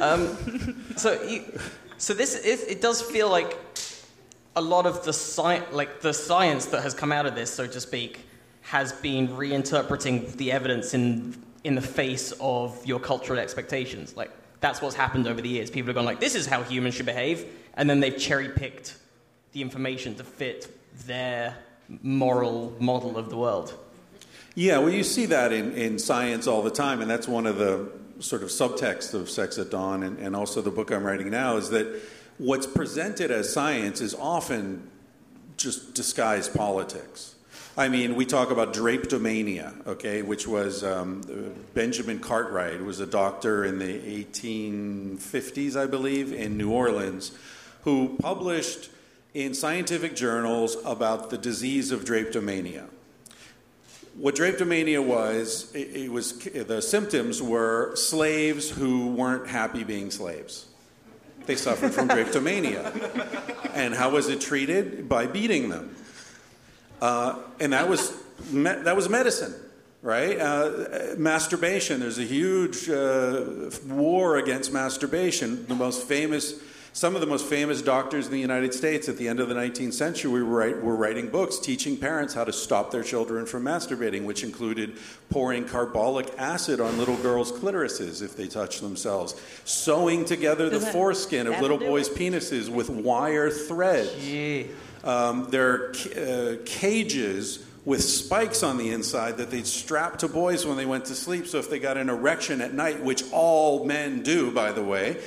Um, 0.00 0.20
so, 0.96 1.20
you, 1.22 1.42
so 1.98 2.14
this 2.14 2.36
is, 2.36 2.62
it 2.62 2.80
does 2.80 3.02
feel 3.02 3.28
like 3.28 3.71
a 4.54 4.60
lot 4.60 4.86
of 4.86 5.04
the 5.04 5.12
sci- 5.12 5.62
like 5.70 6.00
the 6.00 6.12
science 6.12 6.66
that 6.66 6.82
has 6.82 6.94
come 6.94 7.12
out 7.12 7.26
of 7.26 7.34
this, 7.34 7.52
so 7.52 7.66
to 7.66 7.80
speak, 7.80 8.20
has 8.62 8.92
been 8.92 9.28
reinterpreting 9.28 10.32
the 10.36 10.52
evidence 10.52 10.94
in 10.94 11.42
in 11.64 11.74
the 11.74 11.80
face 11.80 12.32
of 12.40 12.84
your 12.86 13.00
cultural 13.00 13.38
expectations. 13.38 14.16
Like 14.16 14.30
that's 14.60 14.82
what's 14.82 14.96
happened 14.96 15.26
over 15.26 15.40
the 15.40 15.48
years. 15.48 15.70
People 15.70 15.88
have 15.88 15.96
gone 15.96 16.04
like, 16.04 16.20
"This 16.20 16.34
is 16.34 16.46
how 16.46 16.62
humans 16.62 16.94
should 16.94 17.06
behave," 17.06 17.46
and 17.74 17.88
then 17.88 18.00
they've 18.00 18.16
cherry 18.16 18.48
picked 18.48 18.96
the 19.52 19.62
information 19.62 20.14
to 20.16 20.24
fit 20.24 20.68
their 21.06 21.56
moral 22.02 22.74
model 22.78 23.16
of 23.16 23.28
the 23.30 23.36
world. 23.36 23.74
Yeah, 24.54 24.78
well, 24.78 24.90
you 24.90 25.02
see 25.02 25.26
that 25.26 25.52
in, 25.52 25.72
in 25.72 25.98
science 25.98 26.46
all 26.46 26.62
the 26.62 26.70
time, 26.70 27.00
and 27.00 27.10
that's 27.10 27.26
one 27.26 27.46
of 27.46 27.56
the 27.56 27.90
sort 28.20 28.42
of 28.42 28.50
subtext 28.50 29.14
of 29.14 29.28
Sex 29.28 29.58
at 29.58 29.70
Dawn 29.70 30.02
and, 30.02 30.18
and 30.18 30.36
also 30.36 30.62
the 30.62 30.70
book 30.70 30.90
I'm 30.90 31.04
writing 31.04 31.30
now 31.30 31.56
is 31.56 31.70
that 31.70 32.00
what's 32.38 32.66
presented 32.66 33.30
as 33.30 33.52
science 33.52 34.00
is 34.00 34.14
often 34.14 34.90
just 35.56 35.94
disguised 35.94 36.54
politics. 36.54 37.34
I 37.76 37.88
mean, 37.88 38.16
we 38.16 38.26
talk 38.26 38.50
about 38.50 38.74
drapetomania, 38.74 39.86
okay, 39.86 40.20
which 40.22 40.46
was 40.46 40.84
um, 40.84 41.22
Benjamin 41.72 42.18
Cartwright, 42.18 42.82
was 42.84 43.00
a 43.00 43.06
doctor 43.06 43.64
in 43.64 43.78
the 43.78 44.24
1850s, 44.24 45.76
I 45.76 45.86
believe, 45.86 46.32
in 46.32 46.58
New 46.58 46.70
Orleans, 46.70 47.32
who 47.84 48.16
published 48.20 48.90
in 49.32 49.54
scientific 49.54 50.14
journals 50.14 50.76
about 50.84 51.30
the 51.30 51.38
disease 51.38 51.90
of 51.90 52.04
drapetomania 52.04 52.88
what 54.16 54.34
drapetomania 54.34 55.04
was, 55.04 55.72
it, 55.74 55.96
it 55.96 56.12
was 56.12 56.38
the 56.38 56.82
symptoms 56.82 57.42
were 57.42 57.94
slaves 57.96 58.70
who 58.70 59.08
weren't 59.08 59.48
happy 59.48 59.84
being 59.84 60.10
slaves. 60.10 60.66
They 61.46 61.56
suffered 61.56 61.92
from 61.92 62.08
drapetomania. 62.10 63.70
And 63.74 63.94
how 63.94 64.10
was 64.10 64.28
it 64.28 64.40
treated? 64.40 65.08
By 65.08 65.26
beating 65.26 65.68
them. 65.68 65.96
Uh, 67.00 67.38
and 67.58 67.72
that 67.72 67.88
was, 67.88 68.12
me- 68.50 68.62
that 68.62 68.94
was 68.94 69.08
medicine, 69.08 69.54
right? 70.02 70.38
Uh, 70.38 71.14
masturbation, 71.16 72.00
there's 72.00 72.18
a 72.18 72.24
huge 72.24 72.88
uh, 72.88 73.70
war 73.88 74.36
against 74.36 74.72
masturbation. 74.72 75.66
The 75.66 75.74
most 75.74 76.06
famous, 76.06 76.60
some 76.94 77.14
of 77.14 77.22
the 77.22 77.26
most 77.26 77.46
famous 77.46 77.80
doctors 77.80 78.26
in 78.26 78.32
the 78.32 78.40
United 78.40 78.74
States 78.74 79.08
at 79.08 79.16
the 79.16 79.26
end 79.26 79.40
of 79.40 79.48
the 79.48 79.54
19th 79.54 79.94
century 79.94 80.42
were, 80.42 80.80
were 80.80 80.94
writing 80.94 81.28
books 81.28 81.58
teaching 81.58 81.96
parents 81.96 82.34
how 82.34 82.44
to 82.44 82.52
stop 82.52 82.90
their 82.90 83.02
children 83.02 83.46
from 83.46 83.64
masturbating, 83.64 84.24
which 84.24 84.44
included 84.44 84.98
pouring 85.30 85.64
carbolic 85.64 86.32
acid 86.38 86.80
on 86.80 86.98
little 86.98 87.16
girls' 87.16 87.50
clitorises 87.50 88.20
if 88.22 88.36
they 88.36 88.46
touch 88.46 88.80
themselves, 88.80 89.34
sewing 89.64 90.24
together 90.24 90.68
the 90.68 90.78
that- 90.78 90.92
foreskin 90.92 91.46
of 91.46 91.60
little 91.60 91.78
boys' 91.78 92.10
penises 92.10 92.68
with 92.68 92.90
wire 92.90 93.50
threads. 93.50 94.12
Um, 95.02 95.48
there 95.50 95.72
are 95.72 95.92
uh, 96.16 96.56
cages 96.64 97.64
with 97.84 98.04
spikes 98.04 98.62
on 98.62 98.78
the 98.78 98.90
inside 98.90 99.38
that 99.38 99.50
they'd 99.50 99.66
strap 99.66 100.18
to 100.18 100.28
boys 100.28 100.64
when 100.64 100.76
they 100.76 100.86
went 100.86 101.06
to 101.06 101.14
sleep. 101.14 101.48
So 101.48 101.58
if 101.58 101.68
they 101.68 101.80
got 101.80 101.96
an 101.96 102.08
erection 102.08 102.60
at 102.60 102.74
night, 102.74 103.02
which 103.02 103.24
all 103.32 103.84
men 103.84 104.22
do, 104.22 104.52
by 104.52 104.70
the 104.70 104.84
way, 104.84 105.20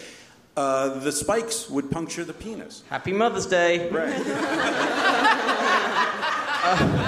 uh, 0.58 1.00
the 1.00 1.12
spikes 1.12 1.70
would 1.70 1.92
puncture 1.92 2.24
the 2.24 2.34
penis. 2.34 2.84
Happy 2.90 3.12
Mother's 3.14 3.46
Day. 3.46 3.90
Right. 3.90 4.16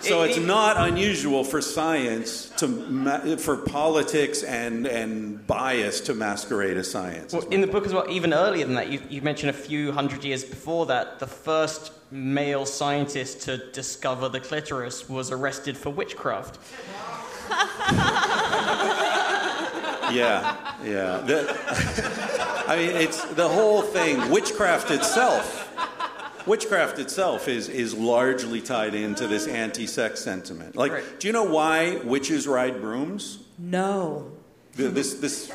So 0.00 0.22
It- 0.22 0.30
it's 0.30 0.38
it- 0.38 0.46
not 0.46 0.76
unusual 0.76 1.44
for 1.44 1.60
science 1.60 2.50
to 2.56 2.66
ma- 2.66 3.36
for 3.36 3.56
politics 3.56 4.42
and 4.42 4.86
and 4.86 5.46
bias 5.46 6.00
to 6.02 6.14
masquerade 6.14 6.76
as 6.76 6.90
science. 6.90 7.32
Well, 7.32 7.46
in 7.48 7.60
the 7.60 7.66
book 7.68 7.86
as 7.86 7.92
well, 7.94 8.06
even 8.10 8.32
earlier 8.32 8.64
than 8.64 8.74
that, 8.76 8.88
you, 8.88 9.00
you 9.08 9.22
mentioned 9.22 9.50
a 9.50 9.52
few 9.52 9.92
hundred 9.92 10.24
years 10.24 10.44
before 10.44 10.86
that, 10.86 11.18
the 11.20 11.26
first 11.26 11.92
male 12.10 12.64
scientist 12.66 13.42
to 13.42 13.58
discover 13.72 14.28
the 14.28 14.40
clitoris 14.40 15.08
was 15.08 15.30
arrested 15.30 15.76
for 15.76 15.90
witchcraft. 15.90 16.58
Yeah, 20.12 20.56
yeah. 20.84 21.18
The- 21.18 22.64
I 22.68 22.76
mean, 22.76 22.90
it's 22.96 23.24
the 23.34 23.48
whole 23.48 23.82
thing. 23.82 24.30
Witchcraft 24.30 24.90
itself. 24.90 25.64
Witchcraft 26.46 26.98
itself 26.98 27.46
is, 27.48 27.68
is 27.68 27.94
largely 27.94 28.60
tied 28.60 28.94
into 28.94 29.26
this 29.26 29.46
anti-sex 29.46 30.20
sentiment. 30.20 30.76
Like, 30.76 30.92
Right. 30.92 31.20
do 31.20 31.26
you 31.26 31.32
know 31.32 31.44
why 31.44 31.96
witches 32.04 32.46
ride 32.46 32.80
brooms? 32.80 33.38
No. 33.58 34.30
Th- 34.76 34.90
This, 34.92 35.14
this, 35.14 35.50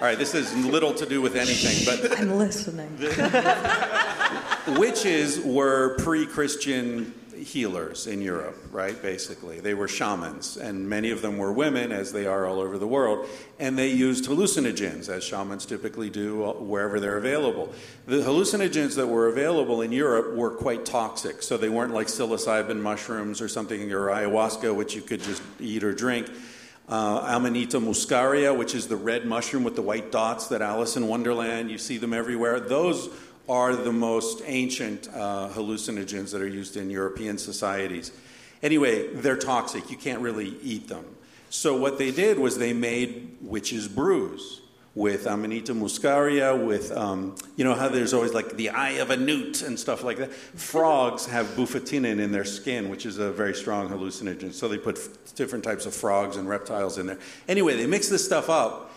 all 0.00 0.08
right. 0.08 0.18
This 0.18 0.32
has 0.32 0.52
little 0.56 0.92
to 0.94 1.06
do 1.06 1.20
with 1.20 1.36
anything, 1.36 1.84
but 1.86 2.18
I'm 2.20 2.36
listening. 2.38 2.96
witches 4.78 5.40
were 5.40 5.96
pre-Christian 5.98 7.14
healers 7.36 8.06
in 8.06 8.20
Europe, 8.20 8.56
right? 8.70 9.00
Basically, 9.00 9.60
they 9.60 9.74
were 9.74 9.88
shamans, 9.88 10.56
and 10.56 10.88
many 10.88 11.10
of 11.10 11.22
them 11.22 11.38
were 11.38 11.52
women, 11.52 11.92
as 11.92 12.12
they 12.12 12.26
are 12.26 12.46
all 12.46 12.60
over 12.60 12.78
the 12.78 12.86
world, 12.86 13.26
and 13.58 13.78
they 13.78 13.90
used 13.90 14.24
hallucinogens, 14.26 15.08
as 15.08 15.24
shamans 15.24 15.66
typically 15.66 16.10
do 16.10 16.44
uh, 16.44 16.52
wherever 16.54 17.00
they're 17.00 17.18
available. 17.18 17.72
The 18.06 18.22
hallucinogens 18.22 18.96
that 18.96 19.06
were 19.06 19.28
available 19.28 19.82
in 19.82 19.92
Europe 19.92 20.34
were 20.34 20.50
quite 20.50 20.84
toxic, 20.84 21.42
so 21.42 21.56
they 21.56 21.68
weren't 21.68 21.92
like 21.92 22.06
psilocybin 22.06 22.80
mushrooms 22.80 23.40
or 23.40 23.48
something 23.48 23.92
or 23.92 24.06
ayahuasca, 24.06 24.74
which 24.74 24.94
you 24.94 25.02
could 25.02 25.22
just 25.22 25.42
eat 25.60 25.84
or 25.84 25.92
drink. 25.92 26.30
Uh, 26.86 27.24
Amanita 27.34 27.78
muscaria, 27.78 28.54
which 28.54 28.74
is 28.74 28.88
the 28.88 28.96
red 28.96 29.24
mushroom 29.24 29.64
with 29.64 29.74
the 29.74 29.80
white 29.80 30.12
dots 30.12 30.48
that 30.48 30.60
Alice 30.60 30.98
in 30.98 31.08
Wonderland, 31.08 31.70
you 31.70 31.78
see 31.78 31.96
them 31.96 32.12
everywhere. 32.12 32.60
Those 32.60 33.08
are 33.48 33.76
the 33.76 33.92
most 33.92 34.42
ancient 34.46 35.08
uh, 35.08 35.50
hallucinogens 35.52 36.32
that 36.32 36.40
are 36.40 36.48
used 36.48 36.76
in 36.76 36.90
European 36.90 37.38
societies. 37.38 38.12
Anyway, 38.62 39.08
they're 39.08 39.36
toxic. 39.36 39.90
You 39.90 39.96
can't 39.96 40.20
really 40.20 40.56
eat 40.62 40.88
them. 40.88 41.04
So, 41.50 41.76
what 41.76 41.98
they 41.98 42.10
did 42.10 42.38
was 42.38 42.58
they 42.58 42.72
made 42.72 43.36
witches' 43.40 43.86
brews, 43.86 44.62
with 44.94 45.26
Amanita 45.26 45.74
muscaria, 45.74 46.64
with, 46.64 46.92
um, 46.92 47.34
you 47.56 47.64
know 47.64 47.74
how 47.74 47.88
there's 47.88 48.14
always 48.14 48.32
like 48.32 48.56
the 48.56 48.70
eye 48.70 48.92
of 48.92 49.10
a 49.10 49.16
newt 49.16 49.62
and 49.62 49.78
stuff 49.78 50.04
like 50.04 50.18
that? 50.18 50.32
Frogs 50.32 51.26
have 51.26 51.46
bufotenin 51.48 52.20
in 52.20 52.30
their 52.30 52.44
skin, 52.44 52.88
which 52.88 53.04
is 53.04 53.18
a 53.18 53.32
very 53.32 53.54
strong 53.54 53.88
hallucinogen. 53.88 54.52
So 54.52 54.68
they 54.68 54.78
put 54.78 54.96
f- 54.96 55.34
different 55.34 55.64
types 55.64 55.86
of 55.86 55.94
frogs 55.94 56.36
and 56.36 56.48
reptiles 56.48 56.98
in 56.98 57.06
there. 57.06 57.18
Anyway, 57.48 57.76
they 57.76 57.86
mix 57.86 58.08
this 58.08 58.24
stuff 58.24 58.48
up 58.48 58.92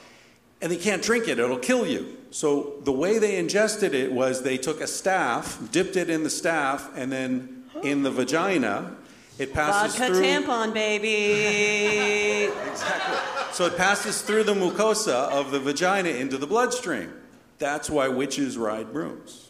and 0.61 0.71
they 0.71 0.77
can't 0.77 1.01
drink 1.01 1.27
it, 1.27 1.39
it'll 1.39 1.57
kill 1.57 1.85
you. 1.85 2.16
So 2.31 2.75
the 2.83 2.91
way 2.91 3.19
they 3.19 3.37
ingested 3.37 3.93
it 3.93 4.11
was 4.11 4.43
they 4.43 4.57
took 4.57 4.81
a 4.81 4.87
staff, 4.87 5.59
dipped 5.71 5.95
it 5.95 6.09
in 6.09 6.23
the 6.23 6.29
staff, 6.29 6.91
and 6.95 7.11
then 7.11 7.63
in 7.83 8.03
the 8.03 8.11
vagina, 8.11 8.95
it 9.37 9.53
passes 9.53 9.95
through. 9.95 10.07
Vodka 10.07 10.19
through. 10.19 10.27
tampon, 10.27 10.73
baby. 10.73 12.51
exactly. 12.69 13.17
So 13.53 13.65
it 13.65 13.77
passes 13.77 14.21
through 14.21 14.43
the 14.43 14.53
mucosa 14.53 15.29
of 15.31 15.51
the 15.51 15.59
vagina 15.59 16.09
into 16.09 16.37
the 16.37 16.47
bloodstream. 16.47 17.13
That's 17.59 17.89
why 17.89 18.07
witches 18.07 18.57
ride 18.57 18.91
brooms. 18.91 19.49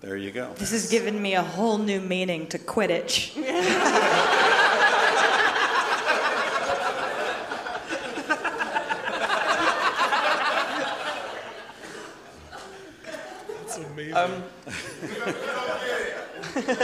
There 0.00 0.16
you 0.16 0.32
go. 0.32 0.52
This 0.54 0.72
has 0.72 0.90
given 0.90 1.20
me 1.20 1.34
a 1.34 1.42
whole 1.42 1.78
new 1.78 2.00
meaning 2.00 2.48
to 2.48 2.58
Quidditch. 2.58 3.36
That's 14.12 14.30
amazing. 16.52 16.82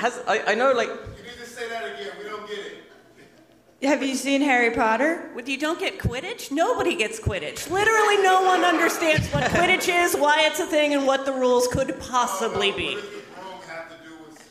Has 0.00 0.20
I, 0.26 0.42
I 0.48 0.54
know 0.54 0.72
like 0.72 0.88
You 0.88 0.94
need 1.24 1.38
to 1.40 1.46
say 1.46 1.68
that 1.68 1.84
again. 1.84 2.10
We 2.18 2.24
don't 2.28 2.46
get 2.48 2.58
it. 2.58 3.86
Have 3.88 4.02
you 4.02 4.14
seen 4.14 4.42
Harry 4.42 4.70
Potter? 4.74 5.30
What, 5.32 5.48
you 5.48 5.56
don't 5.56 5.78
get 5.80 5.98
Quidditch? 5.98 6.50
Nobody 6.50 6.96
gets 6.96 7.18
Quidditch. 7.18 7.70
Literally, 7.70 8.22
no 8.22 8.42
one 8.42 8.62
understands 8.62 9.26
what 9.28 9.44
Quidditch 9.44 9.88
is, 9.88 10.14
why 10.14 10.46
it's 10.46 10.60
a 10.60 10.66
thing, 10.66 10.92
and 10.92 11.06
what 11.06 11.24
the 11.24 11.32
rules 11.32 11.66
could 11.66 11.98
possibly 11.98 12.72
be. 12.72 12.96
What 12.96 13.02
does 13.02 13.10
the 13.10 13.40
brogue 13.40 13.64
have 13.68 13.88
to 13.88 13.94
do 14.06 14.14
with 14.28 14.48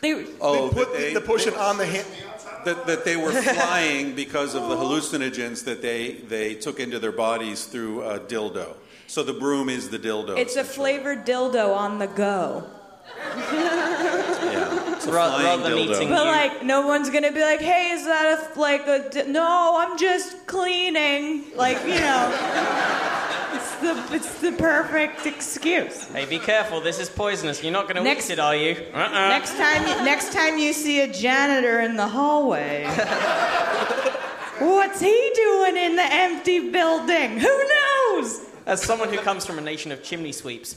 They, 0.00 0.26
Oh, 0.40 0.68
they 0.68 0.74
put 0.74 0.92
that 0.94 1.08
the, 1.08 1.14
the 1.14 1.20
potion 1.20 1.52
on 1.54 1.76
the 1.76 1.84
hand. 1.84 2.06
that, 2.64 2.86
that 2.86 3.04
they 3.04 3.16
were 3.16 3.32
flying 3.32 4.14
because 4.14 4.54
of 4.54 4.66
the 4.70 4.76
hallucinogens 4.76 5.64
that 5.64 5.82
they, 5.82 6.12
they 6.12 6.54
took 6.54 6.80
into 6.80 6.98
their 6.98 7.12
bodies 7.12 7.66
through 7.66 8.02
a 8.02 8.18
dildo. 8.18 8.76
So 9.12 9.22
the 9.22 9.34
broom 9.34 9.68
is 9.68 9.90
the 9.90 9.98
dildo. 9.98 10.38
It's 10.38 10.56
a 10.56 10.64
flavored 10.64 11.26
dildo 11.26 11.76
on 11.76 11.98
the 11.98 12.06
go. 12.06 12.64
yeah. 13.52 14.94
It's 14.94 15.06
a 15.06 15.12
Ra- 15.12 15.28
flying 15.28 15.60
rather 15.60 15.70
dildo. 15.76 15.96
eating- 15.96 16.08
But 16.08 16.24
like, 16.24 16.62
no 16.62 16.86
one's 16.86 17.10
gonna 17.10 17.30
be 17.30 17.42
like, 17.42 17.60
"Hey, 17.60 17.90
is 17.90 18.06
that 18.06 18.24
a 18.38 18.58
like 18.58 18.86
a?" 18.86 19.10
Di-? 19.10 19.24
No, 19.24 19.76
I'm 19.76 19.98
just 19.98 20.46
cleaning. 20.46 21.44
Like, 21.54 21.76
you 21.84 22.00
know, 22.00 22.22
it's 23.52 23.72
the 23.84 23.92
it's 24.16 24.32
the 24.40 24.52
perfect 24.52 25.26
excuse. 25.26 26.04
Hey, 26.04 26.24
be 26.24 26.38
careful. 26.38 26.80
This 26.80 26.98
is 26.98 27.10
poisonous. 27.10 27.62
You're 27.62 27.70
not 27.80 27.84
going 27.84 27.96
to 27.96 28.02
Next- 28.02 28.30
it, 28.30 28.38
are 28.38 28.56
you? 28.56 28.76
Uh-uh. 28.94 29.28
Next 29.28 29.58
time, 29.58 29.86
you, 29.88 29.94
next 30.06 30.32
time 30.32 30.56
you 30.56 30.72
see 30.72 31.02
a 31.02 31.06
janitor 31.12 31.80
in 31.80 31.96
the 31.98 32.08
hallway, 32.08 32.86
what's 34.58 35.00
he 35.00 35.32
doing 35.34 35.76
in 35.76 35.96
the 35.96 36.08
empty 36.26 36.70
building? 36.70 37.38
Who 37.38 37.64
knows? 37.74 38.46
As 38.66 38.80
someone 38.80 39.08
who 39.08 39.18
comes 39.18 39.44
from 39.44 39.58
a 39.58 39.60
nation 39.60 39.90
of 39.90 40.02
chimney 40.02 40.32
sweeps, 40.32 40.76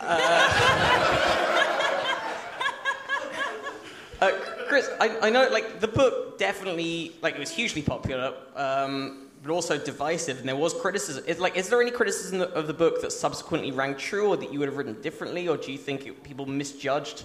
uh, 0.00 0.04
uh, 4.20 4.30
Chris, 4.68 4.88
I, 5.00 5.18
I 5.22 5.30
know 5.30 5.48
like 5.50 5.80
the 5.80 5.88
book 5.88 6.38
definitely 6.38 7.12
like 7.22 7.34
it 7.34 7.40
was 7.40 7.50
hugely 7.50 7.82
popular, 7.82 8.34
um, 8.56 9.28
but 9.42 9.52
also 9.52 9.78
divisive, 9.78 10.40
and 10.40 10.48
there 10.48 10.56
was 10.56 10.74
criticism. 10.74 11.24
Is, 11.26 11.38
like, 11.38 11.56
is 11.56 11.68
there 11.68 11.80
any 11.80 11.92
criticism 11.92 12.40
of 12.40 12.66
the 12.66 12.74
book 12.74 13.00
that 13.02 13.12
subsequently 13.12 13.70
rang 13.70 13.96
true, 13.96 14.30
or 14.30 14.36
that 14.36 14.52
you 14.52 14.58
would 14.58 14.68
have 14.68 14.76
written 14.76 15.00
differently, 15.00 15.48
or 15.48 15.56
do 15.56 15.70
you 15.70 15.78
think 15.78 16.06
it, 16.06 16.24
people 16.24 16.46
misjudged 16.46 17.24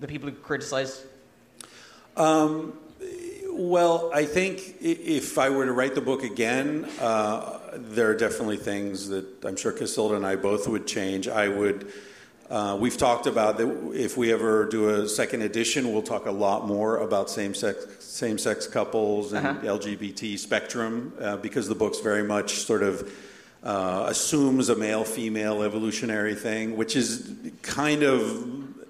the 0.00 0.06
people 0.06 0.28
who 0.28 0.34
criticized? 0.34 1.04
Well, 3.58 4.12
I 4.14 4.24
think 4.24 4.76
if 4.80 5.36
I 5.36 5.50
were 5.50 5.64
to 5.64 5.72
write 5.72 5.96
the 5.96 6.00
book 6.00 6.22
again, 6.22 6.88
uh, 7.00 7.57
there 7.74 8.10
are 8.10 8.14
definitely 8.14 8.56
things 8.56 9.08
that 9.08 9.44
I'm 9.44 9.56
sure 9.56 9.72
Cacilda 9.72 10.16
and 10.16 10.26
I 10.26 10.36
both 10.36 10.68
would 10.68 10.86
change. 10.86 11.28
I 11.28 11.48
would. 11.48 11.92
Uh, 12.50 12.78
we've 12.80 12.96
talked 12.96 13.26
about 13.26 13.58
that 13.58 13.90
if 13.92 14.16
we 14.16 14.32
ever 14.32 14.64
do 14.64 14.88
a 14.88 15.08
second 15.08 15.42
edition, 15.42 15.92
we'll 15.92 16.00
talk 16.00 16.24
a 16.24 16.30
lot 16.30 16.66
more 16.66 16.96
about 16.96 17.28
same-sex 17.28 17.86
same-sex 17.98 18.66
couples 18.66 19.34
and 19.34 19.60
LGBT 19.60 20.38
spectrum 20.38 21.12
uh, 21.20 21.36
because 21.36 21.68
the 21.68 21.74
book's 21.74 22.00
very 22.00 22.24
much 22.24 22.60
sort 22.60 22.82
of 22.82 23.12
uh, 23.62 24.06
assumes 24.08 24.70
a 24.70 24.76
male-female 24.76 25.62
evolutionary 25.62 26.34
thing, 26.34 26.76
which 26.76 26.96
is 26.96 27.34
kind 27.60 28.02
of 28.02 28.18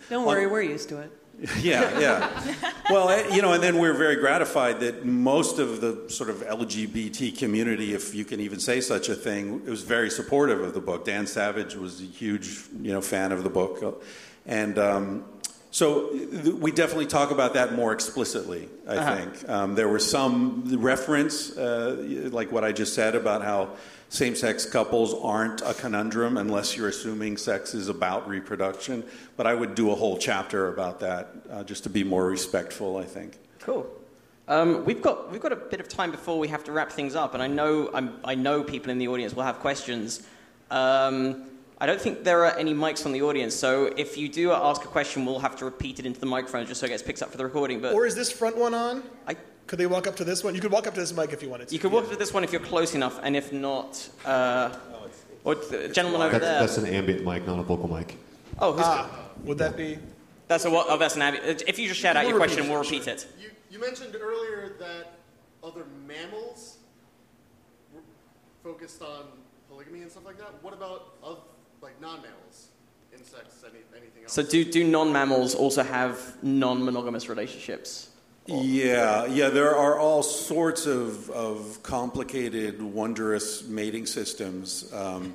don't 0.08 0.24
worry, 0.24 0.46
we're 0.46 0.62
used 0.62 0.88
to 0.90 1.00
it. 1.00 1.17
Yeah, 1.60 1.98
yeah. 2.00 2.54
Well, 2.90 3.08
eh, 3.10 3.34
you 3.34 3.42
know, 3.42 3.52
and 3.52 3.62
then 3.62 3.78
we're 3.78 3.94
very 3.94 4.16
gratified 4.16 4.80
that 4.80 5.04
most 5.04 5.58
of 5.58 5.80
the 5.80 6.10
sort 6.10 6.30
of 6.30 6.36
LGBT 6.38 7.38
community, 7.38 7.94
if 7.94 8.14
you 8.14 8.24
can 8.24 8.40
even 8.40 8.58
say 8.58 8.80
such 8.80 9.08
a 9.08 9.14
thing, 9.14 9.64
was 9.64 9.82
very 9.82 10.10
supportive 10.10 10.60
of 10.60 10.74
the 10.74 10.80
book. 10.80 11.04
Dan 11.04 11.26
Savage 11.26 11.74
was 11.76 12.00
a 12.00 12.04
huge, 12.04 12.64
you 12.80 12.92
know, 12.92 13.00
fan 13.00 13.32
of 13.32 13.44
the 13.44 13.50
book, 13.50 14.02
and 14.46 14.78
um, 14.78 15.24
so 15.70 16.10
th- 16.10 16.54
we 16.54 16.72
definitely 16.72 17.06
talk 17.06 17.30
about 17.30 17.54
that 17.54 17.74
more 17.74 17.92
explicitly. 17.92 18.68
I 18.88 19.16
think 19.16 19.48
um, 19.48 19.74
there 19.74 19.88
was 19.88 20.08
some 20.08 20.64
reference, 20.78 21.56
uh, 21.56 22.28
like 22.32 22.50
what 22.50 22.64
I 22.64 22.72
just 22.72 22.94
said 22.94 23.14
about 23.14 23.42
how. 23.42 23.70
Same 24.10 24.34
sex 24.34 24.64
couples 24.64 25.14
aren't 25.14 25.60
a 25.60 25.74
conundrum 25.74 26.38
unless 26.38 26.76
you're 26.76 26.88
assuming 26.88 27.36
sex 27.36 27.74
is 27.74 27.88
about 27.88 28.26
reproduction. 28.26 29.04
But 29.36 29.46
I 29.46 29.54
would 29.54 29.74
do 29.74 29.90
a 29.90 29.94
whole 29.94 30.16
chapter 30.16 30.68
about 30.72 31.00
that 31.00 31.28
uh, 31.50 31.64
just 31.64 31.82
to 31.84 31.90
be 31.90 32.04
more 32.04 32.26
respectful, 32.26 32.96
I 32.96 33.04
think. 33.04 33.38
Cool. 33.60 33.86
Um, 34.48 34.86
we've 34.86 35.02
got 35.02 35.30
we've 35.30 35.42
got 35.42 35.52
a 35.52 35.56
bit 35.56 35.78
of 35.78 35.88
time 35.88 36.10
before 36.10 36.38
we 36.38 36.48
have 36.48 36.64
to 36.64 36.72
wrap 36.72 36.90
things 36.90 37.14
up, 37.14 37.34
and 37.34 37.42
I 37.42 37.48
know 37.48 37.90
I'm, 37.92 38.18
I 38.24 38.34
know 38.34 38.64
people 38.64 38.90
in 38.90 38.96
the 38.96 39.08
audience 39.08 39.34
will 39.34 39.42
have 39.42 39.58
questions. 39.58 40.26
Um, 40.70 41.44
I 41.80 41.86
don't 41.86 42.00
think 42.00 42.24
there 42.24 42.46
are 42.46 42.56
any 42.56 42.72
mics 42.72 43.04
on 43.04 43.12
the 43.12 43.22
audience, 43.22 43.54
so 43.54 43.92
if 43.96 44.16
you 44.16 44.28
do 44.28 44.50
ask 44.52 44.82
a 44.84 44.88
question, 44.88 45.26
we'll 45.26 45.38
have 45.38 45.54
to 45.56 45.66
repeat 45.66 45.98
it 45.98 46.06
into 46.06 46.18
the 46.18 46.26
microphone 46.26 46.66
just 46.66 46.80
so 46.80 46.86
it 46.86 46.88
gets 46.88 47.02
picked 47.02 47.22
up 47.22 47.30
for 47.30 47.36
the 47.36 47.44
recording. 47.44 47.80
But 47.80 47.94
Or 47.94 48.06
is 48.06 48.14
this 48.14 48.32
front 48.32 48.56
one 48.56 48.72
on? 48.72 49.02
I, 49.28 49.36
Could 49.68 49.78
they 49.78 49.86
walk 49.86 50.06
up 50.06 50.16
to 50.16 50.24
this 50.24 50.42
one? 50.42 50.54
You 50.54 50.62
could 50.62 50.72
walk 50.72 50.86
up 50.86 50.94
to 50.94 51.00
this 51.00 51.12
mic 51.14 51.30
if 51.32 51.42
you 51.42 51.50
wanted 51.50 51.68
to. 51.68 51.74
you 51.74 51.78
could 51.78 51.92
walk 51.92 52.04
up 52.04 52.10
to 52.10 52.16
this 52.16 52.32
one 52.32 52.42
if 52.42 52.52
you're 52.52 52.60
close 52.62 52.94
enough, 52.94 53.20
and 53.22 53.36
if 53.36 53.52
not, 53.52 54.08
uh, 54.24 54.74
or 55.44 55.54
the 55.56 55.88
gentleman 55.88 56.22
over 56.22 56.38
That's, 56.38 56.44
there. 56.44 56.60
that's 56.60 56.78
an 56.78 56.86
ambient 56.86 57.22
mic, 57.24 57.46
not 57.46 57.58
a 57.58 57.62
vocal 57.62 57.86
mic. 57.86 58.16
oh, 58.58 58.72
who's 58.72 58.82
Ah, 58.84 59.10
would 59.44 59.58
that 59.58 59.76
be? 59.76 59.98
that's 60.48 60.64
a 60.64 60.70
what? 60.70 60.86
Oh, 60.88 60.96
that's 60.96 61.16
an 61.16 61.22
avi- 61.22 61.38
If 61.66 61.78
you 61.78 61.86
just 61.86 62.00
shout 62.00 62.16
out 62.16 62.26
your 62.26 62.38
question, 62.38 62.60
repeat 62.60 62.70
it, 62.70 62.72
we'll 62.72 62.82
sure. 62.82 62.98
repeat 62.98 63.08
it. 63.08 63.26
You, 63.40 63.50
you 63.70 63.78
mentioned 63.78 64.16
earlier 64.18 64.72
that 64.80 65.18
other 65.62 65.84
mammals 66.06 66.78
were 67.94 68.00
focused 68.64 69.02
on 69.02 69.24
polygamy 69.68 70.00
and 70.00 70.10
stuff 70.10 70.24
like 70.24 70.38
that. 70.38 70.54
What 70.62 70.72
about 70.72 71.12
oth- 71.22 71.40
like 71.82 72.00
non-mammals, 72.00 72.68
insects, 73.12 73.62
any, 73.64 73.80
anything 73.94 74.22
else? 74.24 74.32
So, 74.32 74.42
do 74.42 74.64
do 74.64 74.82
non-mammals 74.82 75.54
also 75.54 75.82
have 75.82 76.42
non-monogamous 76.42 77.28
relationships? 77.28 78.08
Yeah, 78.48 79.26
yeah, 79.26 79.50
there 79.50 79.76
are 79.76 79.98
all 79.98 80.22
sorts 80.22 80.86
of, 80.86 81.28
of 81.30 81.82
complicated, 81.82 82.80
wondrous 82.80 83.68
mating 83.68 84.06
systems. 84.06 84.90
Um, 84.94 85.34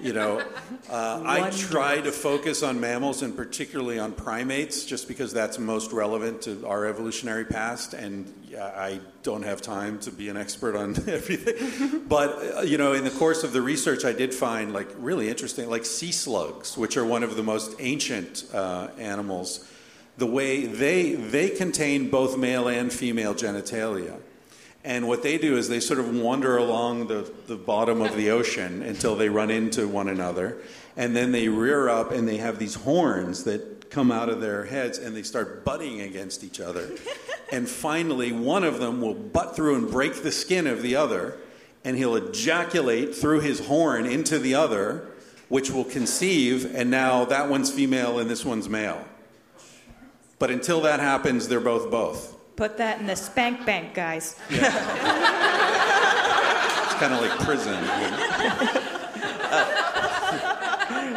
you 0.00 0.14
know, 0.14 0.38
uh, 0.90 1.22
I 1.26 1.50
try 1.50 2.00
to 2.00 2.10
focus 2.10 2.62
on 2.62 2.80
mammals 2.80 3.20
and 3.20 3.36
particularly 3.36 3.98
on 3.98 4.12
primates 4.12 4.86
just 4.86 5.08
because 5.08 5.34
that's 5.34 5.58
most 5.58 5.92
relevant 5.92 6.40
to 6.42 6.66
our 6.66 6.86
evolutionary 6.86 7.44
past. 7.44 7.92
And 7.92 8.32
I 8.58 9.00
don't 9.22 9.42
have 9.42 9.60
time 9.60 9.98
to 10.00 10.10
be 10.10 10.30
an 10.30 10.38
expert 10.38 10.74
on 10.74 10.92
everything. 11.06 12.04
but, 12.08 12.30
uh, 12.56 12.60
you 12.62 12.78
know, 12.78 12.94
in 12.94 13.04
the 13.04 13.10
course 13.10 13.44
of 13.44 13.52
the 13.52 13.60
research, 13.60 14.06
I 14.06 14.14
did 14.14 14.32
find 14.32 14.72
like 14.72 14.88
really 14.96 15.28
interesting, 15.28 15.68
like 15.68 15.84
sea 15.84 16.12
slugs, 16.12 16.78
which 16.78 16.96
are 16.96 17.04
one 17.04 17.22
of 17.22 17.36
the 17.36 17.42
most 17.42 17.76
ancient 17.78 18.44
uh, 18.54 18.88
animals 18.96 19.68
the 20.18 20.26
way 20.26 20.66
they 20.66 21.14
they 21.14 21.48
contain 21.48 22.10
both 22.10 22.36
male 22.36 22.68
and 22.68 22.92
female 22.92 23.34
genitalia. 23.34 24.20
And 24.84 25.06
what 25.06 25.22
they 25.22 25.38
do 25.38 25.56
is 25.56 25.68
they 25.68 25.80
sort 25.80 26.00
of 26.00 26.14
wander 26.14 26.56
along 26.56 27.08
the, 27.08 27.30
the 27.46 27.56
bottom 27.56 28.00
of 28.00 28.16
the 28.16 28.30
ocean 28.38 28.82
until 28.82 29.16
they 29.16 29.28
run 29.28 29.50
into 29.50 29.88
one 29.88 30.08
another. 30.08 30.58
And 30.96 31.14
then 31.14 31.32
they 31.32 31.48
rear 31.48 31.88
up 31.88 32.10
and 32.10 32.28
they 32.28 32.38
have 32.38 32.58
these 32.58 32.74
horns 32.74 33.44
that 33.44 33.90
come 33.90 34.10
out 34.10 34.28
of 34.28 34.40
their 34.40 34.64
heads 34.64 34.98
and 34.98 35.16
they 35.16 35.22
start 35.22 35.64
butting 35.64 36.00
against 36.00 36.42
each 36.42 36.60
other. 36.60 36.90
and 37.52 37.68
finally, 37.68 38.32
one 38.32 38.64
of 38.64 38.78
them 38.78 39.00
will 39.00 39.14
butt 39.14 39.54
through 39.54 39.76
and 39.76 39.90
break 39.90 40.22
the 40.22 40.32
skin 40.32 40.66
of 40.66 40.82
the 40.82 40.96
other. 40.96 41.38
And 41.84 41.96
he'll 41.96 42.16
ejaculate 42.16 43.14
through 43.14 43.40
his 43.40 43.66
horn 43.66 44.04
into 44.04 44.38
the 44.38 44.54
other, 44.54 45.08
which 45.48 45.70
will 45.70 45.84
conceive. 45.84 46.74
And 46.74 46.90
now 46.90 47.24
that 47.26 47.48
one's 47.48 47.70
female 47.70 48.18
and 48.18 48.28
this 48.28 48.44
one's 48.44 48.68
male. 48.68 49.04
But 50.38 50.50
until 50.50 50.80
that 50.82 51.00
happens, 51.00 51.48
they're 51.48 51.60
both 51.60 51.90
both. 51.90 52.36
Put 52.56 52.76
that 52.78 53.00
in 53.00 53.06
the 53.06 53.16
spank 53.16 53.64
bank, 53.66 53.94
guys. 53.94 54.36
It's 56.88 56.94
kind 57.06 57.14
of 57.14 57.20
like 57.20 57.38
prison. 57.46 57.74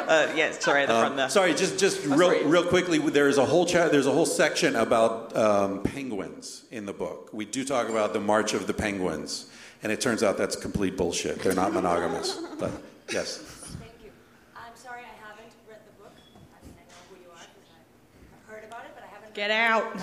Uh, 0.08 0.32
yeah, 0.36 0.52
sorry, 0.52 0.84
at 0.84 0.88
the 0.90 0.94
front 1.00 1.16
there. 1.16 1.30
Sorry, 1.30 1.54
just 1.54 1.80
just 1.80 2.02
Oh, 2.06 2.16
real 2.16 2.30
sorry. 2.32 2.46
real 2.46 2.64
quickly. 2.66 2.98
There's 3.00 3.38
a 3.38 3.46
whole 3.46 3.66
cha- 3.66 3.88
there's 3.88 4.06
a 4.08 4.12
whole 4.12 4.26
section 4.26 4.76
about 4.76 5.36
um, 5.36 5.82
penguins 5.84 6.66
in 6.72 6.86
the 6.86 6.94
book. 6.94 7.30
We 7.34 7.46
do 7.46 7.64
talk 7.64 7.88
about 7.90 8.14
the 8.14 8.20
March 8.20 8.54
of 8.54 8.68
the 8.68 8.74
Penguins, 8.74 9.48
and 9.82 9.92
it 9.92 10.02
turns 10.02 10.22
out 10.24 10.38
that's 10.38 10.56
complete 10.56 10.98
bullshit. 10.98 11.40
They're 11.40 11.56
not 11.56 11.74
monogamous. 11.74 12.38
But 12.60 12.72
yes, 13.12 13.38
Thank 13.38 13.94
you. 14.04 14.12
I'm 14.56 14.76
sorry 14.76 15.02
I 15.02 15.16
haven't 15.26 15.52
read 15.70 15.80
the 15.88 15.94
book. 16.04 16.12
I 16.14 16.66
mean, 16.66 16.76
I 16.78 16.84
know 16.84 17.00
who 17.10 17.16
you 17.24 17.30
are 17.32 17.48
because 17.56 17.72
I've 17.74 18.54
heard 18.54 18.66
about 18.66 18.84
it, 18.86 18.92
but 18.94 19.04
I 19.04 19.08
haven't. 19.08 19.21
Get 19.34 19.50
out. 19.50 19.84
I 19.96 19.98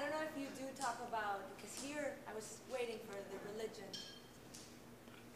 don't 0.00 0.10
know 0.10 0.24
if 0.24 0.40
you 0.40 0.46
do 0.56 0.64
talk 0.80 0.96
about 1.06 1.42
because 1.56 1.78
here 1.82 2.14
I 2.26 2.34
was 2.34 2.58
waiting 2.72 2.96
for 3.06 3.16
the 3.16 3.52
religion 3.52 3.84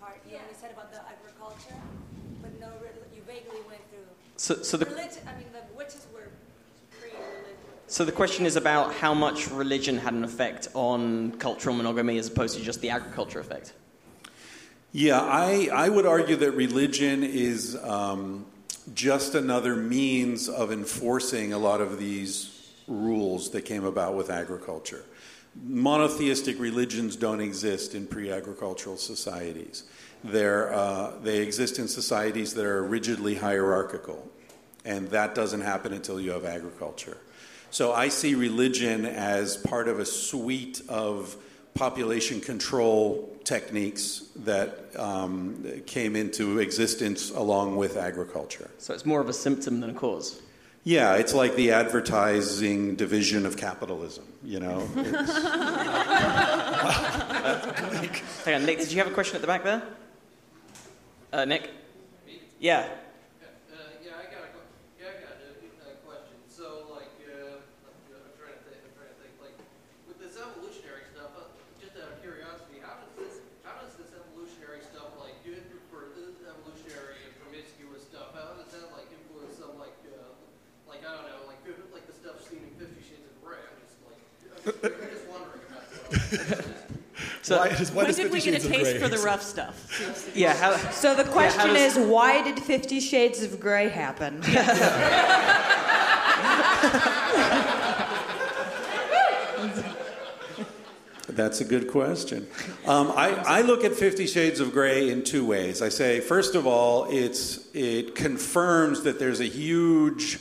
part. 0.00 0.18
You 0.30 0.36
only 0.36 0.54
said 0.58 0.70
about 0.72 0.90
the 0.92 1.00
agriculture, 1.00 1.76
but 2.40 2.58
no, 2.58 2.68
you 3.14 3.20
vaguely 3.26 3.60
went 3.68 3.82
through 3.90 4.06
So, 4.38 4.62
so 4.62 4.78
the 4.78 4.86
religion. 4.86 5.22
I 5.26 5.36
mean, 5.36 5.48
the 5.52 5.76
witches 5.76 6.06
were 6.14 6.30
pre-religion. 6.98 7.56
So 7.86 8.06
the 8.06 8.12
question 8.12 8.46
is 8.46 8.56
about 8.56 8.94
how 8.94 9.12
much 9.12 9.50
religion 9.50 9.98
had 9.98 10.14
an 10.14 10.24
effect 10.24 10.68
on 10.72 11.32
cultural 11.32 11.76
monogamy 11.76 12.16
as 12.16 12.28
opposed 12.28 12.56
to 12.56 12.64
just 12.64 12.80
the 12.80 12.88
agriculture 12.88 13.40
effect. 13.40 13.74
yeah, 14.92 15.20
I 15.20 15.68
I 15.70 15.90
would 15.90 16.06
argue 16.06 16.36
that 16.36 16.52
religion 16.52 17.24
is 17.24 17.76
um, 17.82 18.46
just 18.94 19.34
another 19.34 19.76
means 19.76 20.48
of 20.48 20.72
enforcing 20.72 21.52
a 21.52 21.58
lot 21.58 21.80
of 21.80 21.98
these 21.98 22.72
rules 22.88 23.50
that 23.50 23.62
came 23.62 23.84
about 23.84 24.14
with 24.14 24.30
agriculture. 24.30 25.04
Monotheistic 25.64 26.58
religions 26.58 27.14
don't 27.16 27.40
exist 27.40 27.94
in 27.94 28.06
pre-agricultural 28.06 28.96
societies. 28.96 29.84
They're, 30.24 30.72
uh, 30.72 31.12
they 31.22 31.38
exist 31.38 31.78
in 31.78 31.88
societies 31.88 32.54
that 32.54 32.64
are 32.64 32.82
rigidly 32.82 33.34
hierarchical, 33.34 34.30
and 34.84 35.08
that 35.10 35.34
doesn't 35.34 35.60
happen 35.60 35.92
until 35.92 36.20
you 36.20 36.30
have 36.30 36.44
agriculture. 36.44 37.18
So 37.70 37.92
I 37.92 38.08
see 38.08 38.34
religion 38.34 39.06
as 39.06 39.56
part 39.56 39.88
of 39.88 39.98
a 39.98 40.04
suite 40.04 40.82
of 40.88 41.36
population 41.74 42.40
control 42.40 43.28
techniques 43.44 44.22
that 44.36 44.90
um, 44.98 45.64
came 45.86 46.14
into 46.16 46.58
existence 46.58 47.30
along 47.30 47.76
with 47.76 47.96
agriculture. 47.96 48.70
So 48.78 48.94
it's 48.94 49.04
more 49.06 49.20
of 49.20 49.28
a 49.28 49.32
symptom 49.32 49.80
than 49.80 49.90
a 49.90 49.94
cause. 49.94 50.40
Yeah, 50.84 51.14
it's 51.14 51.32
like 51.32 51.54
the 51.54 51.70
advertising 51.72 52.96
division 52.96 53.46
of 53.46 53.56
capitalism, 53.56 54.24
you 54.42 54.58
know? 54.60 54.80
Hang 58.44 58.54
on, 58.56 58.66
Nick, 58.66 58.78
did 58.80 58.90
you 58.90 58.98
have 58.98 59.06
a 59.06 59.14
question 59.14 59.36
at 59.36 59.40
the 59.42 59.46
back 59.46 59.62
there? 59.64 59.82
Uh, 61.32 61.44
Nick? 61.44 61.70
Yeah. 62.58 62.80
Uh, 62.82 63.78
yeah, 64.04 64.10
I 64.18 64.26
got 64.26 64.42
a, 64.42 64.50
que- 64.50 64.70
yeah, 64.98 65.06
I 65.06 65.22
got 65.22 65.38
a, 65.38 65.54
a 65.86 65.94
question. 66.02 66.34
So, 66.50 66.90
like, 66.90 67.14
uh, 67.30 67.62
I'm, 67.86 67.94
I'm 68.10 68.34
trying 68.34 68.58
to 68.58 68.62
think, 68.66 68.82
I'm 68.82 68.94
trying 68.98 69.14
to 69.14 69.18
think, 69.22 69.34
like, 69.38 69.54
with 70.10 70.18
this 70.18 70.34
evolutionary 70.34 71.06
stuff, 71.14 71.30
uh, 71.38 71.46
just 71.78 71.94
out 71.94 72.10
of 72.10 72.18
curiosity, 72.18 72.82
how 72.82 72.98
does 72.98 73.14
this, 73.22 73.34
how 73.62 73.78
does 73.78 73.94
this 73.94 74.10
evolutionary 74.18 74.82
stuff, 74.82 75.14
like, 75.22 75.38
good 75.46 75.62
for 75.94 76.10
the 76.18 76.34
evolutionary 76.50 77.22
and 77.22 77.32
promiscuous 77.38 78.02
stuff, 78.10 78.34
how 78.34 78.58
does 78.58 78.66
that, 78.74 78.90
like, 78.94 79.06
influence 79.14 79.56
some, 79.62 79.78
like, 79.78 79.94
uh, 80.10 80.26
like, 80.90 81.00
I 81.06 81.10
don't 81.16 81.26
know, 81.30 81.46
like, 81.48 81.58
fif- 81.64 81.90
like 81.94 82.04
the 82.10 82.14
stuff 82.14 82.38
seen 82.46 82.60
in 82.66 82.74
Fifty 82.78 83.00
Shades 83.02 83.24
of 83.26 83.34
Grey? 83.40 83.58
I'm 83.58 83.78
just, 83.80 83.96
like, 84.04 84.20
I'm 84.20 84.62
just, 84.68 84.84
I'm 84.84 85.10
just 85.16 85.26
wondering 85.32 85.64
about 85.66 85.86
that. 85.88 86.76
So, 87.52 87.58
why 87.58 87.68
does, 87.68 87.92
why 87.92 88.04
When 88.04 88.14
did 88.14 88.32
we 88.32 88.40
get 88.40 88.54
a 88.64 88.68
taste 88.68 88.92
Grey 88.92 88.98
for 88.98 89.08
the 89.08 89.18
rough 89.18 89.42
stuff? 89.42 90.32
yeah, 90.34 90.54
how, 90.54 90.76
So 90.90 91.14
the 91.14 91.24
question 91.24 91.68
does- 91.74 91.96
is, 91.96 92.06
why 92.06 92.42
did 92.42 92.58
Fifty 92.62 93.00
Shades 93.00 93.42
of 93.42 93.60
Grey 93.60 93.88
happen? 93.88 94.40
That's 101.28 101.60
a 101.60 101.64
good 101.64 101.88
question. 101.88 102.46
Um, 102.86 103.10
I, 103.14 103.30
I 103.46 103.60
look 103.62 103.84
at 103.84 103.92
Fifty 103.94 104.26
Shades 104.26 104.60
of 104.60 104.72
Grey 104.72 105.08
in 105.10 105.22
two 105.24 105.46
ways. 105.46 105.80
I 105.80 105.88
say, 105.88 106.20
first 106.20 106.54
of 106.54 106.66
all, 106.66 107.06
it's, 107.10 107.60
it 107.72 108.14
confirms 108.14 109.02
that 109.04 109.18
there's 109.18 109.40
a 109.40 109.46
huge 109.46 110.40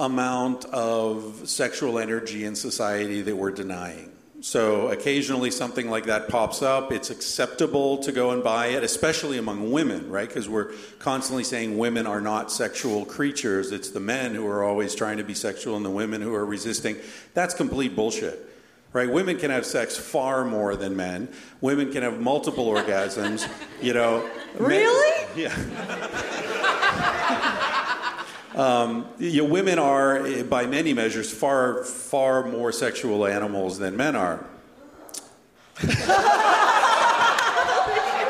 amount 0.00 0.64
of 0.66 1.42
sexual 1.48 1.98
energy 1.98 2.44
in 2.44 2.56
society 2.56 3.22
that 3.22 3.36
we're 3.36 3.52
denying. 3.52 4.10
So 4.44 4.88
occasionally 4.88 5.50
something 5.50 5.88
like 5.88 6.04
that 6.04 6.28
pops 6.28 6.60
up. 6.60 6.92
It's 6.92 7.08
acceptable 7.08 7.96
to 8.02 8.12
go 8.12 8.30
and 8.30 8.44
buy 8.44 8.66
it, 8.66 8.84
especially 8.84 9.38
among 9.38 9.72
women, 9.72 10.10
right? 10.10 10.28
Because 10.28 10.50
we're 10.50 10.72
constantly 10.98 11.44
saying 11.44 11.78
women 11.78 12.06
are 12.06 12.20
not 12.20 12.52
sexual 12.52 13.06
creatures. 13.06 13.72
It's 13.72 13.88
the 13.88 14.00
men 14.00 14.34
who 14.34 14.46
are 14.46 14.62
always 14.62 14.94
trying 14.94 15.16
to 15.16 15.24
be 15.24 15.32
sexual 15.32 15.76
and 15.78 15.84
the 15.84 15.88
women 15.88 16.20
who 16.20 16.34
are 16.34 16.44
resisting. 16.44 16.98
That's 17.32 17.54
complete 17.54 17.96
bullshit. 17.96 18.50
Right? 18.92 19.10
Women 19.10 19.38
can 19.38 19.50
have 19.50 19.64
sex 19.64 19.96
far 19.96 20.44
more 20.44 20.76
than 20.76 20.94
men. 20.94 21.28
Women 21.62 21.90
can 21.90 22.02
have 22.02 22.20
multiple 22.20 22.66
orgasms. 22.66 23.48
You 23.80 23.94
know. 23.94 24.30
men- 24.60 24.68
Really? 24.68 25.26
yeah. 25.42 25.56
Um, 28.54 29.06
you 29.18 29.42
know, 29.42 29.48
women 29.48 29.78
are, 29.78 30.24
eh, 30.26 30.42
by 30.42 30.66
many 30.66 30.92
measures, 30.94 31.32
far 31.32 31.84
far 31.84 32.44
more 32.46 32.70
sexual 32.72 33.26
animals 33.26 33.78
than 33.78 33.96
men 33.96 34.14
are. 34.14 34.44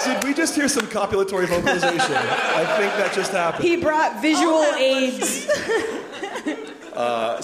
Did 0.05 0.25
we 0.25 0.35
just 0.35 0.55
hear 0.55 0.68
some 0.68 0.87
copulatory 0.87 1.47
vocalization? 1.47 2.16
I 2.16 2.64
think 2.79 2.93
that 2.95 3.12
just 3.14 3.33
happened. 3.33 3.64
He 3.64 3.77
brought 3.77 4.20
visual 4.22 4.62
aids. 4.77 5.47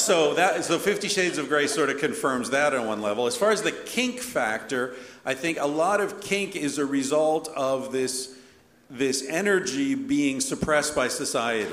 so 0.00 0.34
that 0.34 0.64
so 0.64 0.78
Fifty 0.78 1.08
Shades 1.08 1.38
of 1.38 1.48
Grey 1.48 1.66
sort 1.66 1.90
of 1.90 1.98
confirms 1.98 2.50
that 2.50 2.74
on 2.74 2.86
one 2.86 3.02
level. 3.02 3.26
As 3.26 3.36
far 3.36 3.50
as 3.50 3.62
the 3.62 3.72
kink 3.72 4.20
factor, 4.20 4.94
I 5.24 5.34
think 5.34 5.58
a 5.60 5.66
lot 5.66 6.00
of 6.00 6.20
kink 6.20 6.56
is 6.56 6.78
a 6.78 6.86
result 6.86 7.48
of 7.48 7.92
this 7.92 8.36
this 8.88 9.24
energy 9.28 9.94
being 9.94 10.40
suppressed 10.40 10.96
by 10.96 11.08
society, 11.08 11.70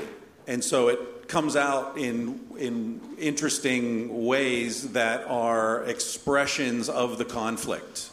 and 0.48 0.64
so 0.64 0.88
it 0.88 1.28
comes 1.28 1.54
out 1.54 1.96
in 1.96 2.40
in 2.58 3.00
interesting 3.18 4.26
ways 4.26 4.92
that 4.92 5.24
are 5.28 5.84
expressions 5.84 6.88
of 6.88 7.18
the 7.18 7.24
conflict. 7.24 8.10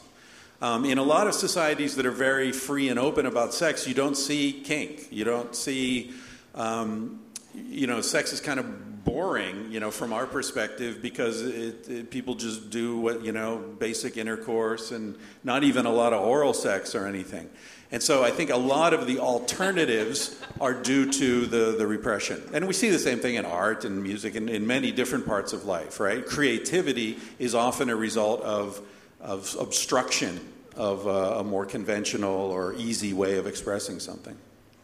Um, 0.61 0.85
in 0.85 0.97
a 0.97 1.03
lot 1.03 1.27
of 1.27 1.33
societies 1.33 1.95
that 1.95 2.05
are 2.05 2.11
very 2.11 2.51
free 2.51 2.89
and 2.89 2.99
open 2.99 3.25
about 3.25 3.53
sex, 3.53 3.87
you 3.87 3.93
don't 3.93 4.15
see 4.15 4.51
kink. 4.51 5.07
You 5.11 5.23
don't 5.23 5.55
see, 5.55 6.13
um, 6.53 7.19
you 7.53 7.87
know, 7.87 8.01
sex 8.01 8.31
is 8.31 8.39
kind 8.39 8.59
of 8.59 9.03
boring, 9.03 9.71
you 9.71 9.79
know, 9.79 9.91
from 9.91 10.13
our 10.13 10.25
perspective 10.25 11.01
because 11.01 11.41
it, 11.41 11.87
it, 11.89 12.09
people 12.09 12.35
just 12.35 12.69
do 12.69 12.97
what, 12.97 13.23
you 13.23 13.31
know, 13.31 13.57
basic 13.79 14.17
intercourse 14.17 14.91
and 14.91 15.17
not 15.43 15.63
even 15.63 15.85
a 15.85 15.91
lot 15.91 16.13
of 16.13 16.21
oral 16.21 16.53
sex 16.53 16.95
or 16.95 17.05
anything. 17.05 17.49
And 17.91 18.01
so 18.01 18.23
I 18.23 18.31
think 18.31 18.49
a 18.49 18.57
lot 18.57 18.93
of 18.93 19.07
the 19.07 19.19
alternatives 19.19 20.41
are 20.59 20.73
due 20.73 21.11
to 21.11 21.45
the, 21.45 21.75
the 21.77 21.85
repression. 21.85 22.41
And 22.53 22.67
we 22.67 22.73
see 22.73 22.89
the 22.89 22.99
same 22.99 23.19
thing 23.19 23.35
in 23.35 23.45
art 23.45 23.85
and 23.85 24.01
music 24.01 24.35
and 24.35 24.49
in 24.49 24.65
many 24.65 24.91
different 24.91 25.25
parts 25.25 25.53
of 25.53 25.65
life, 25.65 25.99
right? 25.99 26.25
Creativity 26.25 27.19
is 27.37 27.53
often 27.53 27.89
a 27.89 27.95
result 27.95 28.41
of, 28.41 28.81
of 29.21 29.55
obstruction 29.59 30.39
of 30.75 31.05
a, 31.05 31.39
a 31.39 31.43
more 31.43 31.65
conventional 31.65 32.33
or 32.33 32.73
easy 32.73 33.13
way 33.13 33.37
of 33.37 33.47
expressing 33.47 33.99
something. 33.99 34.35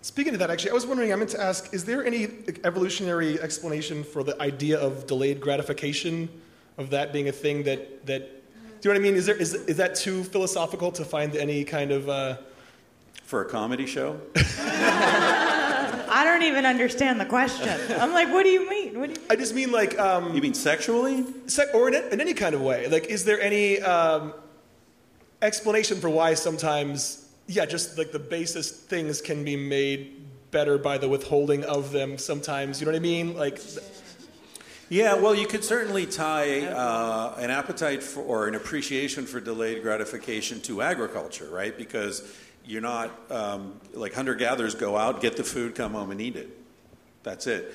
Speaking 0.04 0.34
of 0.34 0.40
that, 0.40 0.50
actually, 0.50 0.72
I 0.72 0.74
was 0.74 0.86
wondering, 0.86 1.14
I 1.14 1.16
meant 1.16 1.30
to 1.32 1.42
ask, 1.42 1.74
is 1.74 1.86
there 1.86 2.06
any 2.06 2.28
evolutionary 2.64 3.40
explanation 3.40 4.04
for 4.04 4.24
the 4.24 4.40
idea 4.42 4.80
of 4.80 5.06
delayed 5.06 5.40
gratification, 5.40 6.30
of 6.78 6.90
that 6.92 7.14
being 7.14 7.28
a 7.28 7.32
thing 7.32 7.64
that, 7.64 8.06
that 8.06 8.42
do 8.82 8.90
you 8.90 8.96
know 8.96 9.00
what 9.00 9.08
I 9.08 9.12
mean? 9.12 9.16
Is, 9.16 9.28
there, 9.28 9.36
is, 9.36 9.54
is 9.54 9.78
that 9.78 9.94
too 9.94 10.24
philosophical 10.24 10.92
to 10.94 11.06
find 11.06 11.36
any 11.36 11.64
kind 11.64 11.92
of, 11.92 12.10
uh, 12.10 12.38
For 13.32 13.42
a 13.44 13.46
comedy 13.46 13.86
show? 13.86 14.20
I 14.36 16.24
don't 16.26 16.44
even 16.44 16.66
understand 16.66 17.18
the 17.18 17.26
question. 17.26 17.70
I'm 17.98 18.12
like, 18.12 18.28
what 18.28 18.44
do 18.44 18.50
you 18.50 18.70
mean? 18.70 19.00
What 19.00 19.06
do 19.08 19.14
you 19.14 19.20
mean? 19.22 19.28
I 19.30 19.38
just 19.38 19.56
mean 19.56 19.72
like, 19.72 19.98
um, 19.98 20.36
You 20.36 20.42
mean 20.42 20.54
sexually? 20.54 21.24
sec- 21.48 21.74
or 21.74 21.88
in, 21.88 21.94
in 22.12 22.20
any 22.20 22.34
kind 22.34 22.54
of 22.54 22.60
way. 22.62 22.90
Like, 22.90 23.06
is 23.06 23.24
there 23.24 23.40
any 23.40 23.80
um, 23.80 24.34
explanation 25.42 26.02
for 26.02 26.10
why 26.10 26.34
sometimes, 26.34 27.30
yeah, 27.48 27.66
just 27.66 27.98
like 27.98 28.12
the 28.12 28.20
basest 28.20 28.90
things 28.90 29.22
can 29.22 29.46
be 29.46 29.56
made 29.56 30.26
better 30.52 30.78
by 30.78 30.98
the 30.98 31.08
withholding 31.08 31.64
of 31.64 31.94
them 31.94 32.18
sometimes? 32.18 32.82
You 32.82 32.86
know 32.86 32.92
what 32.92 32.98
I 32.98 33.02
mean? 33.02 33.38
Like, 33.38 33.62
Yeah, 34.90 35.14
well, 35.14 35.34
you 35.34 35.48
could 35.48 35.64
certainly 35.64 36.06
tie 36.06 36.66
uh, 36.66 37.36
an 37.38 37.50
appetite 37.50 38.04
for, 38.04 38.24
or 38.24 38.50
an 38.50 38.56
appreciation 38.56 39.26
for 39.26 39.40
delayed 39.40 39.84
gratification 39.84 40.60
to 40.64 40.82
agriculture, 40.82 41.48
right? 41.50 41.78
Because 41.78 42.30
you're 42.72 42.82
not 42.82 43.12
um, 43.30 43.74
like 43.94 44.14
hunter 44.14 44.34
gatherers 44.34 44.76
go 44.76 44.96
out, 44.96 45.22
get 45.22 45.36
the 45.36 45.44
food, 45.44 45.76
come 45.76 45.92
home 45.92 46.10
and 46.10 46.22
eat 46.22 46.38
it. 46.38 46.50
That's 47.22 47.46
it. 47.46 47.74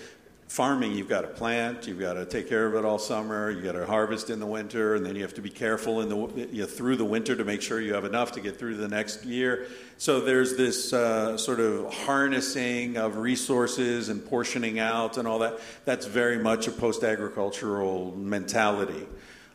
farming, 0.48 0.92
you've 0.92 1.08
got 1.08 1.22
to 1.22 1.28
plant, 1.28 1.86
you've 1.86 1.98
got 1.98 2.14
to 2.14 2.24
take 2.24 2.48
care 2.48 2.66
of 2.66 2.74
it 2.74 2.84
all 2.84 2.98
summer, 2.98 3.50
you've 3.50 3.64
got 3.64 3.72
to 3.72 3.84
harvest 3.84 4.30
in 4.30 4.38
the 4.38 4.46
winter, 4.46 4.94
and 4.94 5.04
then 5.04 5.16
you 5.16 5.22
have 5.22 5.34
to 5.34 5.42
be 5.42 5.50
careful 5.50 6.00
in 6.00 6.08
the 6.08 6.16
you 6.52 6.62
know, 6.62 6.66
through 6.66 6.96
the 6.96 7.04
winter 7.04 7.34
to 7.34 7.44
make 7.44 7.60
sure 7.60 7.80
you 7.80 7.94
have 7.94 8.04
enough 8.04 8.32
to 8.32 8.40
get 8.40 8.58
through 8.58 8.76
the 8.76 8.88
next 8.88 9.24
year. 9.24 9.66
So 9.98 10.20
there's 10.20 10.56
this 10.56 10.92
uh, 10.92 11.36
sort 11.36 11.58
of 11.60 11.92
harnessing 11.92 12.96
of 12.96 13.16
resources 13.16 14.08
and 14.08 14.24
portioning 14.24 14.78
out 14.78 15.18
and 15.18 15.26
all 15.26 15.40
that. 15.40 15.58
That's 15.84 16.06
very 16.06 16.38
much 16.38 16.68
a 16.68 16.70
post-agricultural 16.70 18.16
mentality. 18.16 19.06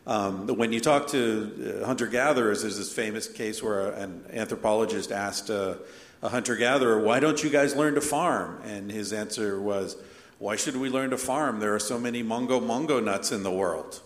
Um, 0.06 0.48
when 0.48 0.72
you 0.72 0.80
talk 0.80 1.08
to 1.08 1.80
uh, 1.82 1.86
hunter 1.86 2.06
gatherers, 2.06 2.62
there's 2.62 2.76
this 2.76 2.92
famous 2.92 3.28
case 3.28 3.62
where 3.62 3.90
an 3.92 4.24
anthropologist 4.32 5.12
asked 5.12 5.48
a, 5.48 5.78
a 6.22 6.28
hunter 6.28 6.56
gatherer, 6.56 7.00
Why 7.00 7.20
don't 7.20 7.42
you 7.42 7.50
guys 7.50 7.76
learn 7.76 7.94
to 7.94 8.00
farm? 8.00 8.60
And 8.64 8.90
his 8.90 9.12
answer 9.12 9.60
was, 9.60 9.96
Why 10.38 10.56
should 10.56 10.76
we 10.76 10.88
learn 10.88 11.10
to 11.10 11.18
farm? 11.18 11.60
There 11.60 11.74
are 11.74 11.80
so 11.80 12.00
many 12.00 12.22
mungo 12.22 12.58
mungo 12.58 12.98
nuts 12.98 13.30
in 13.30 13.44
the 13.44 13.52
world. 13.52 14.00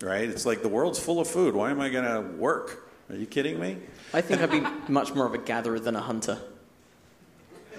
Right? 0.00 0.28
It's 0.28 0.46
like 0.46 0.62
the 0.62 0.68
world's 0.68 0.98
full 0.98 1.20
of 1.20 1.26
food. 1.26 1.54
Why 1.54 1.70
am 1.70 1.80
I 1.80 1.88
going 1.88 2.04
to 2.04 2.36
work? 2.36 2.88
Are 3.08 3.16
you 3.16 3.26
kidding 3.26 3.58
me? 3.58 3.78
I 4.12 4.20
think 4.20 4.42
I'd 4.42 4.50
be 4.50 4.60
much 4.92 5.14
more 5.14 5.26
of 5.26 5.34
a 5.34 5.38
gatherer 5.38 5.80
than 5.80 5.96
a 5.96 6.00
hunter. 6.00 6.38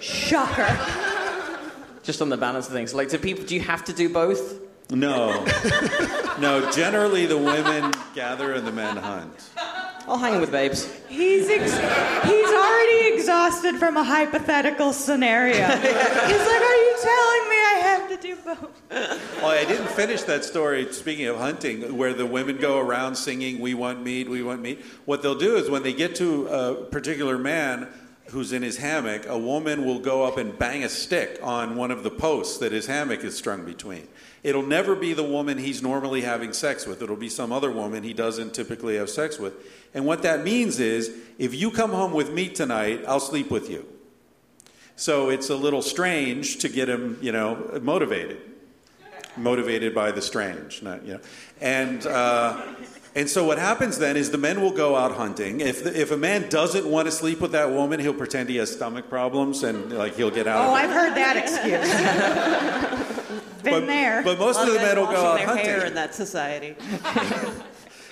Shocker. 0.00 0.78
Just 2.02 2.20
on 2.20 2.28
the 2.28 2.36
balance 2.36 2.66
of 2.66 2.72
things. 2.72 2.92
Like, 2.92 3.08
do 3.08 3.18
people? 3.18 3.44
Do 3.44 3.54
you 3.54 3.60
have 3.62 3.84
to 3.86 3.92
do 3.92 4.08
both? 4.08 4.60
No. 4.90 5.44
no, 6.40 6.70
generally 6.70 7.26
the 7.26 7.38
women 7.38 7.92
gather 8.14 8.52
and 8.54 8.66
the 8.66 8.72
men 8.72 8.96
hunt. 8.96 9.50
I'll 10.06 10.18
hang 10.18 10.40
with 10.40 10.50
babes. 10.50 10.90
He's 11.08 11.50
ex- 11.50 11.72
he's 12.26 12.48
already 12.48 13.14
exhausted 13.14 13.76
from 13.76 13.96
a 13.98 14.04
hypothetical 14.04 14.94
scenario. 14.94 15.54
He's 15.66 15.66
like, 15.66 15.82
"Are 15.82 16.76
you 16.76 16.96
telling 17.02 17.48
me 17.50 17.56
I 17.56 17.80
have 17.82 18.08
to 18.08 18.16
do 18.16 18.36
both?" 18.36 18.82
Well, 18.90 19.50
I 19.50 19.66
didn't 19.66 19.90
finish 19.90 20.22
that 20.22 20.44
story, 20.44 20.90
speaking 20.92 21.26
of 21.26 21.36
hunting, 21.36 21.96
where 21.98 22.14
the 22.14 22.24
women 22.24 22.56
go 22.56 22.78
around 22.78 23.16
singing, 23.16 23.60
We 23.60 23.74
want 23.74 24.02
meat, 24.02 24.30
we 24.30 24.42
want 24.42 24.62
meat. 24.62 24.82
What 25.04 25.20
they'll 25.22 25.38
do 25.38 25.56
is 25.56 25.68
when 25.68 25.82
they 25.82 25.92
get 25.92 26.14
to 26.16 26.46
a 26.46 26.74
particular 26.86 27.36
man 27.36 27.88
who's 28.30 28.52
in 28.52 28.62
his 28.62 28.78
hammock, 28.78 29.26
a 29.26 29.38
woman 29.38 29.84
will 29.84 29.98
go 30.00 30.24
up 30.24 30.38
and 30.38 30.58
bang 30.58 30.84
a 30.84 30.88
stick 30.88 31.38
on 31.42 31.76
one 31.76 31.90
of 31.90 32.02
the 32.02 32.10
posts 32.10 32.58
that 32.58 32.72
his 32.72 32.86
hammock 32.86 33.24
is 33.24 33.36
strung 33.36 33.64
between. 33.64 34.06
It'll 34.42 34.62
never 34.62 34.94
be 34.94 35.14
the 35.14 35.24
woman 35.24 35.58
he's 35.58 35.82
normally 35.82 36.22
having 36.22 36.52
sex 36.52 36.86
with. 36.86 37.02
It'll 37.02 37.16
be 37.16 37.28
some 37.28 37.52
other 37.52 37.70
woman 37.70 38.02
he 38.02 38.12
doesn't 38.12 38.54
typically 38.54 38.96
have 38.96 39.10
sex 39.10 39.38
with. 39.38 39.54
And 39.94 40.06
what 40.06 40.22
that 40.22 40.44
means 40.44 40.78
is 40.78 41.12
if 41.38 41.54
you 41.54 41.70
come 41.70 41.90
home 41.90 42.12
with 42.12 42.32
me 42.32 42.48
tonight, 42.48 43.04
I'll 43.06 43.20
sleep 43.20 43.50
with 43.50 43.68
you. 43.68 43.86
So 44.96 45.28
it's 45.28 45.50
a 45.50 45.56
little 45.56 45.82
strange 45.82 46.58
to 46.58 46.68
get 46.68 46.88
him, 46.88 47.18
you 47.20 47.32
know, 47.32 47.80
motivated. 47.82 48.40
Motivated 49.36 49.94
by 49.94 50.10
the 50.10 50.22
strange, 50.22 50.82
not, 50.82 51.04
you 51.04 51.14
know. 51.14 51.20
And, 51.60 52.04
uh, 52.06 52.60
and 53.18 53.28
so 53.28 53.44
what 53.44 53.58
happens 53.58 53.98
then 53.98 54.16
is 54.16 54.30
the 54.30 54.38
men 54.38 54.60
will 54.60 54.70
go 54.70 54.94
out 54.96 55.12
hunting. 55.16 55.60
If, 55.60 55.82
the, 55.84 56.00
if 56.00 56.10
a 56.12 56.16
man 56.16 56.48
doesn't 56.48 56.86
want 56.86 57.06
to 57.06 57.12
sleep 57.12 57.40
with 57.40 57.52
that 57.52 57.70
woman, 57.70 57.98
he'll 58.00 58.14
pretend 58.14 58.48
he 58.48 58.56
has 58.56 58.70
stomach 58.72 59.08
problems 59.10 59.62
and 59.64 59.92
like 59.92 60.14
he'll 60.16 60.30
get 60.30 60.46
out 60.46 60.66
Oh, 60.68 60.74
of 60.74 60.80
it. 60.80 60.84
I've 60.84 60.90
heard 60.90 61.14
that 61.16 61.36
excuse. 61.36 61.88
Been 63.62 63.72
But- 63.80 63.86
there. 63.86 64.22
But 64.22 64.38
most 64.38 64.60
of 64.60 64.66
the 64.68 64.74
guys 64.76 64.86
men 64.94 64.98
will 65.00 65.06
go 65.06 65.16
out 65.16 65.38
their 65.38 65.46
hunting. 65.46 65.64
hair 65.66 65.84
in 65.86 65.94
that 65.94 66.14
society. 66.14 66.76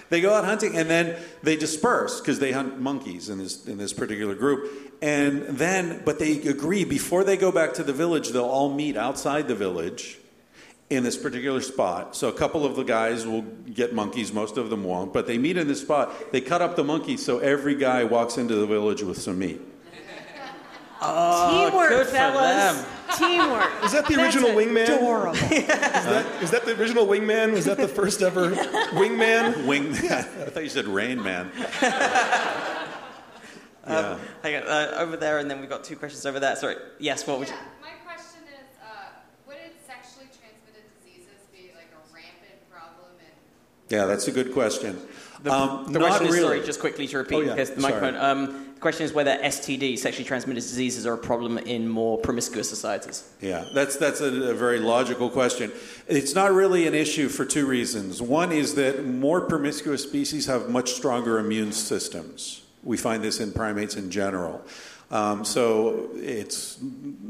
They 0.09 0.21
go 0.21 0.33
out 0.33 0.45
hunting 0.45 0.77
and 0.77 0.89
then 0.89 1.17
they 1.43 1.57
disperse 1.57 2.21
because 2.21 2.39
they 2.39 2.53
hunt 2.53 2.81
monkeys 2.81 3.29
in 3.29 3.39
this 3.39 3.67
in 3.67 3.77
this 3.77 3.93
particular 3.93 4.37
group. 4.37 4.71
And 5.03 5.43
then, 5.59 6.03
but 6.05 6.21
they 6.21 6.41
agree 6.43 6.85
before 6.85 7.25
they 7.25 7.37
go 7.37 7.51
back 7.51 7.75
to 7.75 7.83
the 7.83 7.93
village, 7.93 8.29
they'll 8.29 8.45
all 8.45 8.73
meet 8.73 8.97
outside 8.97 9.49
the 9.49 9.57
village 9.57 10.19
in 10.89 11.03
this 11.03 11.17
particular 11.17 11.61
spot. 11.61 12.15
So 12.15 12.29
a 12.29 12.33
couple 12.33 12.65
of 12.65 12.77
the 12.77 12.85
guys 12.85 13.27
will 13.27 13.43
get 13.43 13.93
monkeys, 13.95 14.33
most 14.33 14.57
of 14.57 14.71
them 14.71 14.85
won't, 14.85 15.13
but 15.13 15.27
they 15.27 15.37
meet 15.39 15.57
in 15.57 15.67
this 15.67 15.81
spot. 15.81 16.33
They 16.33 16.41
cut 16.41 16.63
up 16.63 16.77
the 16.77 16.85
monkeys 16.85 17.25
so 17.25 17.39
every 17.39 17.75
guy 17.75 18.05
walks 18.05 18.39
into 18.39 18.55
the 18.55 18.67
village 18.67 19.03
with 19.03 19.21
some 19.21 19.39
meat. 19.39 19.61
Teamwork, 20.99 21.89
good 21.91 22.07
for 22.07 22.13
fellas. 22.13 22.83
them. 22.83 22.87
Teamwork. 23.19 23.85
Is 23.85 23.93
that 23.93 24.07
the 24.07 24.21
original 24.23 24.51
wingman? 24.51 24.85
Adorable. 24.85 25.35
Is 25.53 25.67
that, 25.67 26.43
is 26.43 26.51
that 26.51 26.65
the 26.65 26.79
original 26.81 27.07
wingman? 27.07 27.53
Was 27.53 27.67
that 27.67 27.77
the 27.77 27.87
first 27.87 28.23
ever 28.23 28.51
wingman? 28.93 29.67
Wing 29.67 29.93
I 29.93 30.23
thought 30.23 30.63
you 30.63 30.71
said 30.71 30.87
Rain 30.87 31.23
Man. 31.23 31.51
Um, 33.85 34.19
hang 34.43 34.57
on, 34.57 34.63
uh, 34.65 34.95
over 34.97 35.17
there, 35.17 35.39
and 35.39 35.49
then 35.51 35.61
we've 35.61 35.69
got 35.69 35.85
two 35.85 35.97
questions 35.97 36.27
over 36.27 36.41
there. 36.41 36.57
Sorry. 36.57 36.77
Yes, 36.99 37.27
what 37.27 37.39
would 37.39 37.49
you? 37.49 37.55
Yeah, 37.55 37.61
my 37.83 37.95
question 38.05 38.43
is, 38.49 38.67
uh, 38.83 39.15
wouldn't 39.47 39.79
sexually 39.87 40.27
transmitted 40.35 40.83
diseases 40.99 41.47
be 41.53 41.71
like 41.77 41.93
a 41.95 42.03
rampant 42.13 42.59
problem 42.69 43.13
in 43.21 43.31
Yeah, 43.89 44.07
that's 44.07 44.27
a 44.29 44.33
good 44.33 44.53
question. 44.53 44.99
The, 45.43 45.53
Um, 45.53 45.93
the 45.93 46.01
question 46.01 46.27
is, 46.27 46.33
really. 46.33 46.45
sorry, 46.57 46.67
just 46.67 46.81
quickly 46.81 47.07
to 47.09 47.19
repeat, 47.19 47.35
Oh, 47.37 47.41
yeah, 47.41 47.53
because 47.55 47.71
the 47.71 47.81
sorry. 47.81 47.95
microphone. 47.95 48.21
Um, 48.21 48.67
the 48.75 48.81
question 48.81 49.05
is 49.05 49.13
whether 49.13 49.37
STD, 49.43 49.97
sexually 49.99 50.25
transmitted 50.25 50.61
diseases, 50.61 51.07
are 51.07 51.15
a 51.15 51.19
problem 51.19 51.57
in 51.59 51.89
more 51.89 52.19
promiscuous 52.19 52.69
societies. 52.69 53.25
Yeah, 53.41 53.65
that's 53.75 53.97
that's 53.97 54.21
a, 54.21 54.51
a 54.51 54.55
very 54.55 54.81
logical 54.81 55.31
question. 55.31 55.71
It's 56.09 56.35
not 56.35 56.53
really 56.53 56.87
an 56.87 56.95
issue 56.95 57.29
for 57.29 57.45
two 57.45 57.67
reasons. 57.67 58.21
One 58.21 58.51
is 58.53 58.75
that 58.75 59.07
more 59.07 59.41
promiscuous 59.43 60.03
species 60.03 60.47
have 60.47 60.69
much 60.69 60.93
stronger 60.93 61.39
immune 61.39 61.73
systems. 61.73 62.63
We 62.83 62.97
find 62.97 63.23
this 63.23 63.41
in 63.41 63.53
primates 63.53 63.97
in 63.97 64.11
general. 64.11 64.63
Um, 65.11 65.45
so 65.45 66.11
it's 66.15 66.79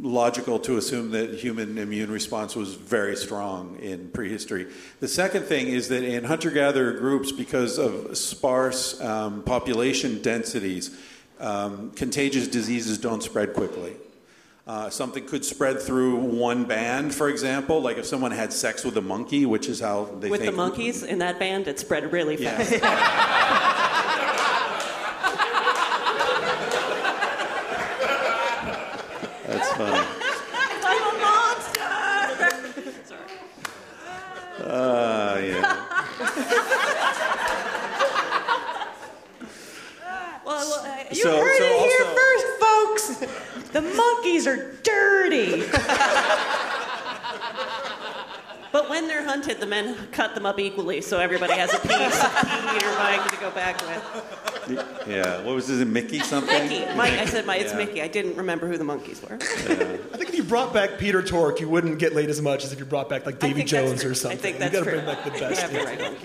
logical 0.00 0.58
to 0.60 0.78
assume 0.78 1.10
that 1.10 1.34
human 1.34 1.76
immune 1.76 2.10
response 2.10 2.56
was 2.56 2.74
very 2.74 3.16
strong 3.16 3.78
in 3.80 4.08
prehistory. 4.08 4.68
The 5.00 5.08
second 5.08 5.44
thing 5.44 5.68
is 5.68 5.88
that 5.88 6.02
in 6.02 6.24
hunter 6.24 6.50
gatherer 6.50 6.92
groups, 6.92 7.32
because 7.32 7.76
of 7.78 8.16
sparse 8.16 8.98
um, 9.02 9.42
population 9.42 10.22
densities, 10.22 10.96
um, 11.38 11.90
contagious 11.90 12.48
diseases 12.48 12.96
don't 12.96 13.22
spread 13.22 13.52
quickly. 13.52 13.94
Uh, 14.66 14.90
something 14.90 15.24
could 15.24 15.44
spread 15.44 15.80
through 15.80 16.16
one 16.16 16.64
band, 16.64 17.14
for 17.14 17.28
example, 17.28 17.80
like 17.80 17.98
if 17.98 18.06
someone 18.06 18.32
had 18.32 18.52
sex 18.52 18.84
with 18.84 18.96
a 18.96 19.00
monkey, 19.00 19.46
which 19.46 19.68
is 19.68 19.78
how 19.78 20.06
they 20.18 20.28
With 20.28 20.44
the 20.44 20.50
monkeys 20.50 21.04
in 21.04 21.20
that 21.20 21.38
band, 21.38 21.68
it 21.68 21.78
spread 21.78 22.10
really 22.12 22.36
fast. 22.36 22.70
That's 29.46 29.70
funny. 29.76 30.06
I'm 30.82 31.02
a 31.02 31.18
monster! 31.20 32.50
Sorry. 33.04 33.28
Uh, 34.66 35.40
yeah. 35.42 35.76
Well, 40.44 40.82
I- 40.84 41.06
You 41.10 41.22
So- 41.22 41.38
heard 41.40 41.58
so 41.58 41.64
it 41.64 41.78
here 41.90 42.04
first, 42.20 42.46
folks. 42.60 43.04
The 43.72 43.80
monkeys 43.82 44.46
are 44.46 44.72
dirty. 44.82 45.62
But 48.72 48.90
when 48.90 49.08
they're 49.08 49.24
hunted, 49.24 49.60
the 49.60 49.66
men 49.66 49.94
cut 50.12 50.34
them 50.34 50.44
up 50.46 50.58
equally, 50.58 51.00
so 51.00 51.18
everybody 51.18 51.54
has 51.54 51.72
a 51.72 51.78
piece 51.78 51.90
of 52.24 52.32
Pete 52.42 52.82
or 52.84 52.98
Mike 52.98 53.30
to 53.30 53.36
go 53.38 53.50
back 53.50 53.80
with. 53.82 55.06
Yeah. 55.08 55.42
What 55.42 55.54
was 55.54 55.68
this? 55.68 55.86
Mickey 55.86 56.18
something? 56.18 56.68
Mickey, 56.68 56.84
Mike. 56.96 57.12
I 57.12 57.24
said, 57.26 57.46
Mike, 57.46 57.60
it's 57.62 57.72
Yeah. 57.72 57.78
Mickey. 57.78 58.02
I 58.02 58.08
didn't 58.08 58.36
remember 58.36 58.66
who 58.66 58.76
the 58.76 58.84
monkeys 58.84 59.22
were. 59.22 59.34
I 59.36 59.36
think 60.16 60.28
if 60.28 60.34
you 60.34 60.42
brought 60.42 60.74
back 60.74 60.98
Peter 60.98 61.22
Tork, 61.22 61.60
you 61.60 61.68
wouldn't 61.68 61.98
get 61.98 62.14
laid 62.14 62.28
as 62.28 62.42
much 62.42 62.64
as 62.64 62.72
if 62.72 62.78
you 62.78 62.84
brought 62.84 63.08
back 63.08 63.24
like 63.26 63.42
I 63.42 63.48
Davy 63.48 63.62
Jones 63.64 64.04
or 64.04 64.14
something. 64.14 64.38
I 64.38 64.42
think 64.42 64.54
you 64.56 64.60
that's 64.60 64.72
got 64.72 64.78
to 64.84 64.90
true. 64.90 64.94
bring 65.00 65.06
back 65.06 65.24
the 65.24 65.30
best. 65.30 65.62
have 65.62 65.72
the 65.72 65.78
right. 65.84 66.18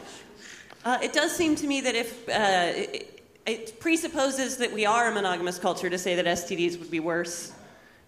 Uh, 0.83 0.97
it 1.03 1.13
does 1.13 1.35
seem 1.35 1.55
to 1.55 1.67
me 1.67 1.81
that 1.81 1.93
if 1.93 2.27
uh, 2.27 2.31
it, 2.75 3.23
it 3.45 3.79
presupposes 3.79 4.57
that 4.57 4.73
we 4.73 4.85
are 4.85 5.09
a 5.09 5.13
monogamous 5.13 5.59
culture 5.59 5.89
to 5.91 5.97
say 5.97 6.15
that 6.15 6.25
STDs 6.25 6.79
would 6.79 6.89
be 6.89 6.99
worse 6.99 7.51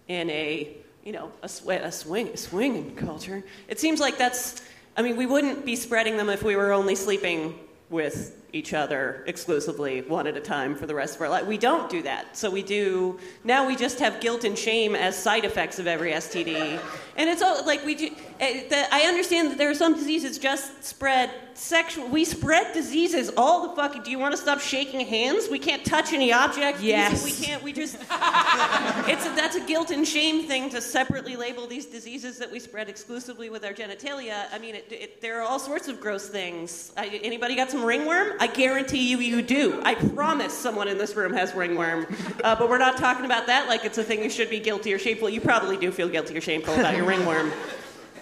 in 0.08 0.28
a 0.30 0.76
you 1.04 1.12
know 1.12 1.30
a, 1.42 1.48
sw- 1.48 1.68
a 1.68 1.92
swing 1.92 2.28
a 2.28 2.36
swinging 2.36 2.96
culture. 2.96 3.44
It 3.68 3.78
seems 3.78 4.00
like 4.00 4.18
that's. 4.18 4.62
I 4.96 5.02
mean, 5.02 5.16
we 5.16 5.26
wouldn't 5.26 5.64
be 5.64 5.74
spreading 5.74 6.16
them 6.16 6.28
if 6.30 6.42
we 6.42 6.54
were 6.54 6.72
only 6.72 6.94
sleeping 6.94 7.58
with 7.90 8.43
each 8.54 8.72
other 8.72 9.24
exclusively 9.26 10.02
one 10.02 10.28
at 10.28 10.36
a 10.36 10.40
time 10.40 10.76
for 10.76 10.86
the 10.86 10.94
rest 10.94 11.16
of 11.16 11.20
our 11.20 11.28
life. 11.28 11.44
We 11.44 11.58
don't 11.58 11.90
do 11.90 12.02
that. 12.02 12.36
So 12.36 12.48
we 12.48 12.62
do 12.62 13.18
now 13.42 13.66
we 13.66 13.74
just 13.74 13.98
have 13.98 14.20
guilt 14.20 14.44
and 14.44 14.56
shame 14.56 14.94
as 14.94 15.20
side 15.20 15.44
effects 15.44 15.78
of 15.80 15.88
every 15.88 16.12
STD. 16.12 16.80
And 17.16 17.28
it's 17.28 17.42
all 17.42 17.66
like 17.66 17.84
we 17.84 17.96
do 17.96 18.10
eh, 18.38 18.86
I 18.92 19.02
understand 19.02 19.50
that 19.50 19.58
there 19.58 19.70
are 19.70 19.74
some 19.74 19.94
diseases 19.94 20.38
just 20.38 20.84
spread 20.84 21.30
sexual 21.54 22.08
we 22.08 22.24
spread 22.24 22.72
diseases 22.72 23.30
all 23.36 23.68
the 23.68 23.76
fucking 23.76 24.02
do 24.02 24.10
you 24.10 24.18
want 24.18 24.32
to 24.32 24.40
stop 24.40 24.60
shaking 24.60 25.04
hands? 25.04 25.48
We 25.48 25.58
can't 25.58 25.84
touch 25.84 26.12
any 26.12 26.32
object. 26.32 26.80
Yes. 26.80 27.24
We 27.24 27.32
can't 27.32 27.62
we 27.62 27.72
just 27.72 27.96
it's 28.00 29.26
a, 29.26 29.34
that's 29.34 29.56
a 29.56 29.66
guilt 29.66 29.90
and 29.90 30.06
shame 30.06 30.46
thing 30.46 30.70
to 30.70 30.80
separately 30.80 31.34
label 31.34 31.66
these 31.66 31.86
diseases 31.86 32.38
that 32.38 32.50
we 32.52 32.60
spread 32.60 32.88
exclusively 32.88 33.50
with 33.50 33.64
our 33.64 33.72
genitalia. 33.72 34.46
I 34.52 34.58
mean, 34.60 34.76
it, 34.76 34.86
it, 34.90 35.20
there 35.20 35.40
are 35.40 35.42
all 35.42 35.58
sorts 35.58 35.88
of 35.88 36.00
gross 36.00 36.28
things. 36.28 36.92
I, 36.96 37.08
anybody 37.22 37.56
got 37.56 37.70
some 37.70 37.84
ringworm? 37.84 38.34
I 38.44 38.46
guarantee 38.46 39.08
you, 39.08 39.20
you 39.20 39.40
do. 39.40 39.80
I 39.84 39.94
promise 39.94 40.52
someone 40.52 40.86
in 40.86 40.98
this 40.98 41.16
room 41.16 41.32
has 41.32 41.54
ringworm. 41.54 42.06
Uh, 42.44 42.54
but 42.54 42.68
we're 42.68 42.76
not 42.76 42.98
talking 42.98 43.24
about 43.24 43.46
that 43.46 43.68
like 43.68 43.86
it's 43.86 43.96
a 43.96 44.04
thing 44.04 44.22
you 44.22 44.28
should 44.28 44.50
be 44.50 44.60
guilty 44.60 44.92
or 44.92 44.98
shameful. 44.98 45.30
You 45.30 45.40
probably 45.40 45.78
do 45.78 45.90
feel 45.90 46.10
guilty 46.10 46.36
or 46.36 46.42
shameful 46.42 46.74
about 46.74 46.94
your 46.94 47.06
ringworm. 47.06 47.50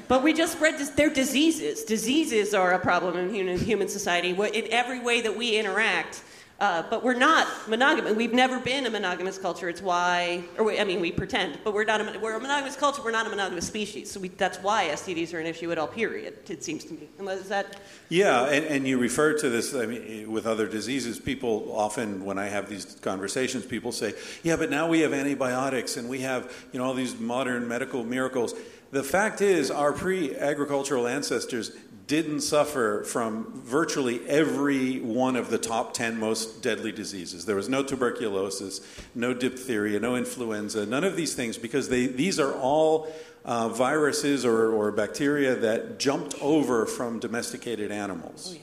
But 0.06 0.22
we 0.22 0.32
just 0.32 0.52
spread 0.52 0.78
this, 0.78 0.90
they're 0.90 1.12
diseases. 1.12 1.82
Diseases 1.82 2.54
are 2.54 2.70
a 2.70 2.78
problem 2.78 3.16
in 3.16 3.34
human, 3.34 3.58
human 3.58 3.88
society 3.88 4.30
in 4.30 4.68
every 4.70 5.00
way 5.00 5.22
that 5.22 5.36
we 5.36 5.58
interact. 5.58 6.22
Uh, 6.62 6.80
but 6.88 7.02
we're 7.02 7.12
not 7.12 7.48
monogamous. 7.68 8.14
We've 8.14 8.32
never 8.32 8.60
been 8.60 8.86
a 8.86 8.90
monogamous 8.90 9.36
culture. 9.36 9.68
It's 9.68 9.82
why, 9.82 10.44
or 10.56 10.64
we, 10.66 10.78
I 10.78 10.84
mean, 10.84 11.00
we 11.00 11.10
pretend, 11.10 11.58
but 11.64 11.74
we're 11.74 11.82
not. 11.82 12.00
A, 12.00 12.20
we're 12.20 12.36
a 12.36 12.40
monogamous 12.40 12.76
culture. 12.76 13.02
We're 13.02 13.10
not 13.10 13.26
a 13.26 13.30
monogamous 13.30 13.66
species. 13.66 14.12
So 14.12 14.20
we, 14.20 14.28
that's 14.28 14.58
why 14.58 14.86
STDs 14.90 15.34
are 15.34 15.40
an 15.40 15.46
issue 15.48 15.72
at 15.72 15.78
all. 15.78 15.88
Period. 15.88 16.48
It 16.48 16.62
seems 16.62 16.84
to 16.84 16.94
me. 16.94 17.08
Unless 17.18 17.48
that 17.48 17.80
Yeah, 18.10 18.44
and, 18.44 18.64
and 18.66 18.86
you 18.86 18.96
refer 18.98 19.36
to 19.38 19.50
this 19.50 19.74
I 19.74 19.86
mean, 19.86 20.30
with 20.30 20.46
other 20.46 20.68
diseases. 20.68 21.18
People 21.18 21.72
often, 21.74 22.24
when 22.24 22.38
I 22.38 22.46
have 22.46 22.70
these 22.70 22.84
conversations, 23.02 23.66
people 23.66 23.90
say, 23.90 24.14
"Yeah, 24.44 24.54
but 24.54 24.70
now 24.70 24.86
we 24.86 25.00
have 25.00 25.12
antibiotics 25.12 25.96
and 25.96 26.08
we 26.08 26.20
have 26.20 26.68
you 26.72 26.78
know 26.78 26.84
all 26.84 26.94
these 26.94 27.18
modern 27.18 27.66
medical 27.66 28.04
miracles." 28.04 28.54
The 28.92 29.02
fact 29.02 29.40
is, 29.40 29.72
our 29.72 29.92
pre-agricultural 29.92 31.08
ancestors 31.08 31.72
didn't 32.06 32.40
suffer 32.40 33.04
from 33.04 33.52
virtually 33.64 34.20
every 34.28 35.00
one 35.00 35.36
of 35.36 35.50
the 35.50 35.58
top 35.58 35.94
10 35.94 36.18
most 36.18 36.62
deadly 36.62 36.92
diseases. 36.92 37.44
There 37.44 37.56
was 37.56 37.68
no 37.68 37.82
tuberculosis, 37.82 38.80
no 39.14 39.32
diphtheria, 39.34 40.00
no 40.00 40.16
influenza, 40.16 40.84
none 40.86 41.04
of 41.04 41.16
these 41.16 41.34
things 41.34 41.58
because 41.58 41.88
they, 41.88 42.06
these 42.06 42.40
are 42.40 42.54
all 42.54 43.12
uh, 43.44 43.68
viruses 43.68 44.44
or, 44.44 44.72
or 44.72 44.92
bacteria 44.92 45.54
that 45.56 45.98
jumped 45.98 46.34
over 46.40 46.86
from 46.86 47.18
domesticated 47.18 47.90
animals. 47.90 48.54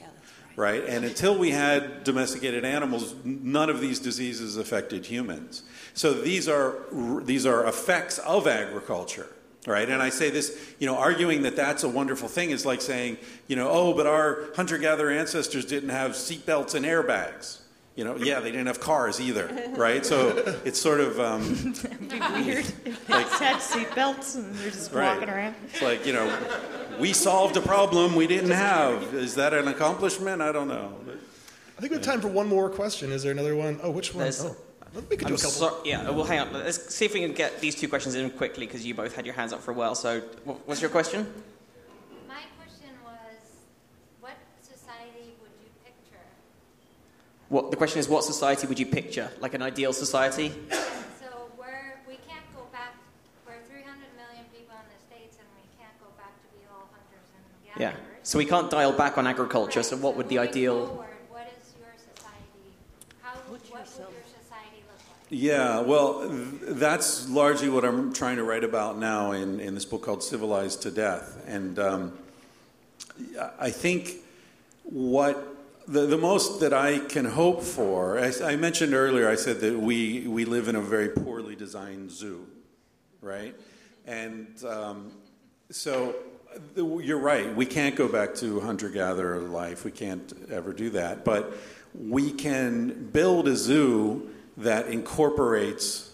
right? 0.56 0.84
And 0.84 1.04
until 1.04 1.38
we 1.38 1.50
had 1.50 2.04
domesticated 2.04 2.64
animals, 2.64 3.14
none 3.24 3.70
of 3.70 3.80
these 3.80 3.98
diseases 3.98 4.56
affected 4.56 5.06
humans. 5.06 5.62
So 5.94 6.12
these 6.12 6.48
are 6.48 6.76
these 7.22 7.46
are 7.46 7.66
effects 7.66 8.18
of 8.18 8.46
agriculture, 8.46 9.28
right? 9.66 9.88
And 9.88 10.02
I 10.02 10.08
say 10.10 10.30
this, 10.30 10.58
you 10.78 10.86
know, 10.86 10.96
arguing 10.96 11.42
that 11.42 11.56
that's 11.56 11.82
a 11.82 11.88
wonderful 11.88 12.28
thing 12.28 12.50
is 12.50 12.64
like 12.64 12.80
saying, 12.80 13.18
you 13.46 13.56
know, 13.56 13.68
oh, 13.70 13.92
but 13.94 14.06
our 14.06 14.44
hunter-gatherer 14.56 15.10
ancestors 15.10 15.64
didn't 15.64 15.90
have 15.90 16.12
seatbelts 16.12 16.74
and 16.74 16.84
airbags. 16.84 17.58
You 17.96 18.04
know, 18.04 18.16
yeah, 18.16 18.40
they 18.40 18.50
didn't 18.52 18.68
have 18.68 18.80
cars 18.80 19.20
either, 19.20 19.50
right? 19.76 20.06
So 20.06 20.58
it's 20.64 20.80
sort 20.80 21.00
of 21.00 21.20
um, 21.20 21.42
It'd 21.84 22.08
be 22.08 22.18
weird 22.18 22.64
if 22.86 23.06
they 23.06 23.12
Like- 23.14 23.28
had 23.28 23.56
seatbelts 23.56 24.36
and 24.36 24.54
they're 24.54 24.70
just 24.70 24.92
Right. 24.92 25.12
walking 25.14 25.28
around. 25.28 25.54
It's 25.70 25.82
like, 25.82 26.06
you 26.06 26.14
know, 26.14 26.32
we 26.98 27.12
solved 27.12 27.56
a 27.56 27.60
problem 27.60 28.14
we 28.14 28.26
didn't 28.26 28.52
have. 28.52 29.12
Is 29.14 29.34
that 29.34 29.52
an 29.52 29.68
accomplishment? 29.68 30.40
I 30.40 30.52
don't 30.52 30.68
know. 30.68 30.94
I 31.76 31.80
think 31.80 31.90
we 31.90 31.96
have 31.96 32.04
time 32.04 32.20
for 32.20 32.28
one 32.28 32.46
more 32.46 32.70
question. 32.70 33.10
Is 33.12 33.22
there 33.22 33.32
another 33.32 33.56
one? 33.56 33.80
Oh, 33.82 33.90
which 33.90 34.14
one? 34.14 34.22
There's- 34.22 34.44
Oh, 34.44 34.56
we 34.94 35.16
could 35.16 35.20
do 35.20 35.26
I'm 35.26 35.34
a 35.34 35.36
couple. 35.36 35.50
so- 35.50 35.80
yeah, 35.84 36.10
well, 36.10 36.24
hang 36.24 36.40
on. 36.40 36.52
Let's 36.52 36.94
see 36.94 37.04
if 37.04 37.14
we 37.14 37.20
can 37.20 37.32
get 37.32 37.60
these 37.60 37.74
two 37.74 37.88
questions 37.88 38.14
in 38.14 38.30
quickly 38.30 38.66
because 38.66 38.84
you 38.84 38.94
both 38.94 39.14
had 39.14 39.24
your 39.24 39.34
hands 39.34 39.52
up 39.52 39.60
for 39.62 39.70
a 39.70 39.74
while. 39.74 39.94
So, 39.94 40.20
what's 40.66 40.80
your 40.80 40.90
question? 40.90 41.32
My 42.28 42.42
question 42.58 42.90
was, 43.04 43.38
what 44.20 44.36
society 44.62 45.34
would 45.40 45.52
you 45.62 45.70
picture? 45.84 46.24
What 47.48 47.70
the 47.70 47.76
question 47.76 48.00
is? 48.00 48.08
What 48.08 48.24
society 48.24 48.66
would 48.66 48.78
you 48.78 48.86
picture? 48.86 49.30
Like 49.40 49.54
an 49.54 49.62
ideal 49.62 49.92
society? 49.92 50.52
So 51.20 51.50
we're, 51.58 51.98
we 52.08 52.14
can't 52.28 52.46
go 52.56 52.62
back, 52.72 52.94
we're 53.46 53.62
300 53.68 53.86
million 54.18 54.44
people 54.54 54.74
in 54.74 54.86
the 54.90 54.98
States 55.06 55.36
and 55.38 55.46
we 55.54 55.62
can't 55.78 55.94
go 56.00 56.06
back 56.18 56.34
to 56.42 56.48
be 56.56 56.62
all 56.72 56.88
hunters 56.90 57.26
and 57.36 57.80
Yeah. 57.80 57.94
So 58.22 58.38
we 58.38 58.44
can't 58.44 58.70
dial 58.70 58.92
back 58.92 59.18
on 59.18 59.26
agriculture. 59.26 59.82
So 59.82 59.96
what 59.96 60.16
would 60.16 60.28
the 60.28 60.36
Moving 60.36 60.50
ideal? 60.50 60.86
forward, 60.86 61.06
what 61.30 61.46
is 61.46 61.74
your 61.78 61.90
society? 61.96 62.74
How, 63.22 63.34
what 63.34 63.50
would 63.50 63.64
your 63.70 63.84
society 63.86 64.84
look 64.86 65.02
like? 65.10 65.19
Yeah, 65.32 65.82
well, 65.82 66.28
th- 66.28 66.76
that's 66.76 67.28
largely 67.28 67.68
what 67.68 67.84
I'm 67.84 68.12
trying 68.12 68.38
to 68.38 68.42
write 68.42 68.64
about 68.64 68.98
now 68.98 69.30
in, 69.30 69.60
in 69.60 69.74
this 69.74 69.84
book 69.84 70.02
called 70.02 70.24
Civilized 70.24 70.82
to 70.82 70.90
Death. 70.90 71.44
And 71.46 71.78
um, 71.78 72.18
I 73.56 73.70
think 73.70 74.16
what 74.82 75.56
the, 75.86 76.06
the 76.06 76.18
most 76.18 76.58
that 76.60 76.72
I 76.72 76.98
can 76.98 77.26
hope 77.26 77.62
for, 77.62 78.18
I, 78.18 78.32
I 78.42 78.56
mentioned 78.56 78.92
earlier, 78.92 79.28
I 79.28 79.36
said 79.36 79.60
that 79.60 79.78
we, 79.78 80.26
we 80.26 80.44
live 80.44 80.66
in 80.66 80.74
a 80.74 80.80
very 80.80 81.10
poorly 81.10 81.54
designed 81.54 82.10
zoo, 82.10 82.44
right? 83.22 83.54
And 84.06 84.48
um, 84.64 85.12
so 85.70 86.16
you're 86.74 87.20
right, 87.20 87.54
we 87.54 87.66
can't 87.66 87.94
go 87.94 88.08
back 88.08 88.34
to 88.36 88.58
hunter 88.58 88.88
gatherer 88.88 89.38
life, 89.38 89.84
we 89.84 89.92
can't 89.92 90.32
ever 90.50 90.72
do 90.72 90.90
that. 90.90 91.24
But 91.24 91.52
we 91.94 92.32
can 92.32 93.10
build 93.12 93.46
a 93.46 93.54
zoo 93.54 94.28
that 94.60 94.88
incorporates 94.88 96.10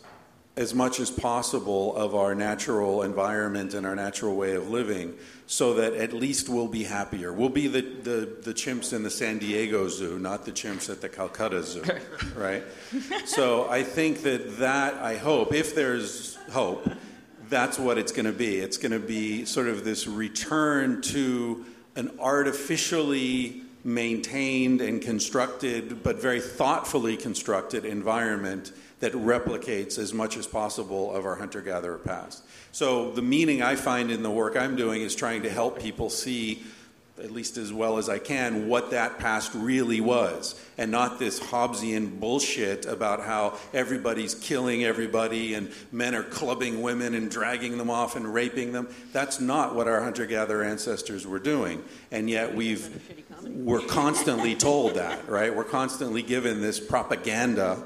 as 0.57 0.75
much 0.75 1.01
as 1.01 1.11
possible 1.11 1.95
of 1.97 2.15
our 2.15 2.35
natural 2.35 3.03
environment 3.03 3.75
and 3.75 3.87
our 3.87 3.95
natural 3.95 4.35
way 4.35 4.55
of 4.55 4.71
living 4.71 5.15
so 5.47 5.75
that 5.75 5.93
at 5.93 6.15
least 6.15 6.49
we'll 6.49 6.67
be 6.67 6.85
happier. 6.85 7.31
We'll 7.31 7.51
be 7.51 7.69
the, 7.69 7.83
the, 7.83 8.39
the 8.43 8.55
chimps 8.55 8.95
in 8.95 9.03
the 9.03 9.11
San 9.11 9.39
Diego 9.39 9.87
Zoo, 9.89 10.19
not 10.19 10.47
the 10.47 10.53
chimps 10.53 10.89
at 10.89 11.03
the 11.03 11.11
Calcutta 11.11 11.63
Zoo, 11.63 11.85
right? 12.35 12.63
So 13.27 13.69
I 13.69 13.83
think 13.83 14.23
that 14.23 14.59
that, 14.59 14.95
I 14.95 15.17
hope, 15.17 15.53
if 15.53 15.75
there's 15.75 16.37
hope, 16.51 16.89
that's 17.51 17.79
what 17.79 17.99
it's 17.99 18.13
going 18.13 18.27
to 18.27 18.33
be. 18.33 18.57
It's 18.57 18.79
going 18.79 18.93
to 18.93 18.99
be 18.99 19.45
sort 19.45 19.69
of 19.69 19.85
this 19.85 20.07
return 20.07 21.03
to 21.03 21.67
an 21.97 22.13
artificially 22.19 23.63
maintained 23.87 24.81
and 24.81 25.01
constructed, 25.01 26.03
but 26.03 26.21
very 26.21 26.41
thoughtfully 26.41 27.17
constructed 27.17 27.85
environment 27.85 28.73
that 28.99 29.13
replicates 29.13 29.97
as 29.97 30.13
much 30.13 30.37
as 30.37 30.45
possible 30.47 31.15
of 31.15 31.25
our 31.25 31.37
hunter 31.37 31.61
gatherer 31.61 31.99
past. 31.99 32.43
So, 32.73 33.13
the 33.13 33.23
meaning 33.23 33.63
I 33.63 33.77
find 33.77 34.11
in 34.11 34.25
the 34.25 34.31
work 34.31 34.57
I'm 34.57 34.75
doing 34.75 35.03
is 35.03 35.15
trying 35.15 35.43
to 35.43 35.51
help 35.51 35.81
people 35.81 36.11
see, 36.11 36.65
at 37.23 37.31
least 37.31 37.59
as 37.59 37.73
well 37.73 37.97
as 37.97 38.09
I 38.09 38.19
can, 38.19 38.69
what 38.69 38.91
that 38.91 39.19
past 39.19 39.53
really 39.55 40.01
was, 40.01 40.61
and 40.77 40.91
not 40.91 41.21
this 41.21 41.39
Hobbesian 41.39 42.19
bullshit 42.19 42.87
about 42.87 43.21
how 43.21 43.57
everybody's 43.73 44.35
killing 44.35 44.85
everybody 44.85 45.55
and 45.55 45.71
men 45.93 46.15
are 46.15 46.25
clubbing 46.25 46.83
women 46.83 47.15
and 47.15 47.31
dragging 47.31 47.79
them 47.79 47.89
off 47.89 48.17
and 48.17 48.35
raping 48.35 48.73
them. 48.73 48.89
That's 49.13 49.41
not 49.41 49.77
what 49.77 49.87
our 49.87 50.03
hunter 50.03 50.27
gatherer 50.27 50.65
ancestors 50.65 51.25
were 51.25 51.39
doing. 51.39 51.85
And 52.11 52.29
yet, 52.29 52.55
we've 52.55 53.26
we're 53.49 53.81
constantly 53.81 54.55
told 54.55 54.95
that, 54.95 55.29
right? 55.29 55.55
We're 55.55 55.65
constantly 55.65 56.23
given 56.23 56.61
this 56.61 56.81
propaganda, 56.81 57.83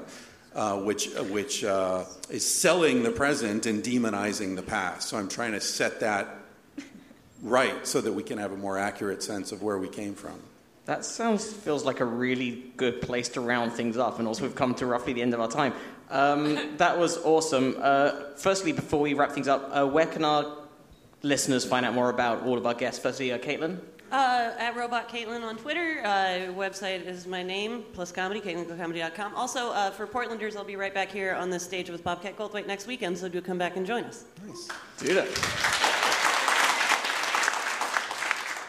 uh, 0.55 0.77
which 0.79 1.09
which 1.29 1.63
uh, 1.63 2.05
is 2.29 2.45
selling 2.45 3.03
the 3.03 3.11
present 3.11 3.65
and 3.65 3.83
demonizing 3.83 4.55
the 4.55 4.61
past. 4.61 5.09
So 5.09 5.17
I'm 5.17 5.29
trying 5.29 5.53
to 5.53 5.61
set 5.61 5.99
that 6.01 6.27
right 7.41 7.85
so 7.87 8.01
that 8.01 8.11
we 8.11 8.23
can 8.23 8.37
have 8.37 8.51
a 8.51 8.57
more 8.57 8.77
accurate 8.77 9.23
sense 9.23 9.51
of 9.51 9.61
where 9.63 9.77
we 9.77 9.87
came 9.87 10.13
from. 10.13 10.39
That 10.85 11.05
sounds 11.05 11.51
feels 11.51 11.85
like 11.85 11.99
a 11.99 12.05
really 12.05 12.63
good 12.75 13.01
place 13.01 13.29
to 13.29 13.41
round 13.41 13.73
things 13.73 13.97
up, 13.97 14.19
and 14.19 14.27
also 14.27 14.43
we've 14.43 14.55
come 14.55 14.73
to 14.75 14.85
roughly 14.85 15.13
the 15.13 15.21
end 15.21 15.33
of 15.33 15.39
our 15.39 15.49
time. 15.49 15.73
Um, 16.09 16.77
that 16.77 16.97
was 16.97 17.17
awesome. 17.19 17.77
Uh, 17.79 18.11
firstly, 18.35 18.73
before 18.73 18.99
we 18.99 19.13
wrap 19.13 19.31
things 19.31 19.47
up, 19.47 19.69
uh, 19.71 19.87
where 19.87 20.07
can 20.07 20.25
our 20.25 20.57
listeners 21.21 21.63
find 21.63 21.85
out 21.85 21.93
more 21.93 22.09
about 22.09 22.43
all 22.43 22.57
of 22.57 22.65
our 22.65 22.73
guests? 22.73 22.99
Firstly, 23.01 23.31
uh, 23.31 23.37
Caitlin. 23.37 23.79
Uh, 24.11 24.51
at 24.57 24.75
Robot 24.75 25.07
Caitlin 25.07 25.41
on 25.41 25.55
Twitter. 25.55 26.01
Uh, 26.03 26.51
website 26.53 27.05
is 27.05 27.25
my 27.25 27.41
name, 27.41 27.85
plus 27.93 28.11
comedy, 28.11 28.41
CaitlinGillComedy.com. 28.41 29.33
Also, 29.35 29.69
uh, 29.69 29.89
for 29.89 30.05
Portlanders, 30.05 30.57
I'll 30.57 30.65
be 30.65 30.75
right 30.75 30.93
back 30.93 31.09
here 31.09 31.33
on 31.33 31.49
this 31.49 31.63
stage 31.63 31.89
with 31.89 32.03
Bobcat 32.03 32.37
Goldthwait 32.37 32.67
next 32.67 32.87
weekend, 32.87 33.17
so 33.17 33.29
do 33.29 33.39
come 33.39 33.57
back 33.57 33.77
and 33.77 33.85
join 33.85 34.03
us. 34.03 34.25
Nice. 34.45 34.67
Do 34.97 35.13
that. 35.13 35.27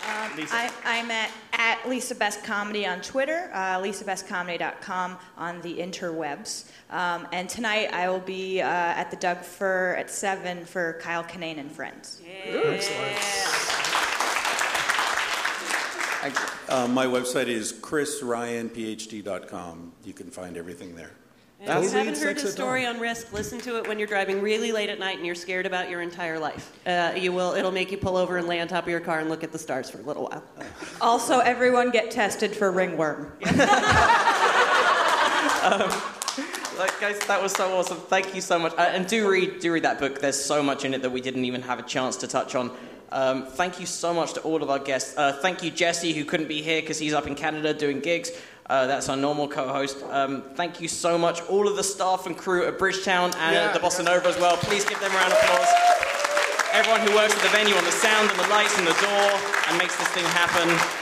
Um, 0.06 0.36
Lisa. 0.36 0.54
I, 0.54 0.70
I'm 0.84 1.10
at, 1.10 1.30
at 1.54 1.88
Lisa 1.88 2.14
Best 2.14 2.44
Comedy 2.44 2.86
on 2.86 3.00
Twitter, 3.00 3.50
uh, 3.52 3.80
lisabestcomedy.com 3.80 5.18
on 5.36 5.60
the 5.62 5.78
interwebs. 5.78 6.70
Um, 6.90 7.26
and 7.32 7.48
tonight 7.48 7.92
I 7.92 8.08
will 8.08 8.20
be 8.20 8.60
uh, 8.60 8.68
at 8.68 9.10
the 9.10 9.16
Doug 9.16 9.38
Fir 9.38 9.96
at 9.98 10.08
7 10.08 10.64
for 10.66 10.98
Kyle 11.00 11.24
Kinane 11.24 11.58
and 11.58 11.72
Friends. 11.72 12.20
Uh, 16.68 16.86
my 16.88 17.06
website 17.06 17.48
is 17.48 17.72
chrisryanphd.com. 17.72 19.92
You 20.04 20.12
can 20.12 20.30
find 20.30 20.56
everything 20.56 20.94
there. 20.94 21.10
And 21.64 21.84
if 21.84 21.92
you 21.92 21.98
haven't 21.98 22.18
heard 22.18 22.38
the 22.38 22.48
story 22.48 22.86
on 22.86 22.98
Risk, 22.98 23.32
listen 23.32 23.60
to 23.60 23.78
it 23.78 23.86
when 23.86 23.96
you're 23.96 24.08
driving 24.08 24.42
really 24.42 24.72
late 24.72 24.90
at 24.90 24.98
night 24.98 25.18
and 25.18 25.24
you're 25.24 25.36
scared 25.36 25.64
about 25.64 25.88
your 25.88 26.02
entire 26.02 26.36
life. 26.36 26.76
Uh, 26.84 27.12
you 27.16 27.32
will. 27.32 27.52
It'll 27.52 27.70
make 27.70 27.92
you 27.92 27.98
pull 27.98 28.16
over 28.16 28.36
and 28.36 28.48
lay 28.48 28.60
on 28.60 28.66
top 28.66 28.82
of 28.82 28.90
your 28.90 28.98
car 28.98 29.20
and 29.20 29.28
look 29.28 29.44
at 29.44 29.52
the 29.52 29.60
stars 29.60 29.88
for 29.88 29.98
a 29.98 30.02
little 30.02 30.24
while. 30.24 30.42
Also, 31.00 31.38
everyone 31.38 31.90
get 31.90 32.10
tested 32.10 32.54
for 32.54 32.72
ringworm. 32.72 33.26
um, 35.62 35.88
like, 36.78 36.98
guys, 37.00 37.18
that 37.26 37.38
was 37.40 37.52
so 37.52 37.76
awesome. 37.76 37.98
Thank 37.98 38.34
you 38.34 38.40
so 38.40 38.58
much. 38.58 38.72
Uh, 38.72 38.82
and 38.82 39.06
do 39.06 39.30
read, 39.30 39.60
do 39.60 39.72
read 39.72 39.84
that 39.84 40.00
book. 40.00 40.20
There's 40.20 40.42
so 40.42 40.62
much 40.62 40.84
in 40.84 40.94
it 40.94 41.02
that 41.02 41.10
we 41.10 41.20
didn't 41.20 41.44
even 41.44 41.62
have 41.62 41.78
a 41.78 41.82
chance 41.82 42.16
to 42.18 42.26
touch 42.26 42.56
on. 42.56 42.72
Um, 43.12 43.44
thank 43.46 43.78
you 43.78 43.86
so 43.86 44.14
much 44.14 44.32
to 44.34 44.40
all 44.40 44.62
of 44.62 44.70
our 44.70 44.78
guests. 44.78 45.16
Uh, 45.16 45.32
thank 45.34 45.62
you, 45.62 45.70
Jesse, 45.70 46.12
who 46.12 46.24
couldn't 46.24 46.48
be 46.48 46.62
here 46.62 46.80
because 46.80 46.98
he's 46.98 47.12
up 47.12 47.26
in 47.26 47.34
Canada 47.34 47.74
doing 47.74 48.00
gigs. 48.00 48.30
Uh, 48.70 48.86
that's 48.86 49.08
our 49.08 49.16
normal 49.16 49.48
co-host. 49.48 50.02
Um, 50.10 50.42
thank 50.54 50.80
you 50.80 50.88
so 50.88 51.18
much, 51.18 51.42
all 51.42 51.68
of 51.68 51.76
the 51.76 51.82
staff 51.84 52.26
and 52.26 52.36
crew 52.38 52.64
at 52.66 52.78
Bridgetown 52.78 53.32
and 53.36 53.54
Yeah. 53.54 53.64
at 53.66 53.74
the 53.74 53.80
Bossanova 53.80 54.24
as 54.26 54.38
well. 54.38 54.56
Please 54.56 54.84
give 54.84 54.98
them 55.00 55.12
a 55.12 55.14
round 55.14 55.32
of 55.32 55.38
applause. 55.38 55.68
everyone 56.72 57.00
who 57.06 57.14
works 57.14 57.34
at 57.36 57.42
the 57.42 57.48
venue 57.50 57.74
on 57.74 57.84
the 57.84 57.92
sound 57.92 58.30
and 58.30 58.38
the 58.40 58.48
lights 58.48 58.78
and 58.78 58.86
the 58.86 58.94
door 58.94 59.28
and 59.68 59.76
makes 59.76 59.94
this 59.96 60.08
thing 60.08 60.24
happen. 60.24 61.01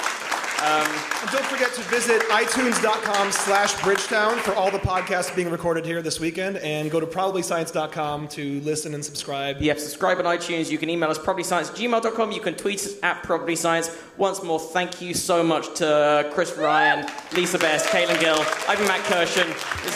Um, 0.60 0.86
And 1.22 1.30
don't 1.30 1.44
forget 1.46 1.72
to 1.74 1.80
visit 1.82 2.22
itunes.com 2.30 3.32
slash 3.32 3.80
Bridgetown 3.82 4.38
for 4.38 4.54
all 4.54 4.70
the 4.70 4.78
podcasts 4.78 5.34
being 5.34 5.50
recorded 5.50 5.84
here 5.86 6.02
this 6.02 6.20
weekend, 6.20 6.56
and 6.58 6.90
go 6.90 7.00
to 7.00 7.06
probablyscience.com 7.06 8.28
to 8.28 8.60
listen 8.60 8.94
and 8.94 9.04
subscribe. 9.04 9.60
Yeah, 9.60 9.74
subscribe 9.74 10.18
on 10.18 10.24
iTunes. 10.24 10.70
You 10.70 10.78
can 10.78 10.90
email 10.90 11.10
us 11.10 11.18
probablyscience@gmail.com. 11.18 12.32
You 12.32 12.40
can 12.40 12.54
tweet 12.54 12.80
us 12.80 12.94
at 13.02 13.22
probablyscience. 13.22 13.90
Once 14.16 14.42
more, 14.42 14.60
thank 14.60 15.00
you 15.00 15.14
so 15.14 15.42
much 15.42 15.72
to 15.76 16.28
Chris 16.32 16.56
Ryan, 16.56 17.06
Lisa 17.34 17.58
Best, 17.58 17.86
Caitlin 17.86 18.20
Gill. 18.20 18.40
I've 18.68 18.78
been 18.78 18.86
Matt 18.88 19.00
Kirshen. 19.04 19.46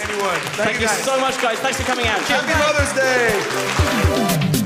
Anyone. 0.08 0.40
Thank, 0.56 0.74
you 0.76 0.80
you 0.82 0.86
guys. 0.86 1.02
so 1.04 1.20
much, 1.20 1.40
guys. 1.42 1.58
Thanks 1.58 1.78
for 1.78 1.84
coming 1.86 2.06
out. 2.06 2.20
Happy 2.22 2.54
Mother's 2.58 2.92
Day! 4.54 4.63